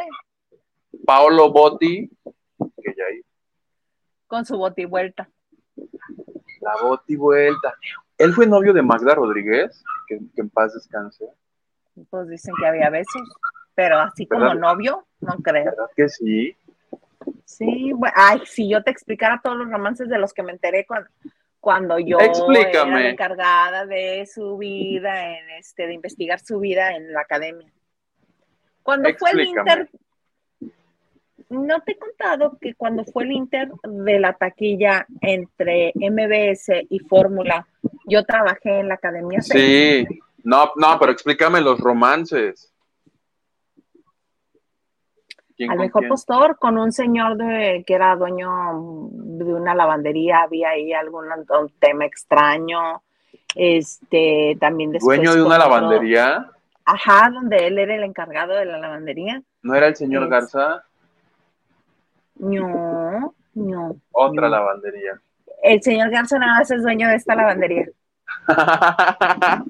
Paolo 1.05 1.53
Botti 1.53 2.09
que 2.59 2.95
Yair. 2.97 3.25
Con 4.27 4.45
su 4.45 4.57
Botti 4.57 4.85
vuelta. 4.85 5.29
La 6.61 6.83
Botti 6.83 7.17
vuelta. 7.17 7.75
Él 8.17 8.33
fue 8.33 8.47
novio 8.47 8.73
de 8.73 8.83
Magda 8.83 9.15
Rodríguez, 9.15 9.83
que, 10.07 10.21
en 10.37 10.51
paz 10.51 10.75
descanse. 10.75 11.27
Pues 12.09 12.29
dicen 12.29 12.55
que 12.59 12.67
había 12.67 12.89
besos, 12.89 13.29
pero 13.75 13.99
así 13.99 14.27
como 14.27 14.55
novio, 14.55 15.07
no 15.21 15.35
creo. 15.43 15.67
¿Verdad 15.67 15.91
que 15.95 16.09
sí? 16.09 16.57
Sí, 17.45 17.93
bueno, 17.95 18.15
ay, 18.17 18.43
si 18.45 18.69
yo 18.69 18.83
te 18.83 18.91
explicara 18.91 19.41
todos 19.43 19.57
los 19.57 19.71
romances 19.71 20.09
de 20.09 20.19
los 20.19 20.33
que 20.33 20.43
me 20.43 20.53
enteré 20.53 20.87
cuando, 20.87 21.09
cuando 21.61 21.99
yo 21.99 22.19
era 22.19 22.85
la 22.87 23.09
encargada 23.09 23.87
de 23.87 24.27
su 24.27 24.59
vida, 24.59 25.39
en 25.39 25.51
este, 25.51 25.87
de 25.87 25.95
investigar 25.95 26.41
su 26.41 26.59
vida 26.59 26.95
en 26.97 27.13
la 27.13 27.21
academia. 27.21 27.71
Cuando 28.83 29.11
fue 29.15 29.31
el 29.31 29.41
Inter, 29.43 29.89
no 31.51 31.81
te 31.83 31.93
he 31.93 31.99
contado 31.99 32.59
que 32.61 32.75
cuando 32.75 33.05
fue 33.05 33.25
el 33.25 33.33
Inter 33.33 33.71
de 33.85 34.19
la 34.19 34.33
taquilla 34.33 35.07
entre 35.21 35.93
MBS 35.95 36.87
y 36.89 36.99
Fórmula, 37.01 37.67
yo 38.07 38.25
trabajé 38.25 38.81
en 38.81 38.89
la 38.89 38.95
academia. 38.95 39.41
Sí, 39.41 40.05
no, 40.43 40.73
no, 40.77 40.99
pero 40.99 41.13
explícame 41.13 41.61
los 41.61 41.79
romances 41.79 42.72
al 45.69 45.79
mejor 45.79 46.09
postor 46.09 46.59
con 46.59 46.79
un 46.79 46.93
señor 46.93 47.37
de, 47.37 47.85
que 47.87 47.95
era 47.95 48.17
dueño 48.17 49.09
de 49.13 49.55
una 49.55 49.75
lavandería, 49.75 50.43
había 50.43 50.71
ahí 50.71 50.93
algún 50.93 51.27
tema 51.79 52.05
extraño. 52.05 53.03
Este, 53.55 54.57
también 54.61 54.93
¿Dueño 54.93 55.35
de 55.35 55.43
una 55.43 55.59
lavandería? 55.59 56.51
Ajá, 56.85 57.31
donde 57.33 57.67
él 57.67 57.79
era 57.79 57.95
el 57.95 58.03
encargado 58.03 58.55
de 58.55 58.65
la 58.65 58.79
lavandería. 58.79 59.43
¿No 59.63 59.75
era 59.75 59.89
el 59.89 59.97
señor 59.97 60.29
Garza? 60.29 60.83
No, 62.37 63.35
no. 63.55 63.97
Otra 64.11 64.49
lavandería. 64.49 65.21
El 65.63 65.83
señor 65.83 66.11
Garza 66.11 66.39
nada 66.39 66.63
es 66.63 66.83
dueño 66.83 67.09
de 67.09 67.17
esta 67.17 67.35
lavandería. 67.35 67.87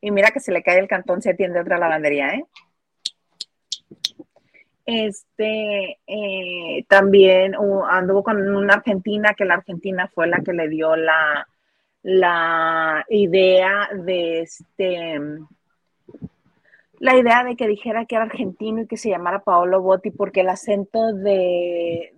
y 0.00 0.10
mira 0.10 0.30
que 0.30 0.40
se 0.40 0.52
le 0.52 0.62
cae 0.62 0.78
el 0.78 0.88
cantón, 0.88 1.20
se 1.20 1.30
atiende 1.30 1.60
otra 1.60 1.78
lavandería, 1.78 2.34
¿eh? 2.34 2.46
Este 4.86 5.98
eh, 6.06 6.84
también 6.88 7.54
anduvo 7.88 8.22
con 8.22 8.54
una 8.54 8.74
argentina, 8.74 9.34
que 9.34 9.44
la 9.44 9.54
argentina 9.54 10.08
fue 10.14 10.26
la 10.26 10.40
que 10.40 10.52
le 10.52 10.68
dio 10.68 10.94
la, 10.94 11.48
la 12.02 13.04
idea 13.08 13.88
de 13.94 14.40
este 14.40 15.20
la 17.00 17.16
idea 17.16 17.44
de 17.44 17.56
que 17.56 17.66
dijera 17.66 18.06
que 18.06 18.14
era 18.14 18.24
argentino 18.24 18.82
y 18.82 18.86
que 18.86 18.96
se 18.96 19.10
llamara 19.10 19.42
Paolo 19.42 19.82
Botti 19.82 20.10
porque 20.10 20.40
el 20.40 20.48
acento 20.48 21.12
de, 21.12 22.14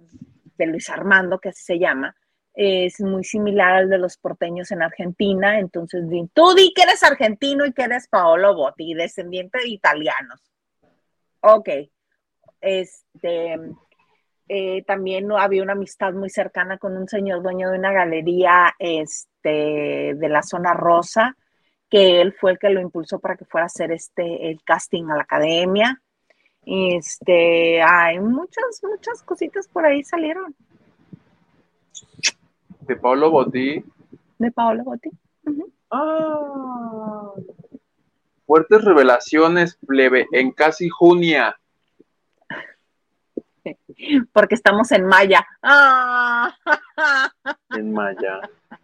de 0.59 0.67
Luis 0.67 0.91
Armando, 0.91 1.39
que 1.39 1.49
así 1.49 1.62
se 1.64 1.79
llama, 1.79 2.14
es 2.55 3.01
muy 3.01 3.25
similar 3.25 3.75
al 3.75 3.89
de 3.89 3.99
los 3.99 4.17
porteños 4.17 4.71
en 4.71 4.83
Argentina. 4.83 5.59
Entonces, 5.59 6.05
tú 6.33 6.55
di 6.55 6.73
que 6.75 6.83
eres 6.83 7.03
argentino 7.03 7.67
y 7.67 7.73
que 7.73 7.83
eres 7.83 8.09
Paolo 8.09 8.55
Botti, 8.55 8.95
descendiente 8.95 9.59
de 9.59 9.69
italianos. 9.69 10.41
Ok. 11.41 11.69
Este, 12.61 13.57
eh, 14.49 14.83
también 14.85 15.31
había 15.33 15.63
una 15.63 15.73
amistad 15.73 16.13
muy 16.13 16.31
cercana 16.31 16.79
con 16.79 16.97
un 16.97 17.09
señor 17.09 17.43
dueño 17.43 17.71
de 17.71 17.79
una 17.79 17.93
galería 17.93 18.75
este, 18.79 20.15
de 20.15 20.29
la 20.29 20.43
zona 20.43 20.73
rosa, 20.73 21.37
que 21.91 22.21
él 22.21 22.33
fue 22.33 22.53
el 22.53 22.59
que 22.59 22.71
lo 22.71 22.81
impulsó 22.81 23.19
para 23.19 23.37
que 23.37 23.45
fuera 23.45 23.65
a 23.65 23.67
hacer 23.67 23.91
este, 23.93 24.51
el 24.51 24.63
casting 24.63 25.05
a 25.11 25.17
la 25.17 25.23
academia. 25.23 26.01
Este, 26.65 27.81
hay 27.83 28.19
muchas, 28.21 28.83
muchas 28.83 29.23
cositas 29.23 29.69
por 29.69 29.85
ahí 29.85 30.03
salieron. 30.05 30.55
De 32.81 32.97
Pablo 32.97 33.31
Botti. 33.31 33.85
De 34.39 34.51
Pablo 34.53 34.85
Botti. 34.85 35.11
Ah. 35.91 37.33
Fuertes 38.47 38.85
revelaciones, 38.85 39.77
plebe, 39.87 40.27
en 40.33 40.53
casi 40.53 40.89
junia. 40.89 41.57
Porque 44.33 44.55
estamos 44.55 44.93
en 44.93 45.07
Maya. 45.07 45.47
Ah. 45.62 46.55
En 47.71 47.93
Maya. 47.93 48.41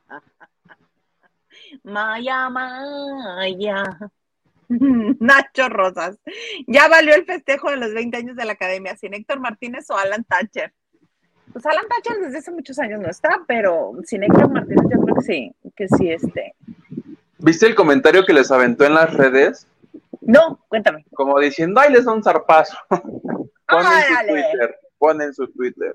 Maya, 1.84 2.50
Maya. 2.50 3.98
Nacho 4.68 5.68
Rosas. 5.68 6.18
Ya 6.66 6.88
valió 6.88 7.14
el 7.14 7.24
festejo 7.24 7.70
de 7.70 7.76
los 7.76 7.92
20 7.92 8.16
años 8.16 8.36
de 8.36 8.44
la 8.44 8.52
academia, 8.52 8.96
sin 8.96 9.14
Héctor 9.14 9.40
Martínez 9.40 9.88
o 9.90 9.96
Alan 9.96 10.24
Thatcher. 10.24 10.72
Pues 11.52 11.66
Alan 11.66 11.86
Thatcher 11.88 12.18
desde 12.20 12.38
hace 12.38 12.50
muchos 12.50 12.78
años 12.78 13.00
no 13.00 13.08
está, 13.08 13.42
pero 13.46 13.92
sin 14.04 14.22
Héctor 14.22 14.50
Martínez 14.50 14.86
yo 14.90 15.00
creo 15.02 15.14
que 15.16 15.22
sí, 15.22 15.54
que 15.76 15.88
sí 15.88 16.10
este. 16.10 16.54
¿Viste 17.38 17.66
el 17.66 17.74
comentario 17.74 18.24
que 18.24 18.32
les 18.32 18.50
aventó 18.50 18.84
en 18.84 18.94
las 18.94 19.12
redes? 19.12 19.66
No, 20.20 20.60
cuéntame. 20.68 21.04
Como 21.14 21.38
diciendo, 21.40 21.80
ay, 21.80 21.92
les 21.92 22.04
da 22.04 22.12
un 22.12 22.22
zarpazo. 22.22 22.76
Ponen 23.66 24.02
su 24.04 24.26
Twitter, 24.26 24.78
ponen 24.98 25.34
su 25.34 25.46
Twitter. 25.52 25.92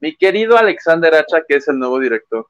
Mi 0.00 0.16
querido 0.16 0.56
Alexander 0.56 1.14
Hacha, 1.14 1.42
que 1.46 1.56
es 1.56 1.68
el 1.68 1.78
nuevo 1.78 1.98
director, 2.00 2.46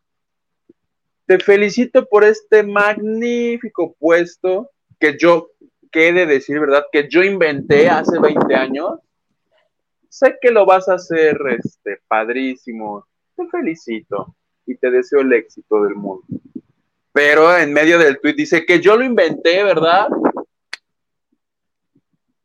te 1.27 1.39
felicito 1.39 2.07
por 2.07 2.25
este 2.25 2.63
magnífico 2.63 3.95
puesto 3.99 4.71
que 4.99 5.17
yo, 5.19 5.51
que 5.91 6.09
he 6.09 6.13
de 6.13 6.27
decir, 6.27 6.59
¿verdad? 6.59 6.85
Que 6.91 7.09
yo 7.09 7.23
inventé 7.23 7.89
hace 7.89 8.19
20 8.19 8.55
años. 8.55 9.01
Sé 10.09 10.37
que 10.41 10.51
lo 10.51 10.67
vas 10.67 10.89
a 10.89 10.95
hacer, 10.95 11.39
este, 11.59 12.01
padrísimo. 12.07 13.07
Te 13.37 13.47
felicito 13.49 14.37
y 14.67 14.77
te 14.77 14.91
deseo 14.91 15.21
el 15.21 15.33
éxito 15.33 15.83
del 15.83 15.95
mundo. 15.95 16.27
Pero 17.13 17.57
en 17.57 17.73
medio 17.73 17.99
del 17.99 18.21
tweet 18.21 18.35
dice 18.35 18.65
que 18.65 18.81
yo 18.81 18.97
lo 18.97 19.05
inventé, 19.05 19.63
¿verdad? 19.63 20.09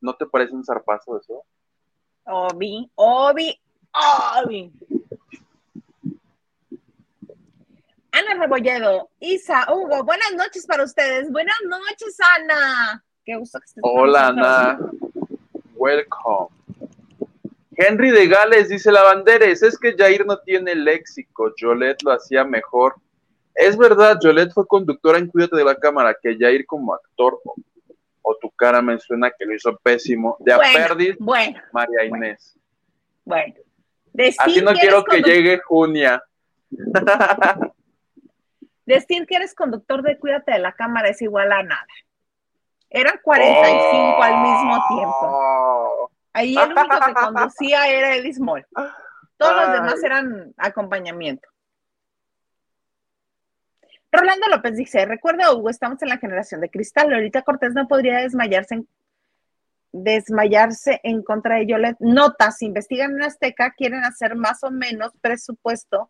¿No 0.01 0.15
te 0.15 0.25
parece 0.25 0.53
un 0.53 0.63
zarpazo 0.63 1.19
eso? 1.19 1.43
Obi, 2.29 2.91
Obi, 2.95 3.57
Obi. 3.93 4.69
Ana 8.11 8.33
Rebolledo, 8.37 9.09
Isa, 9.21 9.65
Hugo, 9.71 10.03
buenas 10.03 10.33
noches 10.35 10.65
para 10.67 10.83
ustedes. 10.83 11.31
Buenas 11.31 11.55
noches, 11.65 12.17
Ana. 12.19 13.01
Qué 13.23 13.37
gusto 13.37 13.59
que 13.59 13.65
estés 13.65 13.81
Hola, 13.81 14.27
Ana. 14.27 14.79
Welcome. 15.75 16.49
Henry 17.77 18.11
de 18.11 18.27
Gales 18.27 18.69
dice 18.69 18.91
Lavanderes, 18.91 19.63
es 19.63 19.77
que 19.77 19.95
Jair 19.95 20.25
no 20.25 20.37
tiene 20.39 20.75
léxico, 20.75 21.53
Jolet 21.57 22.01
lo 22.03 22.11
hacía 22.11 22.43
mejor. 22.43 22.95
Es 23.53 23.77
verdad, 23.77 24.17
Jolet 24.21 24.51
fue 24.51 24.67
conductora 24.67 25.17
en 25.17 25.27
Cuídate 25.27 25.55
de 25.55 25.63
la 25.63 25.75
Cámara, 25.75 26.17
que 26.21 26.37
Jair 26.37 26.65
como 26.65 26.93
actor 26.93 27.39
o, 28.27 28.37
tu 28.39 28.49
cara 28.51 28.81
me 28.81 28.99
suena 28.99 29.31
que 29.31 29.45
lo 29.45 29.53
hizo 29.53 29.77
pésimo. 29.77 30.37
De 30.39 30.55
bueno, 30.55 31.15
bueno, 31.19 31.61
María 31.71 32.05
Inés. 32.05 32.57
Bueno. 33.23 33.55
Así 34.39 34.61
no 34.61 34.73
quiero 34.73 35.03
que 35.03 35.21
llegue 35.21 35.59
Junia. 35.59 36.23
Decir 38.85 39.25
que 39.27 39.35
eres 39.35 39.53
conductor 39.53 40.01
de 40.01 40.17
Cuídate 40.17 40.53
de 40.53 40.59
la 40.59 40.71
Cámara 40.71 41.09
es 41.09 41.21
igual 41.21 41.51
a 41.51 41.61
nada. 41.61 41.85
Eran 42.89 43.19
45 43.21 44.23
al 44.23 44.41
mismo 44.41 44.83
tiempo. 44.87 46.11
Ahí 46.33 46.55
el 46.55 46.71
único 46.71 46.99
que 47.05 47.13
conducía 47.25 47.87
era 47.87 48.15
Edis 48.15 48.39
Moll. 48.39 48.65
Todos 49.37 49.55
los 49.55 49.71
demás 49.73 50.03
eran 50.03 50.53
acompañamiento. 50.57 51.47
Rolando 54.11 54.47
López 54.47 54.75
dice, 54.75 55.05
recuerda 55.05 55.53
Hugo, 55.53 55.69
estamos 55.69 56.01
en 56.01 56.09
la 56.09 56.17
generación 56.17 56.61
de 56.61 56.69
cristal. 56.69 57.13
Ahorita 57.13 57.41
Cortés 57.41 57.73
no 57.73 57.87
podría 57.87 58.17
desmayarse 58.19 58.75
en, 58.75 58.87
desmayarse 59.91 60.99
en 61.03 61.23
contra 61.23 61.55
de 61.55 61.67
Yolet. 61.67 61.97
Notas, 61.99 62.61
investigan 62.61 63.11
en 63.11 63.23
Azteca, 63.23 63.71
quieren 63.71 64.03
hacer 64.03 64.35
más 64.35 64.63
o 64.63 64.71
menos 64.71 65.11
presupuesto. 65.21 66.09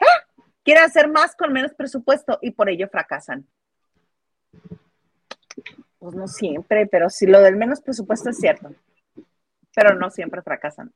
¡Ah! 0.00 0.34
quieren 0.64 0.84
hacer 0.84 1.08
más 1.08 1.36
con 1.36 1.52
menos 1.52 1.74
presupuesto 1.74 2.38
y 2.42 2.50
por 2.50 2.68
ello 2.68 2.88
fracasan. 2.88 3.46
Pues 5.98 6.14
no 6.14 6.26
siempre, 6.26 6.86
pero 6.86 7.08
si 7.10 7.26
lo 7.26 7.40
del 7.40 7.56
menos 7.56 7.80
presupuesto 7.80 8.30
es 8.30 8.38
cierto, 8.38 8.74
pero 9.74 9.94
no 9.94 10.10
siempre 10.10 10.42
fracasan. 10.42 10.92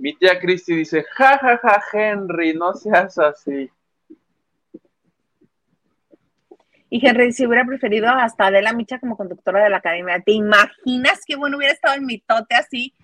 Mi 0.00 0.14
tía 0.14 0.40
Cristi 0.40 0.74
dice, 0.74 1.04
ja, 1.12 1.36
ja, 1.36 1.58
ja, 1.58 1.82
Henry, 1.92 2.54
no 2.54 2.72
seas 2.72 3.18
así. 3.18 3.70
Y 6.88 7.06
Henry, 7.06 7.32
si 7.32 7.46
hubiera 7.46 7.66
preferido 7.66 8.08
hasta 8.08 8.46
Adela 8.46 8.72
Micha 8.72 8.98
como 8.98 9.14
conductora 9.14 9.62
de 9.62 9.68
la 9.68 9.76
academia, 9.76 10.18
¿te 10.24 10.32
imaginas 10.32 11.20
qué 11.26 11.36
bueno 11.36 11.58
hubiera 11.58 11.74
estado 11.74 11.96
en 11.96 12.06
mi 12.06 12.18
tote 12.18 12.54
así? 12.54 12.94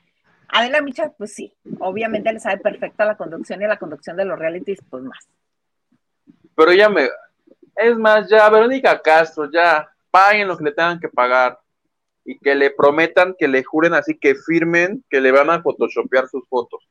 Adela 0.49 0.80
Micha, 0.80 1.11
pues 1.11 1.34
sí, 1.34 1.53
obviamente 1.80 2.32
le 2.32 2.40
sabe 2.40 2.57
perfecto 2.59 3.03
a 3.03 3.07
la 3.07 3.16
conducción 3.18 3.61
y 3.61 3.66
la 3.66 3.78
conducción 3.78 4.16
de 4.16 4.24
los 4.24 4.38
realities, 4.38 4.78
pues 4.88 5.03
más. 5.03 5.28
Pero 6.57 6.72
ya 6.72 6.88
me, 6.88 7.11
es 7.74 7.94
más, 7.99 8.26
ya 8.30 8.49
Verónica 8.49 9.03
Castro, 9.03 9.51
ya 9.53 9.86
paguen 10.11 10.49
lo 10.49 10.57
que 10.57 10.64
le 10.64 10.72
tengan 10.72 10.99
que 10.99 11.11
pagar 11.11 11.59
y 12.26 12.38
que 12.38 12.54
le 12.54 12.70
prometan, 12.70 13.34
que 13.38 13.46
le 13.46 13.62
juren 13.62 13.94
así, 13.94 14.18
que 14.18 14.34
firmen, 14.34 15.04
que 15.08 15.20
le 15.20 15.30
van 15.30 15.48
a 15.48 15.62
photoshopear 15.62 16.28
sus 16.28 16.46
fotos 16.48 16.86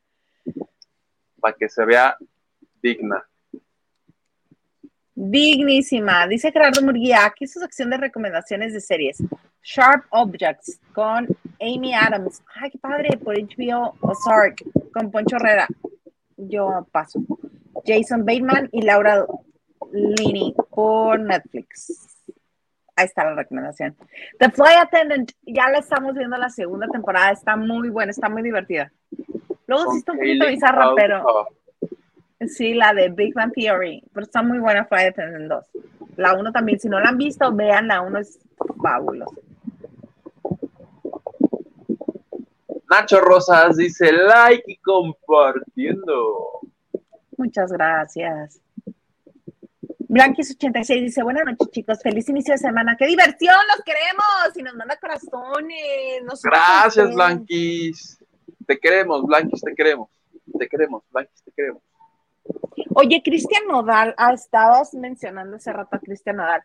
para 1.40 1.56
que 1.56 1.70
se 1.70 1.86
vea 1.86 2.18
digna. 2.82 3.24
Dignísima. 5.14 6.28
Dice 6.28 6.52
Gerardo 6.52 6.82
Murguía, 6.82 7.26
aquí 7.26 7.48
su 7.48 7.60
sección 7.60 7.90
de 7.90 7.98
recomendaciones 7.98 8.74
de 8.74 8.82
series. 8.82 9.18
Sharp 9.62 10.06
Objects 10.10 10.80
con 10.94 11.28
Amy 11.60 11.94
Adams. 11.94 12.42
Ay, 12.56 12.72
qué 12.72 12.78
padre, 12.78 13.18
por 13.18 13.36
HBO 13.36 13.96
Ozark 14.02 14.64
con 14.94 15.12
Poncho 15.12 15.36
Herrera. 15.38 15.68
Yo 16.38 16.88
paso. 16.92 17.20
Jason 17.86 18.26
Bateman 18.26 18.70
y 18.72 18.82
Laura 18.82 19.26
Linney 19.92 20.54
por 20.70 21.20
Netflix. 21.20 22.15
Ahí 22.96 23.06
está 23.06 23.26
la 23.26 23.36
recomendación. 23.36 23.96
The 24.40 24.50
Fly 24.52 24.76
Attendant, 24.82 25.32
ya 25.46 25.70
la 25.70 25.80
estamos 25.80 26.16
viendo 26.16 26.38
la 26.38 26.50
segunda 26.50 26.88
temporada. 26.88 27.32
Está 27.32 27.56
muy 27.56 27.90
buena, 27.90 28.12
está 28.12 28.30
muy 28.30 28.42
divertida. 28.42 28.92
Luego 29.68 29.92
sí 29.92 29.98
está 29.98 30.14
un 30.14 30.20
poquito 30.20 30.48
bizarra, 30.48 30.94
pero 30.96 31.48
Sí, 32.48 32.74
la 32.74 32.94
de 32.94 33.10
Big 33.10 33.34
Bang 33.34 33.54
Theory, 33.54 34.04
pero 34.14 34.26
está 34.26 34.42
muy 34.42 34.60
buena 34.60 34.86
Fly 34.86 35.06
Attendant 35.06 35.48
2. 35.48 35.66
La 36.18 36.34
1 36.34 36.52
también, 36.52 36.80
si 36.80 36.90
no 36.90 37.00
la 37.00 37.10
han 37.10 37.18
visto, 37.18 37.52
vean, 37.54 37.88
la 37.88 38.02
1 38.02 38.20
es 38.20 38.40
fabulosa. 38.82 39.42
Nacho 42.90 43.20
Rosas 43.20 43.78
dice 43.78 44.12
like 44.12 44.64
y 44.68 44.78
compartiendo. 44.78 46.60
Muchas 47.38 47.72
gracias. 47.72 48.62
Blanquis86 50.16 51.02
dice, 51.02 51.24
buenas 51.24 51.44
noches 51.44 51.70
chicos, 51.72 52.00
feliz 52.02 52.30
inicio 52.30 52.54
de 52.54 52.58
semana, 52.58 52.96
qué 52.98 53.06
diversión, 53.06 53.58
los 53.68 53.84
queremos 53.84 54.56
y 54.56 54.64
nos 54.64 54.74
manda 54.76 54.96
corazones. 54.96 56.42
Gracias 56.42 57.14
Blanquis. 57.14 58.18
te 58.66 58.80
queremos, 58.80 59.26
Blanquis, 59.26 59.60
te 59.60 59.76
queremos, 59.76 60.08
te 60.58 60.70
queremos, 60.70 61.04
Blanquis, 61.12 61.44
te 61.44 61.52
queremos. 61.52 61.82
Oye, 62.94 63.22
Cristian 63.22 63.68
Nodal, 63.68 64.16
ah, 64.18 64.32
estabas 64.32 64.94
mencionando 64.94 65.58
hace 65.58 65.74
rato 65.74 65.98
a 65.98 66.00
Cristian 66.00 66.38
Nodal. 66.38 66.64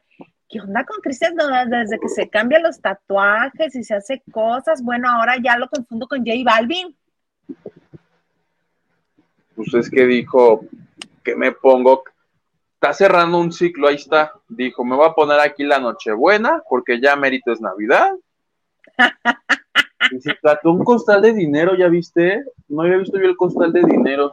¿Qué 0.49 0.61
onda 0.61 0.85
con 0.85 1.01
Cristian 1.01 1.35
Nodal? 1.35 1.69
Desde 1.71 1.99
que 1.99 2.09
se 2.09 2.31
cambian 2.31 2.63
los 2.63 2.81
tatuajes 2.81 3.75
y 3.75 3.83
se 3.83 3.95
hace 3.95 4.23
cosas, 4.31 4.81
bueno, 4.81 5.11
ahora 5.11 5.35
ya 5.43 5.59
lo 5.59 5.69
confundo 5.69 6.07
con 6.07 6.21
J 6.21 6.35
Balvin. 6.45 6.97
Pues 9.57 9.75
es 9.75 9.91
que 9.91 10.07
dijo 10.07 10.61
que 11.25 11.35
me 11.35 11.51
pongo, 11.51 12.05
está 12.81 12.95
cerrando 12.95 13.39
un 13.39 13.53
ciclo, 13.53 13.89
ahí 13.89 13.97
está. 13.97 14.33
Dijo, 14.49 14.83
me 14.87 14.97
voy 14.97 15.07
a 15.07 15.13
poner 15.13 15.39
aquí 15.39 15.65
la 15.65 15.79
Nochebuena 15.79 16.63
porque 16.67 16.99
ya 16.99 17.15
mérito 17.15 17.53
es 17.53 17.61
Navidad. 17.61 18.11
y 20.11 20.19
se 20.19 20.35
trató 20.41 20.73
un 20.73 20.83
costal 20.83 21.21
de 21.21 21.35
dinero, 21.35 21.77
¿ya 21.77 21.89
viste? 21.89 22.43
No 22.69 22.81
había 22.81 22.97
visto 22.97 23.19
yo 23.19 23.27
el 23.27 23.37
costal 23.37 23.71
de 23.71 23.83
dinero. 23.83 24.33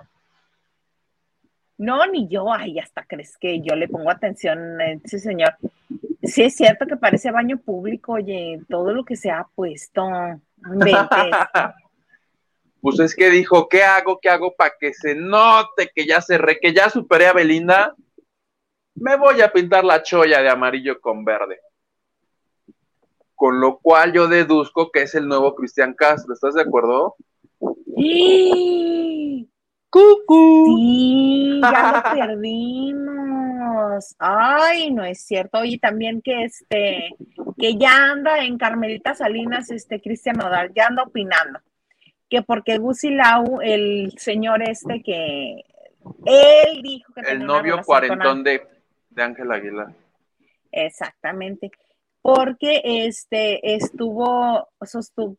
No, 1.77 2.07
ni 2.07 2.29
yo, 2.29 2.51
ay, 2.53 2.79
hasta 2.79 3.03
crees 3.03 3.37
que 3.37 3.59
yo 3.59 3.75
le 3.75 3.89
pongo 3.89 4.09
atención 4.09 4.79
a 4.79 4.93
ese 4.93 5.19
señor. 5.19 5.55
Sí, 6.23 6.43
es 6.43 6.55
cierto 6.55 6.87
que 6.87 6.95
parece 6.95 7.31
baño 7.31 7.57
público, 7.57 8.13
oye, 8.13 8.61
todo 8.69 8.93
lo 8.93 9.03
que 9.03 9.17
se 9.17 9.29
ha 9.29 9.45
puesto. 9.55 10.07
pues 12.81 12.99
es 12.99 13.13
que 13.13 13.29
dijo, 13.29 13.67
¿qué 13.67 13.83
hago? 13.83 14.19
¿Qué 14.21 14.29
hago 14.29 14.55
para 14.55 14.71
que 14.79 14.93
se 14.93 15.15
note 15.15 15.91
que 15.93 16.07
ya 16.07 16.21
cerré, 16.21 16.57
que 16.61 16.73
ya 16.73 16.89
superé 16.89 17.27
a 17.27 17.33
Belinda? 17.33 17.93
Me 18.99 19.15
voy 19.15 19.41
a 19.41 19.51
pintar 19.51 19.83
la 19.83 20.01
cholla 20.01 20.41
de 20.41 20.49
amarillo 20.49 20.99
con 20.99 21.23
verde. 21.23 21.59
Con 23.35 23.61
lo 23.61 23.77
cual 23.77 24.11
yo 24.13 24.27
deduzco 24.27 24.91
que 24.91 25.03
es 25.03 25.13
el 25.13 25.27
nuevo 25.27 25.53
Cristian 25.53 25.93
Castro, 25.93 26.33
¿estás 26.33 26.55
de 26.55 26.63
acuerdo? 26.63 27.15
¡Sí! 27.95 29.47
¡Cucu! 29.89 30.65
Sí, 30.77 31.61
ya 31.61 32.03
lo 32.03 32.17
perdimos. 32.27 34.15
Ay, 34.17 34.91
no 34.91 35.03
es 35.03 35.21
cierto. 35.21 35.63
Y 35.63 35.77
también 35.77 36.21
que 36.23 36.45
este, 36.45 37.15
que 37.57 37.77
ya 37.77 38.11
anda 38.11 38.43
en 38.43 38.57
Carmelita 38.57 39.13
Salinas, 39.13 39.69
este 39.69 40.01
Cristian 40.01 40.37
Nodal, 40.37 40.73
ya 40.75 40.87
anda 40.87 41.03
opinando. 41.03 41.59
Que 42.29 42.41
porque 42.41 42.79
Gusi 42.79 43.11
Lau, 43.11 43.61
el 43.61 44.13
señor 44.17 44.63
este 44.63 45.03
que 45.03 45.63
él 46.25 46.81
dijo 46.81 47.13
que 47.13 47.31
el 47.31 47.45
novio 47.45 47.81
cuarentón 47.85 48.43
de, 48.43 48.76
de 49.17 49.23
Ángel 49.23 49.51
Aguilar. 49.51 49.93
Exactamente. 50.71 51.71
Porque 52.21 52.81
este 52.83 53.75
estuvo, 53.75 54.67
sostuvo, 54.81 55.37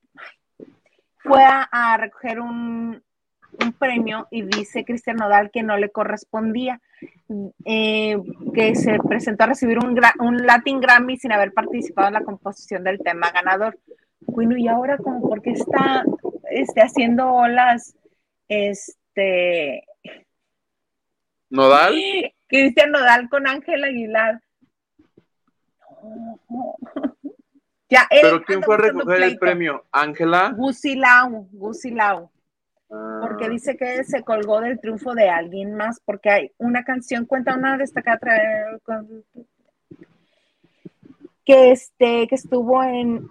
fue 1.19 1.43
a 1.45 1.97
recoger 1.97 2.41
un, 2.41 3.03
un 3.63 3.73
premio 3.73 4.27
y 4.31 4.43
dice 4.43 4.85
Cristian 4.85 5.17
Nodal 5.17 5.51
que 5.51 5.63
no 5.63 5.77
le 5.77 5.91
correspondía, 5.91 6.81
eh, 7.65 8.17
que 8.55 8.75
se 8.75 8.99
presentó 8.99 9.45
a 9.45 9.49
recibir 9.49 9.79
un, 9.79 9.99
un, 10.21 10.47
Latin 10.47 10.81
Grammy 10.81 11.17
sin 11.17 11.33
haber 11.33 11.53
participado 11.53 12.09
en 12.09 12.15
la 12.15 12.25
composición 12.25 12.85
del 12.85 12.99
tema 12.99 13.31
ganador. 13.31 13.79
Bueno, 14.21 14.57
y 14.57 14.67
ahora 14.67 14.99
como 14.99 15.21
porque 15.29 15.51
está 15.51 16.05
este, 16.51 16.81
haciendo 16.81 17.33
olas, 17.33 17.95
este... 18.49 19.85
¿Nodal? 21.51 21.95
Cristian 22.49 22.91
Nodal 22.91 23.29
con 23.29 23.47
Ángel 23.47 23.85
Aguilar. 23.85 24.41
Ya, 27.91 28.07
¿Pero 28.11 28.43
quién 28.43 28.63
fue 28.63 28.75
a 28.75 28.79
recoger 28.79 29.23
el 29.23 29.39
premio? 29.39 29.83
¿Ángela? 29.91 30.53
Gusilao, 30.55 31.49
Gusilao 31.51 32.31
porque 32.89 33.45
ah. 33.45 33.49
dice 33.49 33.77
que 33.77 34.03
se 34.05 34.23
colgó 34.23 34.61
del 34.61 34.81
triunfo 34.81 35.15
de 35.15 35.29
alguien 35.29 35.75
más, 35.75 36.01
porque 36.05 36.31
hay 36.31 36.53
una 36.59 36.85
canción, 36.85 37.27
cuenta 37.27 37.55
una 37.55 37.77
destacada 37.77 38.19
que 41.45 41.71
este 41.71 42.27
que 42.29 42.35
estuvo 42.35 42.83
en 42.83 43.29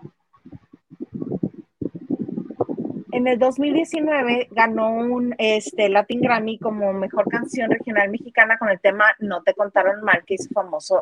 en 3.12 3.28
el 3.28 3.40
2019 3.40 4.50
ganó 4.52 4.90
un 4.92 5.36
este 5.38 5.90
Latin 5.90 6.22
Grammy 6.22 6.60
como 6.60 6.94
mejor 6.94 7.28
canción 7.28 7.70
regional 7.72 8.10
mexicana 8.10 8.58
con 8.58 8.70
el 8.70 8.80
tema 8.80 9.06
No 9.20 9.44
te 9.44 9.54
contaron 9.54 10.04
mal 10.04 10.24
que 10.26 10.36
hizo 10.36 10.50
famoso 10.54 11.02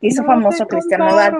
hizo 0.00 0.24
famoso 0.24 0.66
Cristian 0.66 1.00
Nodal. 1.00 1.36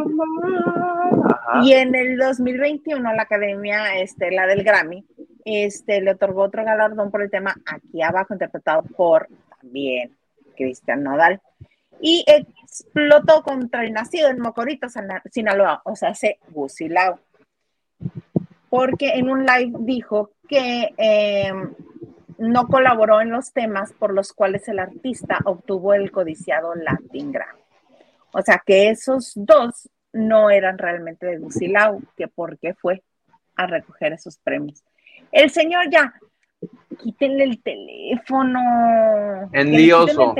Y 1.63 1.73
en 1.73 1.95
el 1.95 2.17
2021 2.17 3.15
la 3.15 3.23
Academia 3.23 3.99
este 3.99 4.31
la 4.31 4.47
del 4.47 4.65
Grammy 4.65 5.05
este, 5.45 6.01
le 6.01 6.11
otorgó 6.11 6.43
otro 6.43 6.65
galardón 6.65 7.11
por 7.11 7.23
el 7.23 7.31
tema 7.31 7.55
aquí 7.65 8.03
abajo, 8.03 8.35
interpretado 8.35 8.83
por 8.83 9.29
también 9.61 10.15
Cristian 10.57 11.03
Nodal. 11.03 11.41
Y 12.01 12.25
explotó 12.27 13.43
contra 13.43 13.83
el 13.83 13.93
nacido 13.93 14.29
en 14.29 14.41
Mocorito, 14.41 14.89
Sinaloa, 15.31 15.83
o 15.85 15.97
sea, 15.97 16.15
se 16.15 16.39
Gusilao. 16.51 17.19
Porque 18.71 19.15
en 19.15 19.31
un 19.31 19.47
live 19.47 19.77
dijo 19.81 20.33
que 20.49 20.95
em, 20.97 21.75
no 22.39 22.67
colaboró 22.69 23.21
en 23.21 23.31
los 23.31 23.53
temas 23.53 23.93
por 23.93 24.15
los 24.15 24.33
cuales 24.33 24.69
el 24.69 24.79
artista 24.79 25.39
obtuvo 25.45 25.95
el 25.95 26.11
codiciado 26.11 26.75
Latin 26.75 27.33
Grammy. 27.33 27.61
O 28.33 28.43
sea, 28.43 28.63
que 28.65 28.91
esos 28.91 29.33
dos 29.35 29.89
no 30.13 30.51
eran 30.51 30.79
realmente 30.79 31.27
de 31.27 31.39
Gusilao, 31.39 32.01
que 32.17 32.29
por 32.29 32.59
qué 32.59 32.75
fue 32.75 33.03
a 33.57 33.67
recoger 33.67 34.13
esos 34.13 34.39
premios. 34.39 34.83
El 35.33 35.51
señor 35.51 35.91
ya, 35.91 36.15
quítenle 36.99 37.45
el 37.45 37.63
teléfono. 37.63 38.61
Enlioso. 39.53 40.35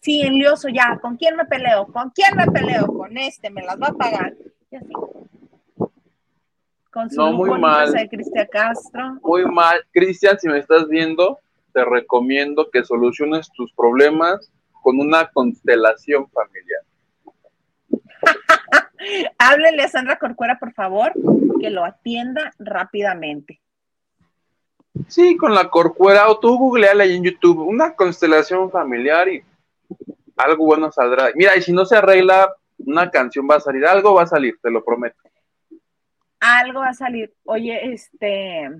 Sí, 0.00 0.22
enlioso 0.22 0.68
ya. 0.68 0.98
¿Con 1.00 1.16
quién 1.16 1.36
me 1.36 1.44
peleo? 1.46 1.86
¿Con 1.86 2.10
quién 2.10 2.36
me 2.36 2.46
peleo? 2.46 2.86
Con 2.86 3.16
este, 3.16 3.50
me 3.50 3.62
las 3.62 3.80
va 3.80 3.88
a 3.88 3.94
pagar. 3.94 4.34
Y 4.70 4.76
así. 4.76 4.92
Con 6.94 7.10
su 7.10 7.16
no, 7.16 7.32
muy 7.32 7.58
mal. 7.58 7.92
de 7.92 8.08
Cristian 8.08 8.46
Castro. 8.52 9.18
Muy 9.20 9.44
mal. 9.46 9.84
Cristian, 9.90 10.38
si 10.38 10.46
me 10.46 10.60
estás 10.60 10.88
viendo, 10.88 11.40
te 11.72 11.84
recomiendo 11.84 12.70
que 12.70 12.84
soluciones 12.84 13.50
tus 13.50 13.72
problemas 13.72 14.52
con 14.80 15.00
una 15.00 15.28
constelación 15.32 16.30
familiar. 16.30 16.82
Háblele 19.38 19.82
a 19.82 19.88
Sandra 19.88 20.20
Corcuera, 20.20 20.56
por 20.60 20.72
favor, 20.72 21.12
que 21.60 21.68
lo 21.70 21.84
atienda 21.84 22.52
rápidamente. 22.60 23.60
Sí, 25.08 25.36
con 25.36 25.52
la 25.52 25.70
corcuera, 25.70 26.28
o 26.28 26.38
tú 26.38 26.56
googleala 26.56 27.02
ahí 27.02 27.16
en 27.16 27.24
YouTube, 27.24 27.66
una 27.66 27.96
constelación 27.96 28.70
familiar 28.70 29.28
y 29.28 29.42
algo 30.36 30.66
bueno 30.66 30.92
saldrá. 30.92 31.32
Mira, 31.34 31.56
y 31.56 31.62
si 31.62 31.72
no 31.72 31.84
se 31.86 31.96
arregla, 31.96 32.54
una 32.78 33.10
canción 33.10 33.48
va 33.50 33.56
a 33.56 33.60
salir, 33.60 33.84
algo 33.84 34.14
va 34.14 34.22
a 34.22 34.28
salir, 34.28 34.56
te 34.62 34.70
lo 34.70 34.84
prometo. 34.84 35.18
Algo 36.44 36.80
va 36.80 36.90
a 36.90 36.94
salir. 36.94 37.32
Oye, 37.44 37.92
este, 37.92 38.70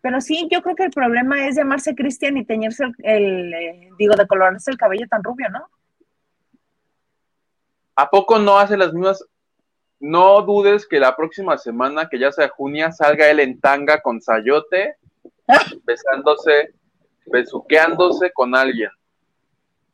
pero 0.00 0.20
sí, 0.20 0.48
yo 0.50 0.62
creo 0.62 0.74
que 0.74 0.84
el 0.84 0.90
problema 0.90 1.46
es 1.46 1.56
llamarse 1.56 1.94
Cristian 1.94 2.36
y 2.38 2.44
teñirse 2.44 2.84
el, 3.02 3.52
eh, 3.52 3.90
digo, 3.98 4.14
de 4.16 4.26
colorarse 4.26 4.70
el 4.70 4.78
cabello 4.78 5.06
tan 5.08 5.22
rubio, 5.22 5.48
¿no? 5.50 5.68
¿A 7.96 8.10
poco 8.10 8.38
no 8.38 8.58
hace 8.58 8.76
las 8.76 8.92
mismas? 8.92 9.24
No 10.00 10.42
dudes 10.42 10.86
que 10.86 10.98
la 10.98 11.14
próxima 11.14 11.58
semana, 11.58 12.08
que 12.08 12.18
ya 12.18 12.32
sea 12.32 12.48
junio, 12.48 12.90
salga 12.92 13.30
él 13.30 13.40
en 13.40 13.60
tanga 13.60 14.00
con 14.00 14.20
sayote 14.20 14.96
besándose, 15.84 16.74
besuqueándose 17.26 18.30
con 18.32 18.54
alguien. 18.54 18.90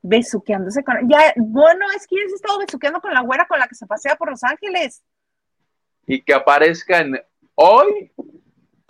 Besuqueándose 0.03 0.83
con. 0.83 1.09
Ya, 1.09 1.35
bueno, 1.37 1.87
es 1.95 2.07
que 2.07 2.17
ya 2.17 2.29
se 2.29 2.37
estado 2.37 2.59
besuqueando 2.59 3.01
con 3.01 3.13
la 3.13 3.21
güera 3.21 3.47
con 3.47 3.59
la 3.59 3.69
que 3.69 3.75
se 3.75 3.87
pasea 3.87 4.17
por 4.17 4.31
Los 4.31 4.43
Ángeles. 4.45 5.03
Y 6.07 6.23
que 6.23 6.35
aparezca 6.35 6.99
en 6.99 7.21
hoy 7.55 8.13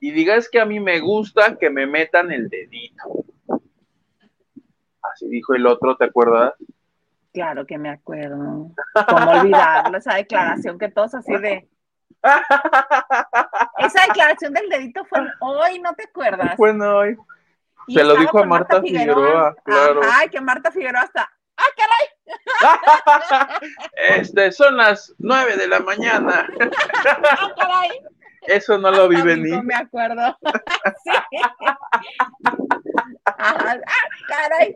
y 0.01 0.11
diga 0.13 0.37
es 0.37 0.49
que 0.49 0.61
a 0.61 0.65
mí 0.65 0.81
me 0.81 1.01
gusta 1.01 1.57
que 1.59 1.71
me 1.71 1.87
metan 1.87 2.33
el 2.33 2.49
dedito. 2.49 3.25
Así 5.03 5.29
dijo 5.29 5.55
el 5.55 5.67
otro, 5.67 5.97
¿te 5.97 6.05
acuerdas? 6.05 6.55
Claro 7.33 7.67
que 7.67 7.79
me 7.79 7.91
acuerdo. 7.91 8.73
¿Cómo 9.09 9.31
olvidarlo? 9.31 9.99
Esa 9.99 10.15
declaración 10.15 10.79
que 10.79 10.89
todos 10.89 11.15
así 11.15 11.37
de. 11.37 11.69
Esa 13.79 14.07
declaración 14.07 14.53
del 14.53 14.69
dedito 14.69 15.05
fue 15.05 15.21
hoy, 15.41 15.79
¿no 15.81 15.95
te 15.95 16.05
acuerdas? 16.05 16.57
Fue 16.57 16.73
hoy. 16.73 17.17
Se 17.89 18.05
lo 18.05 18.15
dijo 18.17 18.39
a 18.39 18.45
Marta, 18.45 18.81
Figueroa, 18.81 19.57
claro. 19.65 20.01
Ay, 20.13 20.29
que 20.29 20.41
Marta 20.41 20.71
Figueroa 20.71 21.05
está. 21.05 21.31
¡Ah, 21.57 21.63
caray! 21.77 22.09
Este, 23.97 24.53
son 24.53 24.76
las 24.76 25.14
nueve 25.18 25.57
de 25.57 25.68
la 25.68 25.81
mañana. 25.81 26.49
¡Ah, 26.59 27.53
caray! 27.57 27.91
Eso 28.43 28.78
no 28.78 28.91
lo 28.91 29.09
vi 29.09 29.20
venir. 29.20 29.55
No 29.57 29.62
me 29.62 29.74
acuerdo. 29.74 30.37
sí. 31.05 31.11
¡Ah, 33.26 33.78
caray! 34.28 34.74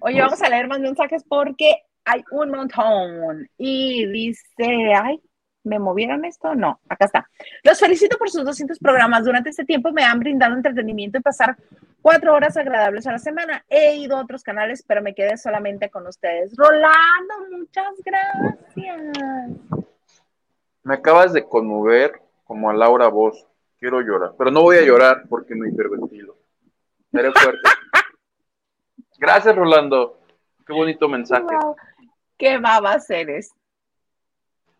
Oye, 0.00 0.20
vamos 0.20 0.42
a 0.42 0.48
leer 0.48 0.68
más 0.68 0.80
mensajes 0.80 1.24
porque 1.28 1.74
hay 2.04 2.22
un 2.30 2.50
montón. 2.50 3.48
Y 3.56 4.06
dice, 4.06 4.94
ay, 4.94 5.20
¿Me 5.64 5.78
movieron 5.78 6.24
esto? 6.24 6.54
No, 6.54 6.80
acá 6.88 7.04
está. 7.04 7.30
Los 7.62 7.78
felicito 7.78 8.18
por 8.18 8.30
sus 8.30 8.44
200 8.44 8.78
programas. 8.78 9.24
Durante 9.24 9.50
este 9.50 9.64
tiempo 9.64 9.92
me 9.92 10.04
han 10.04 10.18
brindado 10.18 10.54
entretenimiento 10.54 11.18
y 11.18 11.22
pasar 11.22 11.56
cuatro 12.00 12.34
horas 12.34 12.56
agradables 12.56 13.06
a 13.06 13.12
la 13.12 13.18
semana. 13.18 13.64
He 13.68 13.96
ido 13.96 14.16
a 14.16 14.22
otros 14.22 14.42
canales, 14.42 14.84
pero 14.86 15.02
me 15.02 15.14
quedé 15.14 15.36
solamente 15.36 15.88
con 15.88 16.06
ustedes. 16.06 16.52
Rolando, 16.56 17.34
muchas 17.52 17.94
gracias. 18.04 19.00
Me 20.82 20.94
acabas 20.94 21.32
de 21.32 21.44
conmover 21.44 22.20
como 22.44 22.68
a 22.68 22.74
Laura 22.74 23.08
Voz. 23.08 23.46
Quiero 23.78 24.00
llorar, 24.00 24.34
pero 24.38 24.50
no 24.50 24.62
voy 24.62 24.76
a 24.76 24.82
llorar 24.82 25.24
porque 25.28 25.54
me 25.54 25.68
hiperventilo. 25.68 26.36
Seré 27.10 27.32
fuerte. 27.32 27.60
Gracias, 29.18 29.54
Rolando. 29.54 30.20
Qué 30.66 30.72
bonito 30.72 31.08
mensaje. 31.08 31.46
Qué 32.38 32.58
babas 32.58 33.08
eres. 33.10 33.52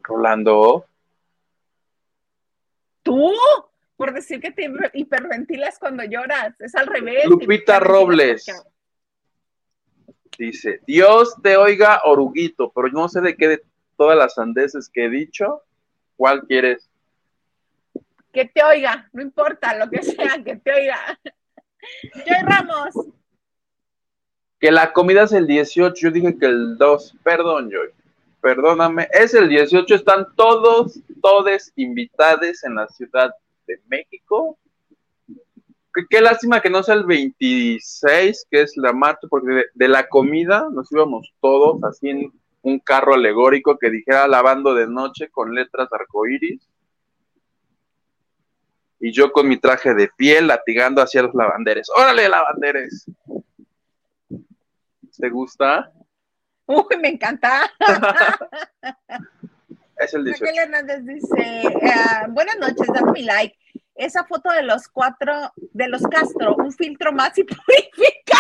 Rolando. 0.03 0.86
¿Tú? 3.03 3.32
Por 3.96 4.12
decir 4.12 4.40
que 4.40 4.50
te 4.50 4.70
hiperventilas 4.94 5.78
cuando 5.78 6.05
lloras. 6.05 6.61
Es 6.61 6.74
al 6.74 6.86
revés. 6.86 7.24
Lupita 7.26 7.80
Robles. 7.80 8.46
Dice, 10.38 10.80
Dios 10.86 11.36
te 11.42 11.57
oiga, 11.57 12.00
oruguito, 12.05 12.72
pero 12.74 12.88
no 12.88 13.09
sé 13.09 13.20
de 13.20 13.36
qué 13.36 13.48
de 13.48 13.62
todas 13.96 14.16
las 14.16 14.34
sandeces 14.34 14.88
que 14.88 15.05
he 15.05 15.11
dicho, 15.11 15.62
¿cuál 16.16 16.42
quieres? 16.46 16.88
Que 18.32 18.46
te 18.46 18.64
oiga, 18.64 19.09
no 19.12 19.22
importa 19.22 19.76
lo 19.76 19.90
que 19.90 20.03
sea, 20.03 20.42
que 20.42 20.57
te 20.57 20.72
oiga. 20.72 21.20
Joy 22.14 22.42
Ramos. 22.44 22.94
Que 24.59 24.72
la 24.72 24.92
comida 24.92 25.24
es 25.24 25.32
el 25.32 25.46
18, 25.46 25.94
yo 25.96 26.11
dije 26.11 26.38
que 26.38 26.46
el 26.46 26.78
2, 26.78 27.18
perdón, 27.22 27.70
Joy 27.70 27.90
perdóname, 28.43 29.09
es 29.12 29.32
el 29.34 29.49
18, 29.49 29.95
están 29.95 30.26
todos, 30.34 31.01
todos 31.22 31.72
invitados 31.76 32.64
en 32.64 32.74
la 32.74 32.88
Ciudad 32.88 33.30
de 33.66 33.80
México. 33.86 34.59
Qué, 36.11 36.20
lástima 36.20 36.61
que 36.61 36.68
no 36.68 36.82
sea 36.82 36.97
el 36.97 37.05
26, 37.05 38.47
que 38.51 38.62
es 38.62 38.76
la 38.76 38.93
marcha, 38.93 39.28
porque 39.30 39.66
de, 39.72 39.88
la 39.88 40.09
comida 40.09 40.68
nos 40.72 40.90
íbamos 40.90 41.32
todos 41.40 41.82
así 41.84 42.09
en 42.09 42.32
un 42.62 42.80
carro 42.80 43.14
alegórico 43.14 43.78
que 43.78 43.90
dijera 43.90 44.26
lavando 44.26 44.74
de 44.74 44.88
noche 44.88 45.28
con 45.30 45.55
letras 45.55 45.88
arcoíris. 45.93 46.68
Y 48.99 49.12
yo 49.12 49.32
con 49.32 49.49
mi 49.49 49.57
traje 49.57 49.95
de 49.95 50.09
piel 50.16 50.47
latigando 50.49 51.03
hacia 51.03 51.22
los 51.22 51.34
lavanderes. 51.34 51.88
¡Órale, 51.97 52.28
lavanderes! 52.28 53.07
¿Te 55.18 55.28
gusta? 55.28 55.93
Uy, 56.66 56.96
me 57.00 57.08
encanta. 57.08 57.70
es 59.98 60.14
el 60.14 60.24
18. 60.24 60.52
Hernández 60.62 61.04
dice, 61.04 61.62
eh, 61.62 62.26
buenas 62.30 62.58
noches, 62.58 62.86
dame 62.92 63.12
mi 63.12 63.22
like. 63.22 63.56
Esa 63.94 64.24
foto 64.24 64.50
de 64.50 64.62
los 64.62 64.88
cuatro, 64.88 65.52
de 65.56 65.88
los 65.88 66.02
Castro, 66.02 66.56
un 66.56 66.72
filtro 66.72 67.12
más 67.12 67.36
y 67.38 67.44
purifica 67.44 68.38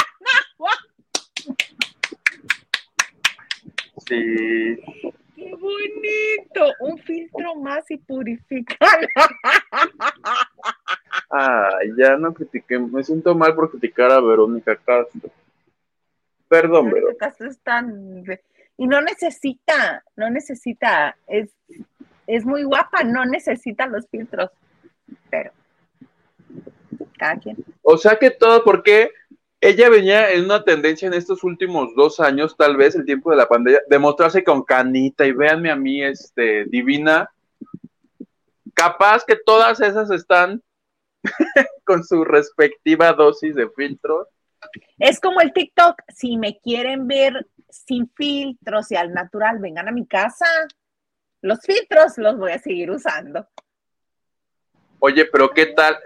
Sí. 4.08 4.80
Qué 5.36 5.54
bonito, 5.54 6.72
un 6.80 6.98
filtro 6.98 7.54
más 7.56 7.90
y 7.90 7.98
purifica. 7.98 8.76
Ay, 11.30 11.90
ya 11.96 12.16
no 12.16 12.32
critiqué, 12.32 12.78
me 12.78 13.04
siento 13.04 13.34
mal 13.34 13.54
por 13.54 13.70
criticar 13.70 14.10
a 14.10 14.20
Verónica 14.20 14.76
Castro. 14.76 15.30
Perdón, 16.52 16.90
pero. 16.92 17.08
Y 18.76 18.86
no 18.86 19.00
necesita, 19.00 20.04
no 20.16 20.28
necesita, 20.28 21.16
es, 21.26 21.48
es 22.26 22.44
muy 22.44 22.64
guapa, 22.64 23.04
no 23.04 23.24
necesita 23.24 23.86
los 23.86 24.06
filtros, 24.10 24.50
pero 25.30 25.50
cada 27.16 27.38
quien. 27.38 27.56
O 27.80 27.96
sea 27.96 28.16
que 28.16 28.30
todo, 28.32 28.64
porque 28.64 29.12
ella 29.62 29.88
venía 29.88 30.30
en 30.32 30.44
una 30.44 30.62
tendencia 30.62 31.08
en 31.08 31.14
estos 31.14 31.42
últimos 31.42 31.94
dos 31.96 32.20
años, 32.20 32.54
tal 32.54 32.76
vez 32.76 32.94
el 32.96 33.06
tiempo 33.06 33.30
de 33.30 33.38
la 33.38 33.48
pandemia, 33.48 33.80
de 33.88 33.98
mostrarse 33.98 34.44
con 34.44 34.62
canita 34.62 35.24
y 35.24 35.32
véanme 35.32 35.70
a 35.70 35.76
mí, 35.76 36.04
este, 36.04 36.66
divina. 36.66 37.30
Capaz 38.74 39.24
que 39.24 39.36
todas 39.36 39.80
esas 39.80 40.10
están 40.10 40.62
con 41.84 42.04
su 42.04 42.24
respectiva 42.24 43.14
dosis 43.14 43.54
de 43.54 43.70
filtros 43.70 44.28
es 44.98 45.20
como 45.20 45.40
el 45.40 45.52
TikTok, 45.52 46.02
si 46.08 46.36
me 46.36 46.58
quieren 46.60 47.06
ver 47.06 47.46
sin 47.68 48.08
filtros 48.14 48.90
y 48.92 48.96
al 48.96 49.12
natural, 49.12 49.58
vengan 49.58 49.88
a 49.88 49.92
mi 49.92 50.06
casa. 50.06 50.46
Los 51.40 51.60
filtros 51.60 52.18
los 52.18 52.38
voy 52.38 52.52
a 52.52 52.58
seguir 52.58 52.90
usando. 52.90 53.46
Oye, 55.00 55.24
pero 55.24 55.50
¿qué 55.50 55.66
tal? 55.66 55.98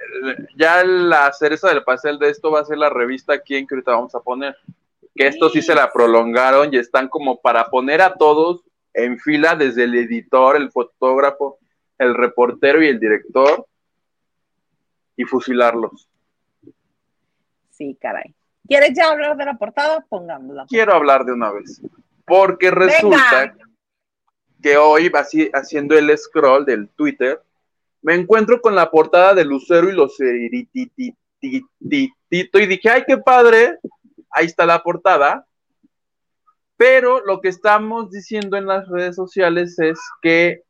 Ya 0.56 0.82
la 0.82 1.30
cereza 1.32 1.68
del 1.68 1.84
pastel 1.84 2.18
de 2.18 2.30
esto 2.30 2.50
va 2.50 2.60
a 2.60 2.64
ser 2.64 2.78
la 2.78 2.88
revista 2.88 3.34
aquí 3.34 3.56
en 3.56 3.66
que 3.66 3.74
ahorita 3.74 3.92
vamos 3.92 4.14
a 4.14 4.20
poner. 4.20 4.56
Que 5.14 5.26
esto 5.26 5.50
sí 5.50 5.60
se 5.60 5.74
la 5.74 5.92
prolongaron 5.92 6.72
y 6.72 6.78
están 6.78 7.08
como 7.08 7.40
para 7.40 7.66
poner 7.66 8.00
a 8.00 8.14
todos 8.14 8.62
en 8.94 9.18
fila, 9.18 9.54
desde 9.54 9.84
el 9.84 9.94
editor, 9.94 10.56
el 10.56 10.70
fotógrafo, 10.70 11.58
el 11.98 12.14
reportero 12.14 12.82
y 12.82 12.88
el 12.88 12.98
director, 12.98 13.66
y 15.16 15.24
fusilarlos. 15.24 16.08
Sí, 17.70 17.96
caray. 18.00 18.34
¿Quieres 18.66 18.92
ya 18.94 19.10
hablar 19.10 19.36
de 19.36 19.44
la 19.44 19.54
portada? 19.54 20.04
Pongámosla. 20.08 20.66
Quiero 20.68 20.94
hablar 20.94 21.24
de 21.24 21.32
una 21.32 21.52
vez. 21.52 21.80
Porque 22.24 22.70
resulta 22.70 23.54
que 24.62 24.76
hoy, 24.76 25.10
así, 25.14 25.50
haciendo 25.52 25.96
el 25.96 26.16
scroll 26.16 26.64
del 26.64 26.88
Twitter, 26.88 27.40
me 28.02 28.14
encuentro 28.14 28.60
con 28.60 28.74
la 28.74 28.90
portada 28.90 29.34
de 29.34 29.44
Lucero 29.44 29.88
y 29.88 29.92
los 29.92 30.18
y 30.20 31.66
dije, 32.66 32.88
ay, 32.88 33.04
qué 33.06 33.18
padre, 33.18 33.78
ahí 34.30 34.46
está 34.46 34.66
la 34.66 34.82
portada. 34.82 35.46
Pero 36.76 37.24
lo 37.24 37.40
que 37.40 37.48
estamos 37.48 38.10
diciendo 38.10 38.56
en 38.56 38.66
las 38.66 38.86
redes 38.88 39.16
sociales 39.16 39.78
es 39.78 39.98
que 40.20 40.62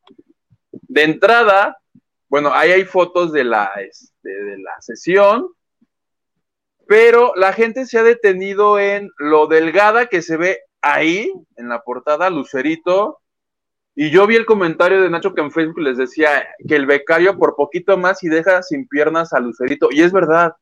de 0.71 1.03
entrada, 1.03 1.77
bueno, 2.29 2.51
ahí 2.53 2.71
hay 2.71 2.85
fotos 2.85 3.31
de 3.33 3.43
la, 3.43 3.71
este, 3.77 4.29
de 4.29 4.57
la 4.59 4.79
sesión, 4.79 5.49
pero 6.87 7.33
la 7.35 7.53
gente 7.53 7.85
se 7.85 7.99
ha 7.99 8.03
detenido 8.03 8.79
en 8.79 9.11
lo 9.17 9.47
delgada 9.47 10.07
que 10.07 10.21
se 10.21 10.37
ve 10.37 10.61
ahí, 10.81 11.31
en 11.57 11.69
la 11.69 11.83
portada, 11.83 12.29
Lucerito. 12.29 13.19
Y 13.93 14.09
yo 14.09 14.27
vi 14.27 14.35
el 14.35 14.45
comentario 14.45 15.01
de 15.01 15.09
Nacho 15.09 15.33
que 15.33 15.41
en 15.41 15.51
Facebook 15.51 15.79
les 15.79 15.97
decía 15.97 16.47
que 16.67 16.75
el 16.75 16.85
becario 16.85 17.37
por 17.37 17.55
poquito 17.55 17.97
más 17.97 18.23
y 18.23 18.29
deja 18.29 18.63
sin 18.63 18.87
piernas 18.87 19.33
a 19.33 19.39
Lucerito. 19.39 19.89
Y 19.91 20.01
es 20.01 20.11
verdad. 20.11 20.55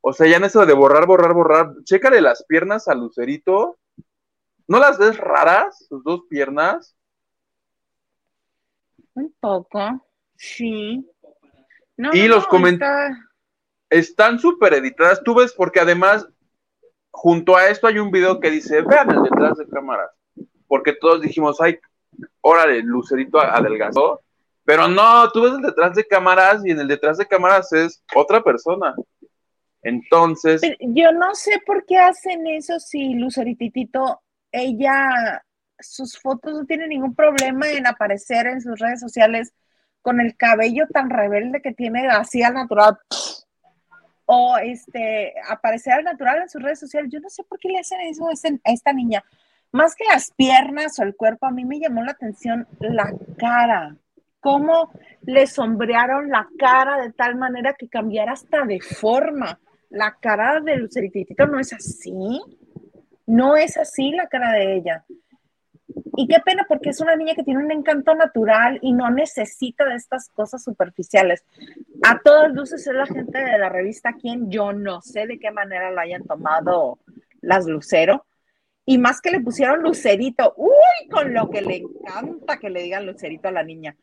O 0.00 0.12
sea, 0.12 0.26
ya 0.26 0.38
en 0.38 0.44
eso 0.44 0.64
de 0.64 0.72
borrar, 0.72 1.06
borrar, 1.06 1.34
borrar, 1.34 1.74
chécale 1.84 2.20
las 2.20 2.44
piernas 2.44 2.88
a 2.88 2.94
Lucerito. 2.94 3.78
¿No 4.66 4.78
las 4.78 4.98
ves 4.98 5.16
raras, 5.16 5.86
sus 5.88 6.02
dos 6.02 6.22
piernas? 6.28 6.96
Un 9.14 9.34
poco, 9.40 9.80
sí. 10.36 11.04
y 12.12 12.28
los 12.28 12.46
comentarios 12.46 13.27
están 13.90 14.38
súper 14.38 14.74
editadas. 14.74 15.22
Tú 15.24 15.34
ves, 15.34 15.52
porque 15.52 15.80
además, 15.80 16.26
junto 17.10 17.56
a 17.56 17.68
esto 17.68 17.86
hay 17.86 17.98
un 17.98 18.10
video 18.10 18.40
que 18.40 18.50
dice, 18.50 18.82
vean 18.82 19.10
el 19.10 19.22
detrás 19.22 19.58
de 19.58 19.66
cámaras. 19.68 20.10
Porque 20.66 20.92
todos 20.92 21.20
dijimos, 21.20 21.60
ay, 21.60 21.78
órale, 22.40 22.82
Lucerito 22.82 23.40
adelgazó. 23.40 24.20
Pero 24.64 24.86
no, 24.86 25.30
tú 25.30 25.42
ves 25.42 25.54
el 25.54 25.62
detrás 25.62 25.94
de 25.94 26.06
cámaras 26.06 26.64
y 26.64 26.70
en 26.70 26.80
el 26.80 26.88
detrás 26.88 27.16
de 27.16 27.26
cámaras 27.26 27.72
es 27.72 28.02
otra 28.14 28.42
persona. 28.42 28.94
Entonces. 29.82 30.60
yo 30.80 31.12
no 31.12 31.34
sé 31.34 31.62
por 31.64 31.86
qué 31.86 31.96
hacen 31.96 32.46
eso 32.46 32.78
si 32.78 33.14
Lucerititito, 33.14 34.20
ella, 34.52 35.42
sus 35.78 36.18
fotos 36.18 36.52
no 36.52 36.66
tienen 36.66 36.90
ningún 36.90 37.14
problema 37.14 37.70
en 37.70 37.86
aparecer 37.86 38.46
en 38.46 38.60
sus 38.60 38.78
redes 38.78 39.00
sociales 39.00 39.54
con 40.02 40.20
el 40.20 40.36
cabello 40.36 40.86
tan 40.92 41.08
rebelde 41.08 41.62
que 41.62 41.72
tiene 41.72 42.08
así 42.08 42.42
al 42.42 42.54
natural 42.54 42.98
o 44.30 44.58
este, 44.58 45.32
aparecer 45.48 45.94
al 45.94 46.04
natural 46.04 46.42
en 46.42 46.50
sus 46.50 46.62
redes 46.62 46.78
sociales. 46.78 47.10
Yo 47.10 47.18
no 47.18 47.30
sé 47.30 47.44
por 47.44 47.58
qué 47.58 47.70
le 47.70 47.78
hacen 47.78 48.02
eso 48.02 48.28
a 48.28 48.72
esta 48.72 48.92
niña. 48.92 49.24
Más 49.72 49.94
que 49.94 50.04
las 50.04 50.32
piernas 50.32 50.98
o 50.98 51.02
el 51.02 51.16
cuerpo, 51.16 51.46
a 51.46 51.50
mí 51.50 51.64
me 51.64 51.80
llamó 51.80 52.02
la 52.02 52.12
atención 52.12 52.68
la 52.78 53.10
cara. 53.38 53.96
Cómo 54.40 54.92
le 55.22 55.46
sombrearon 55.46 56.28
la 56.28 56.46
cara 56.58 57.00
de 57.00 57.10
tal 57.12 57.36
manera 57.36 57.72
que 57.72 57.88
cambiara 57.88 58.32
hasta 58.32 58.66
de 58.66 58.80
forma. 58.80 59.58
La 59.88 60.14
cara 60.20 60.60
de 60.60 60.76
Luceritito 60.76 61.46
no 61.46 61.58
es 61.58 61.72
así. 61.72 62.38
No 63.24 63.56
es 63.56 63.78
así 63.78 64.10
la 64.10 64.26
cara 64.26 64.52
de 64.52 64.76
ella. 64.76 65.06
Y 66.16 66.26
qué 66.26 66.36
pena 66.44 66.64
porque 66.68 66.90
es 66.90 67.00
una 67.00 67.16
niña 67.16 67.34
que 67.34 67.42
tiene 67.42 67.64
un 67.64 67.70
encanto 67.70 68.14
natural 68.14 68.78
y 68.82 68.92
no 68.92 69.10
necesita 69.10 69.84
de 69.84 69.96
estas 69.96 70.28
cosas 70.30 70.62
superficiales. 70.62 71.44
A 72.02 72.18
todas 72.20 72.52
luces 72.52 72.86
es 72.86 72.94
la 72.94 73.06
gente 73.06 73.38
de 73.38 73.58
la 73.58 73.68
revista 73.68 74.12
quien 74.12 74.50
yo 74.50 74.72
no 74.72 75.00
sé 75.00 75.26
de 75.26 75.38
qué 75.38 75.50
manera 75.50 75.90
lo 75.90 76.00
hayan 76.00 76.24
tomado 76.24 76.98
las 77.40 77.66
Lucero. 77.66 78.26
Y 78.84 78.98
más 78.98 79.20
que 79.20 79.30
le 79.30 79.40
pusieron 79.40 79.82
lucerito. 79.82 80.54
Uy, 80.56 81.08
con 81.10 81.34
lo 81.34 81.50
que 81.50 81.60
le 81.60 81.76
encanta 81.76 82.58
que 82.58 82.70
le 82.70 82.82
digan 82.82 83.06
lucerito 83.06 83.48
a 83.48 83.52
la 83.52 83.62
niña. 83.62 83.96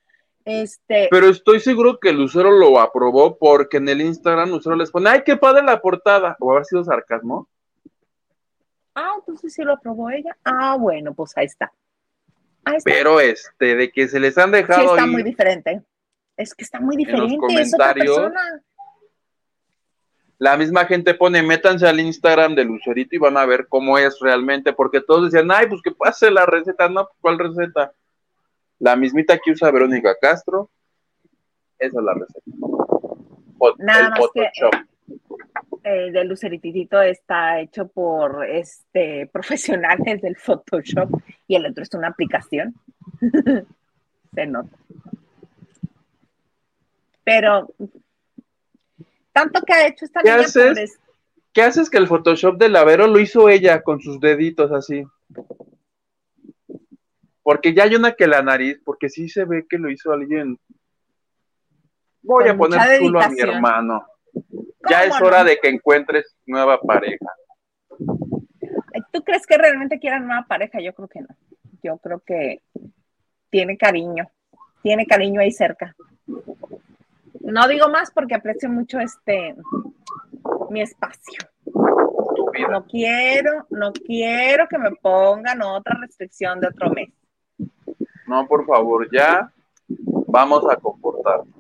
Este... 0.46 1.08
Pero 1.10 1.28
estoy 1.28 1.60
seguro 1.60 2.00
que 2.00 2.14
Lucero 2.14 2.52
lo 2.52 2.80
aprobó 2.80 3.38
porque 3.38 3.78
en 3.78 3.90
el 3.90 4.02
Instagram 4.02 4.50
Lucero 4.50 4.76
les 4.76 4.92
pone, 4.92 5.10
ay, 5.10 5.24
qué 5.26 5.38
padre 5.38 5.64
la 5.64 5.82
portada. 5.82 6.38
O 6.40 6.52
haber 6.52 6.66
sido 6.66 6.84
sarcasmo. 6.84 7.50
Ah, 8.94 9.14
entonces 9.18 9.54
sí 9.54 9.64
lo 9.64 9.74
aprobó 9.74 10.10
ella. 10.10 10.38
Ah, 10.44 10.78
bueno, 10.80 11.14
pues 11.14 11.36
ahí 11.36 11.46
está. 11.46 11.74
Pero 12.84 13.20
este, 13.20 13.76
de 13.76 13.92
que 13.92 14.08
se 14.08 14.20
les 14.20 14.38
han 14.38 14.52
dejado. 14.52 14.82
Sí, 14.82 14.88
está 14.88 15.06
muy 15.06 15.24
diferente. 15.24 15.82
Es 16.38 16.54
que 16.54 16.64
está 16.64 16.80
muy 16.80 16.98
diferente. 16.98 17.38
Es 17.62 17.74
otra 17.74 17.94
persona. 17.94 18.64
La 20.38 20.58
misma 20.58 20.86
gente 20.86 21.14
pone, 21.14 21.42
métanse 21.42 21.88
al 21.88 22.00
Instagram 22.00 22.56
de 22.56 22.66
Lucerito 22.66 23.16
y 23.16 23.20
van 23.20 23.38
a 23.38 23.46
ver 23.46 23.68
cómo 23.70 23.98
es 23.98 24.20
realmente, 24.20 24.74
porque 24.74 25.00
todos 25.00 25.32
decían, 25.32 25.50
ay, 25.50 25.68
pues 25.68 25.82
que 25.82 25.92
pase 25.92 26.30
la 26.30 26.46
receta, 26.46 26.90
no, 26.90 27.08
¿cuál 27.22 27.40
receta? 27.40 27.94
La 28.80 28.98
mismita 28.98 29.38
que 29.38 29.52
usa 29.52 29.72
Verónica 29.72 30.14
Castro, 30.20 30.70
esa 31.80 32.00
es 32.00 32.04
la 32.04 32.14
receta. 32.14 32.42
Nada 33.78 34.10
más 34.10 34.20
que 34.34 34.42
eh, 34.42 34.52
de 35.86 36.24
Luceritito 36.26 37.02
está 37.02 37.60
hecho 37.60 37.88
por 37.88 38.46
este 38.46 39.28
profesionales 39.34 40.22
del 40.22 40.36
Photoshop 40.36 41.22
y 41.48 41.56
el 41.56 41.68
otro 41.68 41.84
es 41.84 41.94
una 41.94 42.10
aplicación. 42.10 42.74
Se 44.34 44.46
nota. 44.48 44.76
Pero 47.24 47.74
tanto 49.32 49.62
que 49.62 49.74
ha 49.74 49.88
hecho 49.88 50.06
esta 50.06 50.22
¿Qué 50.22 50.32
haces? 50.32 51.00
¿Qué 51.54 51.62
haces 51.62 51.90
que 51.90 51.98
el 51.98 52.08
Photoshop 52.08 52.58
de 52.58 52.70
Lavero 52.70 53.08
lo 53.08 53.20
hizo 53.20 53.48
ella 53.48 53.82
con 53.82 54.02
sus 54.02 54.20
deditos 54.20 54.72
así? 54.72 55.04
Porque 57.42 57.74
ya 57.74 57.84
hay 57.84 57.96
una 57.96 58.14
que 58.14 58.28
la 58.28 58.42
nariz, 58.42 58.82
porque 58.84 59.10
sí 59.10 59.30
se 59.30 59.46
ve 59.46 59.66
que 59.70 59.78
lo 59.78 59.90
hizo 59.90 60.12
alguien. 60.12 60.60
Voy 62.22 62.50
a 62.50 62.58
poner 62.58 63.00
culo 63.00 63.22
a 63.22 63.30
mi 63.30 63.40
hermano. 63.40 64.06
Ya 64.90 65.04
es 65.04 65.22
hora 65.22 65.44
de 65.44 65.58
que 65.58 65.70
encuentres 65.70 66.36
nueva 66.46 66.80
pareja. 66.80 67.26
¿Tú 69.12 69.24
crees 69.24 69.46
que 69.46 69.58
realmente 69.58 70.00
quieran 70.00 70.28
nueva 70.28 70.46
pareja? 70.48 70.80
Yo 70.80 70.94
creo 70.94 71.08
que 71.08 71.22
no. 71.22 71.28
Yo 71.84 71.98
creo 71.98 72.20
que 72.20 72.62
tiene 73.50 73.78
cariño. 73.78 74.30
Tiene 74.82 75.06
cariño 75.06 75.42
ahí 75.42 75.52
cerca. 75.52 75.96
No 77.42 77.68
digo 77.68 77.90
más 77.90 78.12
porque 78.12 78.36
aprecio 78.36 78.70
mucho 78.70 79.00
este 79.00 79.56
mi 80.70 80.82
espacio. 80.82 81.40
No 82.70 82.86
quiero, 82.86 83.68
no 83.70 83.92
quiero 83.92 84.68
que 84.68 84.78
me 84.78 84.92
pongan 84.92 85.62
otra 85.62 85.98
restricción 86.00 86.60
de 86.60 86.68
otro 86.68 86.90
mes. 86.90 87.10
No, 88.28 88.48
por 88.48 88.66
favor, 88.66 89.08
ya 89.12 89.52
vamos 89.88 90.64
a 90.70 90.76
comportarnos. 90.78 91.55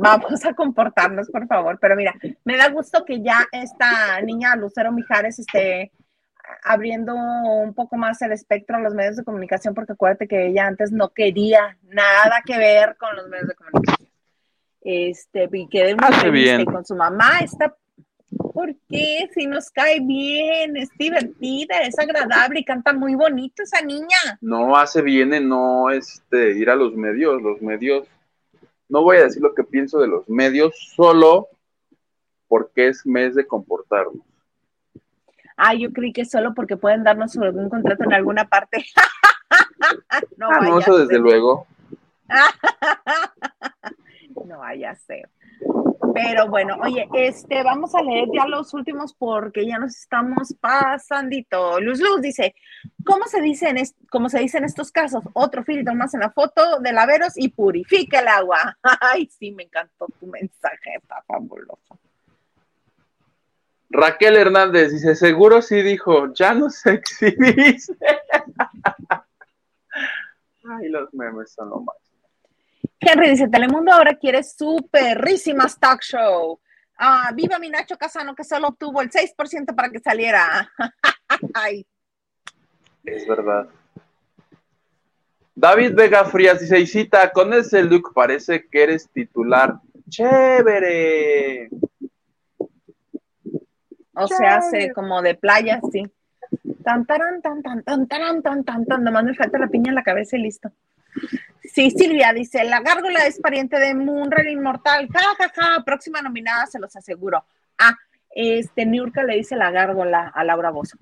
Vamos 0.00 0.44
a 0.44 0.54
comportarnos, 0.54 1.30
por 1.30 1.46
favor. 1.46 1.78
Pero 1.80 1.96
mira, 1.96 2.14
me 2.44 2.56
da 2.56 2.68
gusto 2.68 3.04
que 3.04 3.22
ya 3.22 3.46
esta 3.52 4.20
niña 4.22 4.56
Lucero 4.56 4.92
Mijares 4.92 5.38
esté 5.38 5.92
abriendo 6.64 7.14
un 7.14 7.74
poco 7.74 7.96
más 7.96 8.20
el 8.22 8.32
espectro 8.32 8.76
a 8.76 8.80
los 8.80 8.94
medios 8.94 9.16
de 9.16 9.24
comunicación, 9.24 9.74
porque 9.74 9.92
acuérdate 9.92 10.26
que 10.26 10.46
ella 10.46 10.66
antes 10.66 10.90
no 10.90 11.10
quería 11.10 11.76
nada 11.82 12.42
que 12.44 12.58
ver 12.58 12.96
con 12.96 13.14
los 13.14 13.28
medios 13.28 13.48
de 13.48 13.54
comunicación 13.54 14.10
este, 14.82 15.48
y 15.52 15.68
que 15.68 15.84
de 15.84 16.30
bien. 16.30 16.64
con 16.64 16.84
su 16.84 16.94
mamá 16.94 17.40
está, 17.40 17.74
¿por 18.52 18.74
qué? 18.88 19.28
Si 19.34 19.46
nos 19.46 19.70
cae 19.70 20.00
bien, 20.00 20.76
es 20.76 20.88
divertida, 20.98 21.80
es 21.82 21.98
agradable 21.98 22.60
y 22.60 22.64
canta 22.64 22.92
muy 22.92 23.14
bonito 23.14 23.62
esa 23.62 23.82
niña. 23.82 24.38
No 24.40 24.76
hace 24.76 25.02
bien 25.02 25.34
en 25.34 25.48
no 25.48 25.90
este, 25.90 26.52
ir 26.52 26.70
a 26.70 26.76
los 26.76 26.94
medios, 26.94 27.42
los 27.42 27.60
medios, 27.60 28.06
no 28.90 29.02
voy 29.02 29.18
a 29.18 29.24
decir 29.24 29.42
lo 29.42 29.54
que 29.54 29.64
pienso 29.64 30.00
de 30.00 30.08
los 30.08 30.28
medios, 30.28 30.74
solo 30.94 31.48
porque 32.48 32.88
es 32.88 33.06
mes 33.06 33.34
de 33.34 33.46
comportarnos. 33.46 34.24
Ah, 35.56 35.74
yo 35.74 35.92
creí 35.92 36.12
que 36.12 36.24
solo 36.24 36.54
porque 36.54 36.76
pueden 36.76 37.04
darnos 37.04 37.36
algún 37.36 37.68
contrato 37.68 38.04
en 38.04 38.12
alguna 38.12 38.48
parte. 38.48 38.84
no, 40.36 40.48
ah, 40.50 40.60
no, 40.60 40.80
eso 40.80 40.98
desde 40.98 41.18
luego. 41.18 41.66
no 44.46 44.58
vaya 44.58 44.90
a 44.90 44.96
ser. 44.96 45.28
Pero 46.14 46.48
bueno, 46.48 46.76
oye, 46.82 47.08
este, 47.12 47.62
vamos 47.62 47.94
a 47.94 48.02
leer 48.02 48.28
ya 48.32 48.46
los 48.46 48.72
últimos 48.74 49.14
porque 49.14 49.66
ya 49.66 49.78
nos 49.78 49.96
estamos 49.96 50.54
pasandito. 50.60 51.80
Luz 51.80 52.00
Luz 52.00 52.20
dice, 52.20 52.54
¿cómo 53.04 53.26
se 53.26 53.40
dice 53.40 53.68
en, 53.68 53.78
cómo 54.10 54.28
se 54.28 54.40
dice 54.40 54.58
en 54.58 54.64
estos 54.64 54.90
casos? 54.92 55.22
Otro 55.32 55.64
filtro 55.64 55.94
más 55.94 56.14
en 56.14 56.20
la 56.20 56.30
foto 56.30 56.80
de 56.80 56.92
laveros 56.92 57.34
y 57.36 57.48
purifica 57.48 58.20
el 58.20 58.28
agua. 58.28 58.78
Ay, 59.00 59.28
sí, 59.38 59.52
me 59.52 59.64
encantó 59.64 60.06
tu 60.18 60.26
mensaje, 60.26 60.94
está 60.96 61.22
fabuloso. 61.26 61.98
Raquel 63.90 64.36
Hernández 64.36 64.92
dice, 64.92 65.16
seguro 65.16 65.62
sí 65.62 65.82
dijo, 65.82 66.32
ya 66.32 66.54
no 66.54 66.70
se 66.70 66.92
exhibiste. 66.92 67.96
Ay, 70.64 70.88
los 70.88 71.12
memes 71.12 71.52
son 71.52 71.70
lo 71.70 71.80
más. 71.80 71.96
Henry 73.00 73.30
dice, 73.30 73.48
Telemundo 73.48 73.92
ahora 73.92 74.14
quiere 74.14 74.42
su 74.42 74.88
perrísimas 74.90 75.78
talk 75.78 76.02
show. 76.02 76.60
Ah, 76.98 77.30
viva 77.34 77.58
mi 77.58 77.70
Nacho 77.70 77.96
Casano 77.96 78.34
que 78.34 78.44
solo 78.44 78.68
obtuvo 78.68 79.00
el 79.00 79.10
6% 79.10 79.74
para 79.74 79.90
que 79.90 80.00
saliera. 80.00 80.70
Es 83.04 83.26
verdad. 83.26 83.66
David 85.54 85.94
Vega 85.94 86.24
Frías 86.26 86.60
dice, 86.60 86.86
cita, 86.86 87.32
con 87.32 87.52
ese 87.54 87.82
look 87.82 88.12
parece 88.14 88.66
que 88.66 88.82
eres 88.82 89.08
titular. 89.08 89.80
Chévere. 90.08 91.70
O 94.14 94.26
se 94.28 94.46
hace 94.46 94.92
como 94.92 95.22
de 95.22 95.34
playa, 95.34 95.80
sí. 95.90 96.02
Tan, 96.84 97.06
taran, 97.06 97.40
tan, 97.40 97.62
tan, 97.62 97.82
tan, 97.82 98.06
tan, 98.06 98.42
tan, 98.42 98.64
tan, 98.64 98.84
tan, 98.84 99.04
nomás 99.04 99.24
me 99.24 99.34
falta 99.34 99.58
la 99.58 99.68
piña 99.68 99.90
en 99.90 99.94
la 99.94 100.02
cabeza 100.02 100.36
y 100.36 100.42
listo. 100.42 100.70
Sí, 101.62 101.90
Silvia 101.90 102.32
dice, 102.32 102.64
la 102.64 102.80
gárgola 102.80 103.26
es 103.26 103.38
pariente 103.38 103.78
de 103.78 103.94
Munra 103.94 104.48
inmortal. 104.50 105.08
Ja, 105.12 105.50
ja, 105.54 105.84
próxima 105.84 106.20
nominada, 106.20 106.66
se 106.66 106.80
los 106.80 106.94
aseguro. 106.96 107.44
Ah, 107.78 107.96
este, 108.30 108.86
Niurka 108.86 109.22
le 109.22 109.36
dice 109.36 109.56
la 109.56 109.70
gárgola 109.70 110.32
a 110.34 110.44
Laura 110.44 110.70
Bozo. 110.70 110.98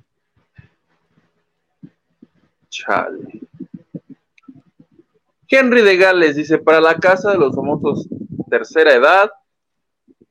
Chale. 2.69 3.41
Henry 5.49 5.81
de 5.81 5.97
Gales 5.97 6.37
dice, 6.37 6.59
para 6.59 6.81
la 6.81 6.97
casa 6.97 7.33
de 7.33 7.39
los 7.39 7.55
famosos 7.55 8.07
tercera 8.51 8.95
edad, 8.95 9.31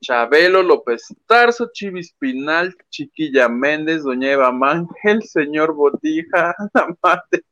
Chabelo, 0.00 0.62
López 0.62 1.08
Tarso, 1.26 1.70
Chivis 1.72 2.12
Pinal, 2.18 2.74
Chiquilla 2.88 3.48
Méndez, 3.48 4.04
Doña 4.04 4.30
Eva 4.30 4.52
Mangel, 4.52 5.22
Señor 5.24 5.74
Botija, 5.74 6.54
la 6.74 6.96
madre 7.02 7.44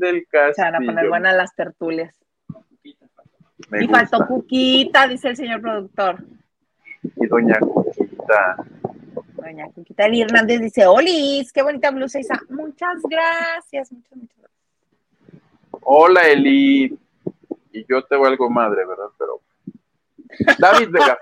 del 0.00 0.26
castillo. 0.26 0.54
Se 0.54 0.62
van 0.62 0.74
a 0.74 0.78
poner 0.78 1.08
buenas 1.08 1.36
las 1.36 1.54
tertulias. 1.54 2.14
y 3.80 3.86
faltó 3.86 4.26
Cuquita, 4.26 5.06
dice 5.06 5.28
el 5.28 5.36
señor 5.36 5.60
productor. 5.60 6.24
Y 7.02 7.26
Doña 7.26 7.58
Cuquita. 7.60 8.56
Doña 9.34 9.66
Cuquita 9.72 10.06
Eli 10.06 10.22
Hernández 10.22 10.60
dice, 10.60 10.86
Olis, 10.86 11.52
qué 11.52 11.62
bonita 11.62 11.90
blusa 11.90 12.18
esa. 12.18 12.40
Muchas 12.48 13.02
gracias, 13.08 13.92
muchas, 13.92 14.16
muchas 14.16 14.38
gracias. 14.38 15.40
Hola 15.82 16.22
Eli. 16.22 16.98
Y 17.72 17.86
yo 17.88 18.02
te 18.02 18.16
valgo 18.16 18.50
madre, 18.50 18.84
¿verdad? 18.84 19.10
Pero 19.16 19.40
David 20.58 20.90
Vega. 20.90 21.18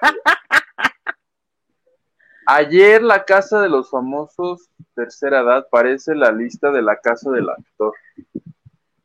Ayer 2.47 3.03
la 3.03 3.24
casa 3.24 3.61
de 3.61 3.68
los 3.68 3.91
famosos 3.91 4.70
tercera 4.99 5.41
edad 5.43 5.68
parece 5.70 6.14
la 6.16 6.33
lista 6.33 6.72
de 6.72 6.83
la 6.83 6.97
casa 6.97 7.31
del 7.31 7.49
actor. 7.49 7.95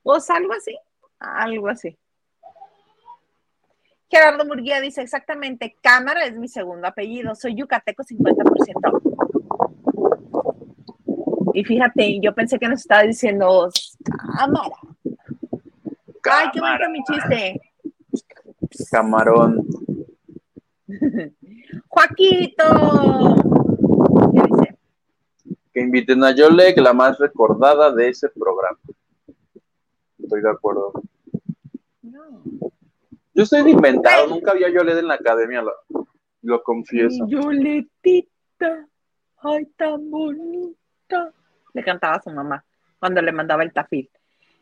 Pues 0.04 0.30
algo 0.30 0.54
así, 0.54 0.78
algo 1.20 1.70
así. 1.70 1.98
Gerardo 4.10 4.46
Murguía 4.46 4.80
dice 4.80 5.02
exactamente, 5.02 5.76
cámara 5.82 6.26
es 6.26 6.36
mi 6.38 6.48
segundo 6.48 6.88
apellido, 6.88 7.34
soy 7.34 7.56
yucateco 7.56 8.04
50%. 8.04 9.02
Y 11.56 11.64
fíjate, 11.64 12.20
yo 12.20 12.36
pensé 12.36 12.60
que 12.60 12.68
nos 12.68 12.82
estaba 12.82 13.04
diciendo 13.04 13.70
cámara. 14.38 14.76
Ay, 16.32 16.50
qué 16.54 16.60
bonito 16.60 16.90
mi 16.90 17.04
chiste. 17.04 17.62
Camarón. 18.92 19.66
Joaquito. 21.88 23.36
¿Qué 24.34 24.42
dice? 24.42 24.78
Que 25.74 25.82
inviten 25.82 26.24
a 26.24 26.32
Yolek, 26.32 26.78
la 26.80 26.94
más 26.94 27.18
recordada 27.20 27.92
de 27.94 28.10
ese 28.10 28.30
programa. 28.30 28.80
Estoy 30.24 30.42
de 30.42 30.50
acuerdo. 30.50 30.94
Yo 33.36 33.44
estoy 33.44 33.70
inventado, 33.70 34.28
nunca 34.28 34.52
había 34.52 34.70
Yoled 34.70 34.98
en 34.98 35.08
la 35.08 35.16
academia, 35.16 35.64
lo, 36.42 36.64
confieso. 36.64 37.26
Yoletita, 37.28 38.88
ay, 39.38 39.66
tan 39.76 40.10
bonita. 40.10 41.34
le 41.74 41.84
cantaba 41.84 42.16
a 42.16 42.22
su 42.22 42.30
mamá 42.30 42.64
cuando 43.00 43.22
le 43.22 43.32
mandaba 43.32 43.64
el 43.64 43.74
tafil. 43.74 44.10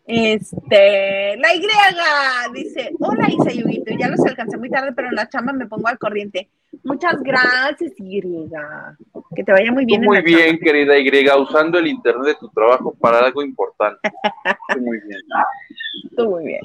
Este, 0.05 1.37
la 1.37 1.55
Y 1.55 1.61
dice, 2.53 2.91
hola 2.99 3.27
Isa 3.29 3.51
Yuguito, 3.51 3.93
ya 3.97 4.09
los 4.09 4.19
alcancé 4.25 4.57
muy 4.57 4.69
tarde, 4.69 4.91
pero 4.93 5.09
en 5.09 5.15
la 5.15 5.29
chamba 5.29 5.53
me 5.53 5.67
pongo 5.67 5.87
al 5.87 5.99
corriente. 5.99 6.49
Muchas 6.83 7.21
gracias, 7.21 7.93
Y. 7.97 8.21
Que 9.35 9.43
te 9.43 9.51
vaya 9.51 9.71
muy 9.71 9.85
bien. 9.85 10.01
muy 10.03 10.21
bien, 10.21 10.59
querida 10.59 10.97
Y, 10.97 11.29
usando 11.37 11.77
el 11.77 11.87
internet 11.87 12.25
de 12.25 12.35
tu 12.35 12.49
trabajo 12.49 12.93
para 12.99 13.19
algo 13.19 13.43
importante. 13.43 13.99
muy 14.79 14.99
bien. 15.01 15.19
Tú 16.17 16.29
muy 16.29 16.45
bien. 16.45 16.61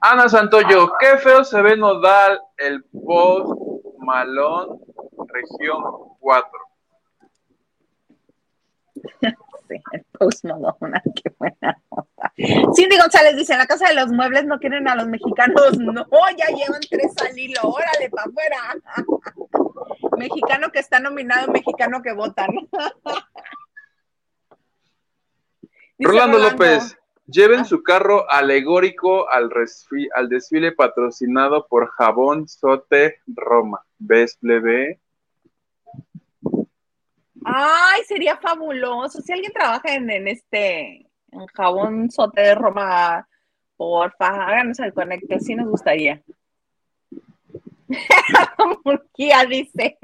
Ana 0.00 0.28
Santoyo, 0.28 0.92
qué 1.00 1.18
feo 1.18 1.42
se 1.42 1.60
ve 1.62 1.76
nodal 1.76 2.40
el 2.58 2.84
post 2.84 3.58
malón 3.98 4.78
región 5.28 5.82
4. 6.20 6.50
Sí, 9.68 9.82
el 9.92 10.04
post 10.12 10.44
malón, 10.44 10.74
qué 11.14 11.32
buena 11.38 11.80
nota. 11.90 12.32
Cindy 12.74 12.98
González 12.98 13.36
dice, 13.36 13.52
en 13.52 13.58
la 13.58 13.66
casa 13.66 13.88
de 13.88 13.94
los 13.94 14.08
muebles 14.08 14.44
no 14.44 14.58
quieren 14.58 14.88
a 14.88 14.96
los 14.96 15.06
mexicanos. 15.06 15.78
No, 15.86 16.04
ya 16.36 16.46
llevan 16.46 16.80
tres 16.90 17.12
al 17.22 17.38
hilo, 17.38 17.60
órale, 17.62 18.10
para 18.10 18.28
afuera. 18.28 18.56
mexicano 20.18 20.70
que 20.70 20.78
está 20.78 21.00
nominado, 21.00 21.50
mexicano 21.52 22.02
que 22.02 22.12
votan. 22.12 22.48
Rolando 25.98 26.38
López. 26.38 26.96
Lleven 27.26 27.60
ah. 27.60 27.64
su 27.64 27.82
carro 27.82 28.30
alegórico 28.30 29.28
al, 29.28 29.50
al 30.14 30.28
desfile 30.28 30.72
patrocinado 30.72 31.66
por 31.66 31.88
Jabón 31.90 32.48
Sote 32.48 33.20
Roma. 33.26 33.84
¿Ves, 33.98 34.36
plebe? 34.36 35.00
Ay, 37.44 38.02
sería 38.04 38.36
fabuloso. 38.36 39.20
Si 39.20 39.32
alguien 39.32 39.52
trabaja 39.52 39.94
en, 39.94 40.28
este 40.28 41.06
en 41.30 41.46
Jabón 41.54 42.10
Sote 42.10 42.40
de 42.40 42.54
Roma, 42.54 43.28
porfa, 43.76 44.26
háganos 44.26 44.78
el 44.80 44.92
conecte, 44.92 45.40
sí 45.40 45.54
nos 45.54 45.68
gustaría. 45.68 46.22
Murquía 48.84 49.44
dice, 49.44 49.96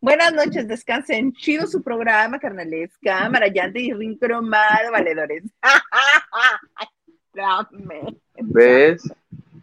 buenas 0.00 0.32
noches, 0.32 0.68
descansen, 0.68 1.32
chido 1.32 1.66
su 1.66 1.82
programa, 1.82 2.38
carnales, 2.38 2.92
cámara, 3.02 3.48
llante 3.48 3.80
y 3.80 3.92
ring 3.92 4.16
cromado, 4.16 4.92
valedores. 4.92 5.42
Dame. 7.34 8.16
¿Ves? 8.36 9.02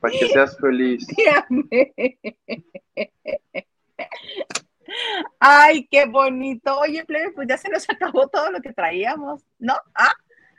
Para 0.01 0.11
que 0.11 0.27
seas 0.27 0.57
feliz. 0.57 1.07
Ay, 5.39 5.87
qué 5.89 6.05
bonito. 6.05 6.79
Oye, 6.79 7.05
plebe, 7.05 7.31
pues 7.31 7.47
ya 7.47 7.57
se 7.57 7.69
nos 7.69 7.85
acabó 7.89 8.27
todo 8.27 8.51
lo 8.51 8.61
que 8.61 8.73
traíamos, 8.73 9.43
¿no? 9.59 9.73
¿Ah? 9.95 10.13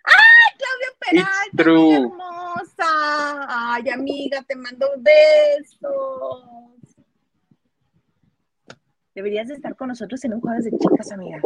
¡Ay, 0.05 0.59
Claudia 0.59 1.27
Peralta! 1.55 1.99
hermosa! 1.99 3.75
¡Ay, 3.75 3.89
amiga, 3.91 4.43
te 4.43 4.57
mando 4.57 4.89
un 4.97 5.03
beso! 5.03 6.77
Deberías 9.15 9.49
de 9.49 9.55
estar 9.55 9.77
con 9.77 9.89
nosotros 9.89 10.25
en 10.25 10.35
un 10.35 10.41
jueves 10.41 10.65
de 10.65 10.71
chicas, 10.79 11.13
amiga. 11.13 11.41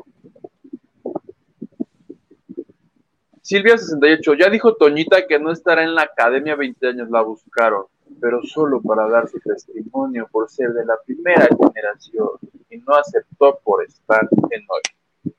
Silvia68, 3.42 4.38
ya 4.38 4.50
dijo 4.50 4.74
Toñita 4.74 5.26
que 5.26 5.38
no 5.38 5.52
estará 5.52 5.82
en 5.84 5.94
la 5.94 6.02
academia 6.02 6.56
20 6.56 6.88
años, 6.88 7.10
la 7.10 7.22
buscaron, 7.22 7.86
pero 8.20 8.42
solo 8.42 8.80
para 8.82 9.08
dar 9.08 9.28
su 9.28 9.38
testimonio 9.40 10.28
por 10.30 10.48
ser 10.50 10.72
de 10.72 10.84
la 10.84 10.96
primera 11.04 11.46
generación 11.46 12.28
y 12.70 12.78
no 12.78 12.94
aceptó 12.94 13.58
por 13.62 13.84
estar 13.84 14.28
en 14.50 14.66
hoy. 14.68 15.32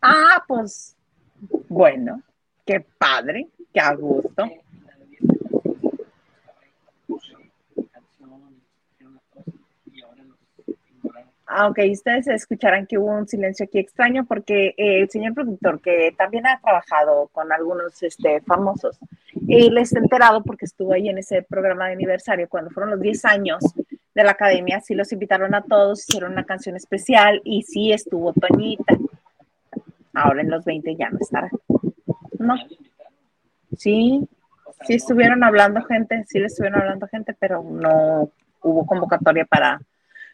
Ah, 0.00 0.44
pues 0.46 0.96
bueno, 1.68 2.22
qué 2.66 2.84
padre, 2.98 3.48
qué 3.72 3.80
a 3.80 3.94
gusto. 3.94 4.44
aunque 11.54 11.90
ustedes 11.90 12.28
escucharán 12.28 12.86
que 12.86 12.98
hubo 12.98 13.10
un 13.10 13.28
silencio 13.28 13.64
aquí 13.64 13.78
extraño 13.78 14.24
porque 14.24 14.74
el 14.76 15.08
señor 15.10 15.34
productor, 15.34 15.80
que 15.80 16.14
también 16.16 16.46
ha 16.46 16.58
trabajado 16.60 17.28
con 17.28 17.52
algunos 17.52 18.02
este, 18.02 18.40
famosos, 18.40 18.98
y 19.46 19.70
les 19.70 19.92
he 19.92 19.98
enterado 19.98 20.42
porque 20.42 20.64
estuvo 20.64 20.92
ahí 20.92 21.08
en 21.08 21.18
ese 21.18 21.42
programa 21.42 21.86
de 21.86 21.94
aniversario 21.94 22.48
cuando 22.48 22.70
fueron 22.70 22.90
los 22.90 23.00
10 23.00 23.24
años 23.24 23.62
de 24.14 24.24
la 24.24 24.32
academia, 24.32 24.80
sí 24.80 24.94
los 24.94 25.12
invitaron 25.12 25.54
a 25.54 25.62
todos, 25.62 26.00
hicieron 26.08 26.32
una 26.32 26.44
canción 26.44 26.76
especial 26.76 27.40
y 27.44 27.62
sí 27.62 27.92
estuvo 27.92 28.32
Toñita. 28.32 28.96
Ahora 30.14 30.42
en 30.42 30.50
los 30.50 30.64
20 30.64 30.94
ya 30.96 31.08
no 31.10 31.18
estará. 31.20 31.50
No. 32.38 32.54
Sí, 33.76 34.28
sí 34.86 34.94
estuvieron 34.94 35.42
hablando 35.42 35.82
gente, 35.84 36.24
sí 36.28 36.38
le 36.38 36.46
estuvieron 36.46 36.80
hablando 36.80 37.08
gente, 37.08 37.34
pero 37.38 37.62
no 37.62 38.30
hubo 38.60 38.86
convocatoria 38.86 39.46
para 39.46 39.80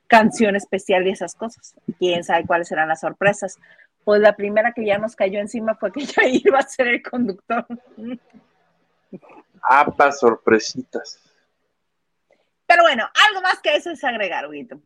canción 0.09 0.57
especial 0.57 1.07
y 1.07 1.11
esas 1.11 1.35
cosas. 1.35 1.75
Quién 1.99 2.25
sabe 2.25 2.47
cuáles 2.47 2.69
serán 2.69 2.89
las 2.89 3.01
sorpresas. 3.01 3.59
Pues 4.05 4.21
la 4.21 4.35
primera 4.35 4.73
que 4.73 4.85
ya 4.85 4.99
nos 4.99 5.15
cayó 5.15 5.39
encima 5.39 5.77
fue 5.77 5.93
que 5.93 6.01
ya 6.05 6.27
iba 6.27 6.59
a 6.59 6.63
ser 6.63 6.89
el 6.89 7.03
conductor. 7.03 7.67
Apa, 9.63 10.13
sorpresitas. 10.13 11.21
Pero 12.67 12.83
bueno, 12.83 13.09
algo 13.29 13.43
más 13.43 13.61
que 13.61 13.75
eso 13.75 13.91
es 13.91 14.05
agregar, 14.05 14.47
Huguito. 14.47 14.81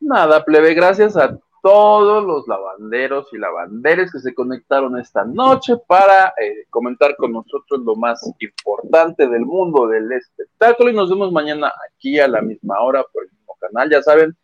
Nada, 0.00 0.44
plebe, 0.44 0.74
gracias 0.74 1.16
a 1.16 1.38
todos 1.62 2.24
los 2.24 2.46
lavanderos 2.46 3.26
y 3.32 3.38
lavanderes 3.38 4.12
que 4.12 4.20
se 4.20 4.34
conectaron 4.34 4.98
esta 4.98 5.24
noche 5.24 5.74
para 5.86 6.32
eh, 6.40 6.66
comentar 6.70 7.16
con 7.16 7.32
nosotros 7.32 7.80
lo 7.84 7.96
más 7.96 8.20
importante 8.38 9.26
del 9.26 9.44
mundo 9.44 9.88
del 9.88 10.12
espectáculo 10.12 10.90
y 10.90 10.94
nos 10.94 11.10
vemos 11.10 11.32
mañana 11.32 11.72
aquí 11.90 12.20
a 12.20 12.28
la 12.28 12.40
misma 12.40 12.80
hora 12.80 13.04
por 13.12 13.24
el 13.24 13.30
canal. 13.58 13.90
Ya 13.90 14.02
saben, 14.02 14.36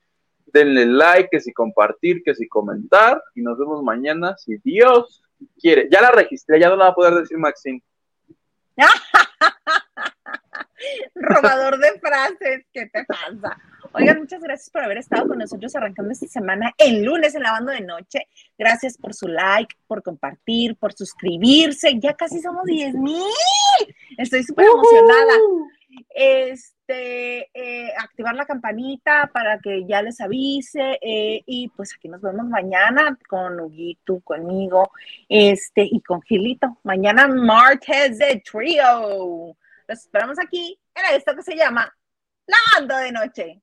denle 0.46 0.86
like, 0.86 1.28
que 1.30 1.40
si 1.40 1.52
compartir, 1.52 2.22
que 2.22 2.34
si 2.34 2.48
comentar. 2.48 3.22
Y 3.34 3.42
nos 3.42 3.58
vemos 3.58 3.82
mañana, 3.82 4.36
si 4.36 4.58
Dios 4.58 5.22
quiere. 5.60 5.88
Ya 5.90 6.00
la 6.00 6.10
registré, 6.10 6.60
ya 6.60 6.68
no 6.68 6.76
la 6.76 6.84
va 6.84 6.90
a 6.90 6.94
poder 6.94 7.14
decir 7.14 7.38
Maxine. 7.38 7.82
Robador 11.14 11.78
de 11.78 11.92
frases, 12.00 12.66
¿qué 12.72 12.86
te 12.86 13.04
pasa? 13.04 13.56
Oigan, 13.94 14.18
muchas 14.18 14.40
gracias 14.40 14.70
por 14.70 14.82
haber 14.82 14.98
estado 14.98 15.28
con 15.28 15.38
nosotros 15.38 15.74
arrancando 15.76 16.12
esta 16.12 16.26
semana 16.26 16.72
el 16.78 17.04
lunes 17.04 17.34
en 17.34 17.42
lavando 17.42 17.72
de 17.72 17.82
noche. 17.82 18.26
Gracias 18.58 18.96
por 18.96 19.12
su 19.12 19.28
like, 19.28 19.74
por 19.86 20.02
compartir, 20.02 20.76
por 20.76 20.94
suscribirse. 20.94 21.98
Ya 22.00 22.14
casi 22.14 22.40
somos 22.40 22.64
10 22.64 22.94
mil. 22.94 23.22
Estoy 24.16 24.44
súper 24.44 24.66
emocionada. 24.66 25.34
Este, 26.08 27.50
eh, 27.54 27.92
activar 27.98 28.34
la 28.34 28.46
campanita 28.46 29.30
para 29.32 29.58
que 29.58 29.84
ya 29.86 30.02
les 30.02 30.20
avise. 30.20 30.98
Eh, 31.00 31.42
y 31.46 31.68
pues 31.68 31.94
aquí 31.94 32.08
nos 32.08 32.20
vemos 32.20 32.46
mañana 32.46 33.18
con 33.28 33.60
Huguito, 33.60 34.20
conmigo, 34.20 34.90
este, 35.28 35.88
y 35.90 36.00
con 36.00 36.22
Gilito. 36.22 36.78
Mañana 36.82 37.28
martes 37.28 38.18
de 38.18 38.42
trío. 38.44 39.56
Los 39.88 39.98
esperamos 39.98 40.38
aquí 40.38 40.78
en 40.94 41.16
esto 41.16 41.34
que 41.34 41.42
se 41.42 41.56
llama 41.56 41.92
Lavando 42.46 42.96
de 42.96 43.12
Noche. 43.12 43.62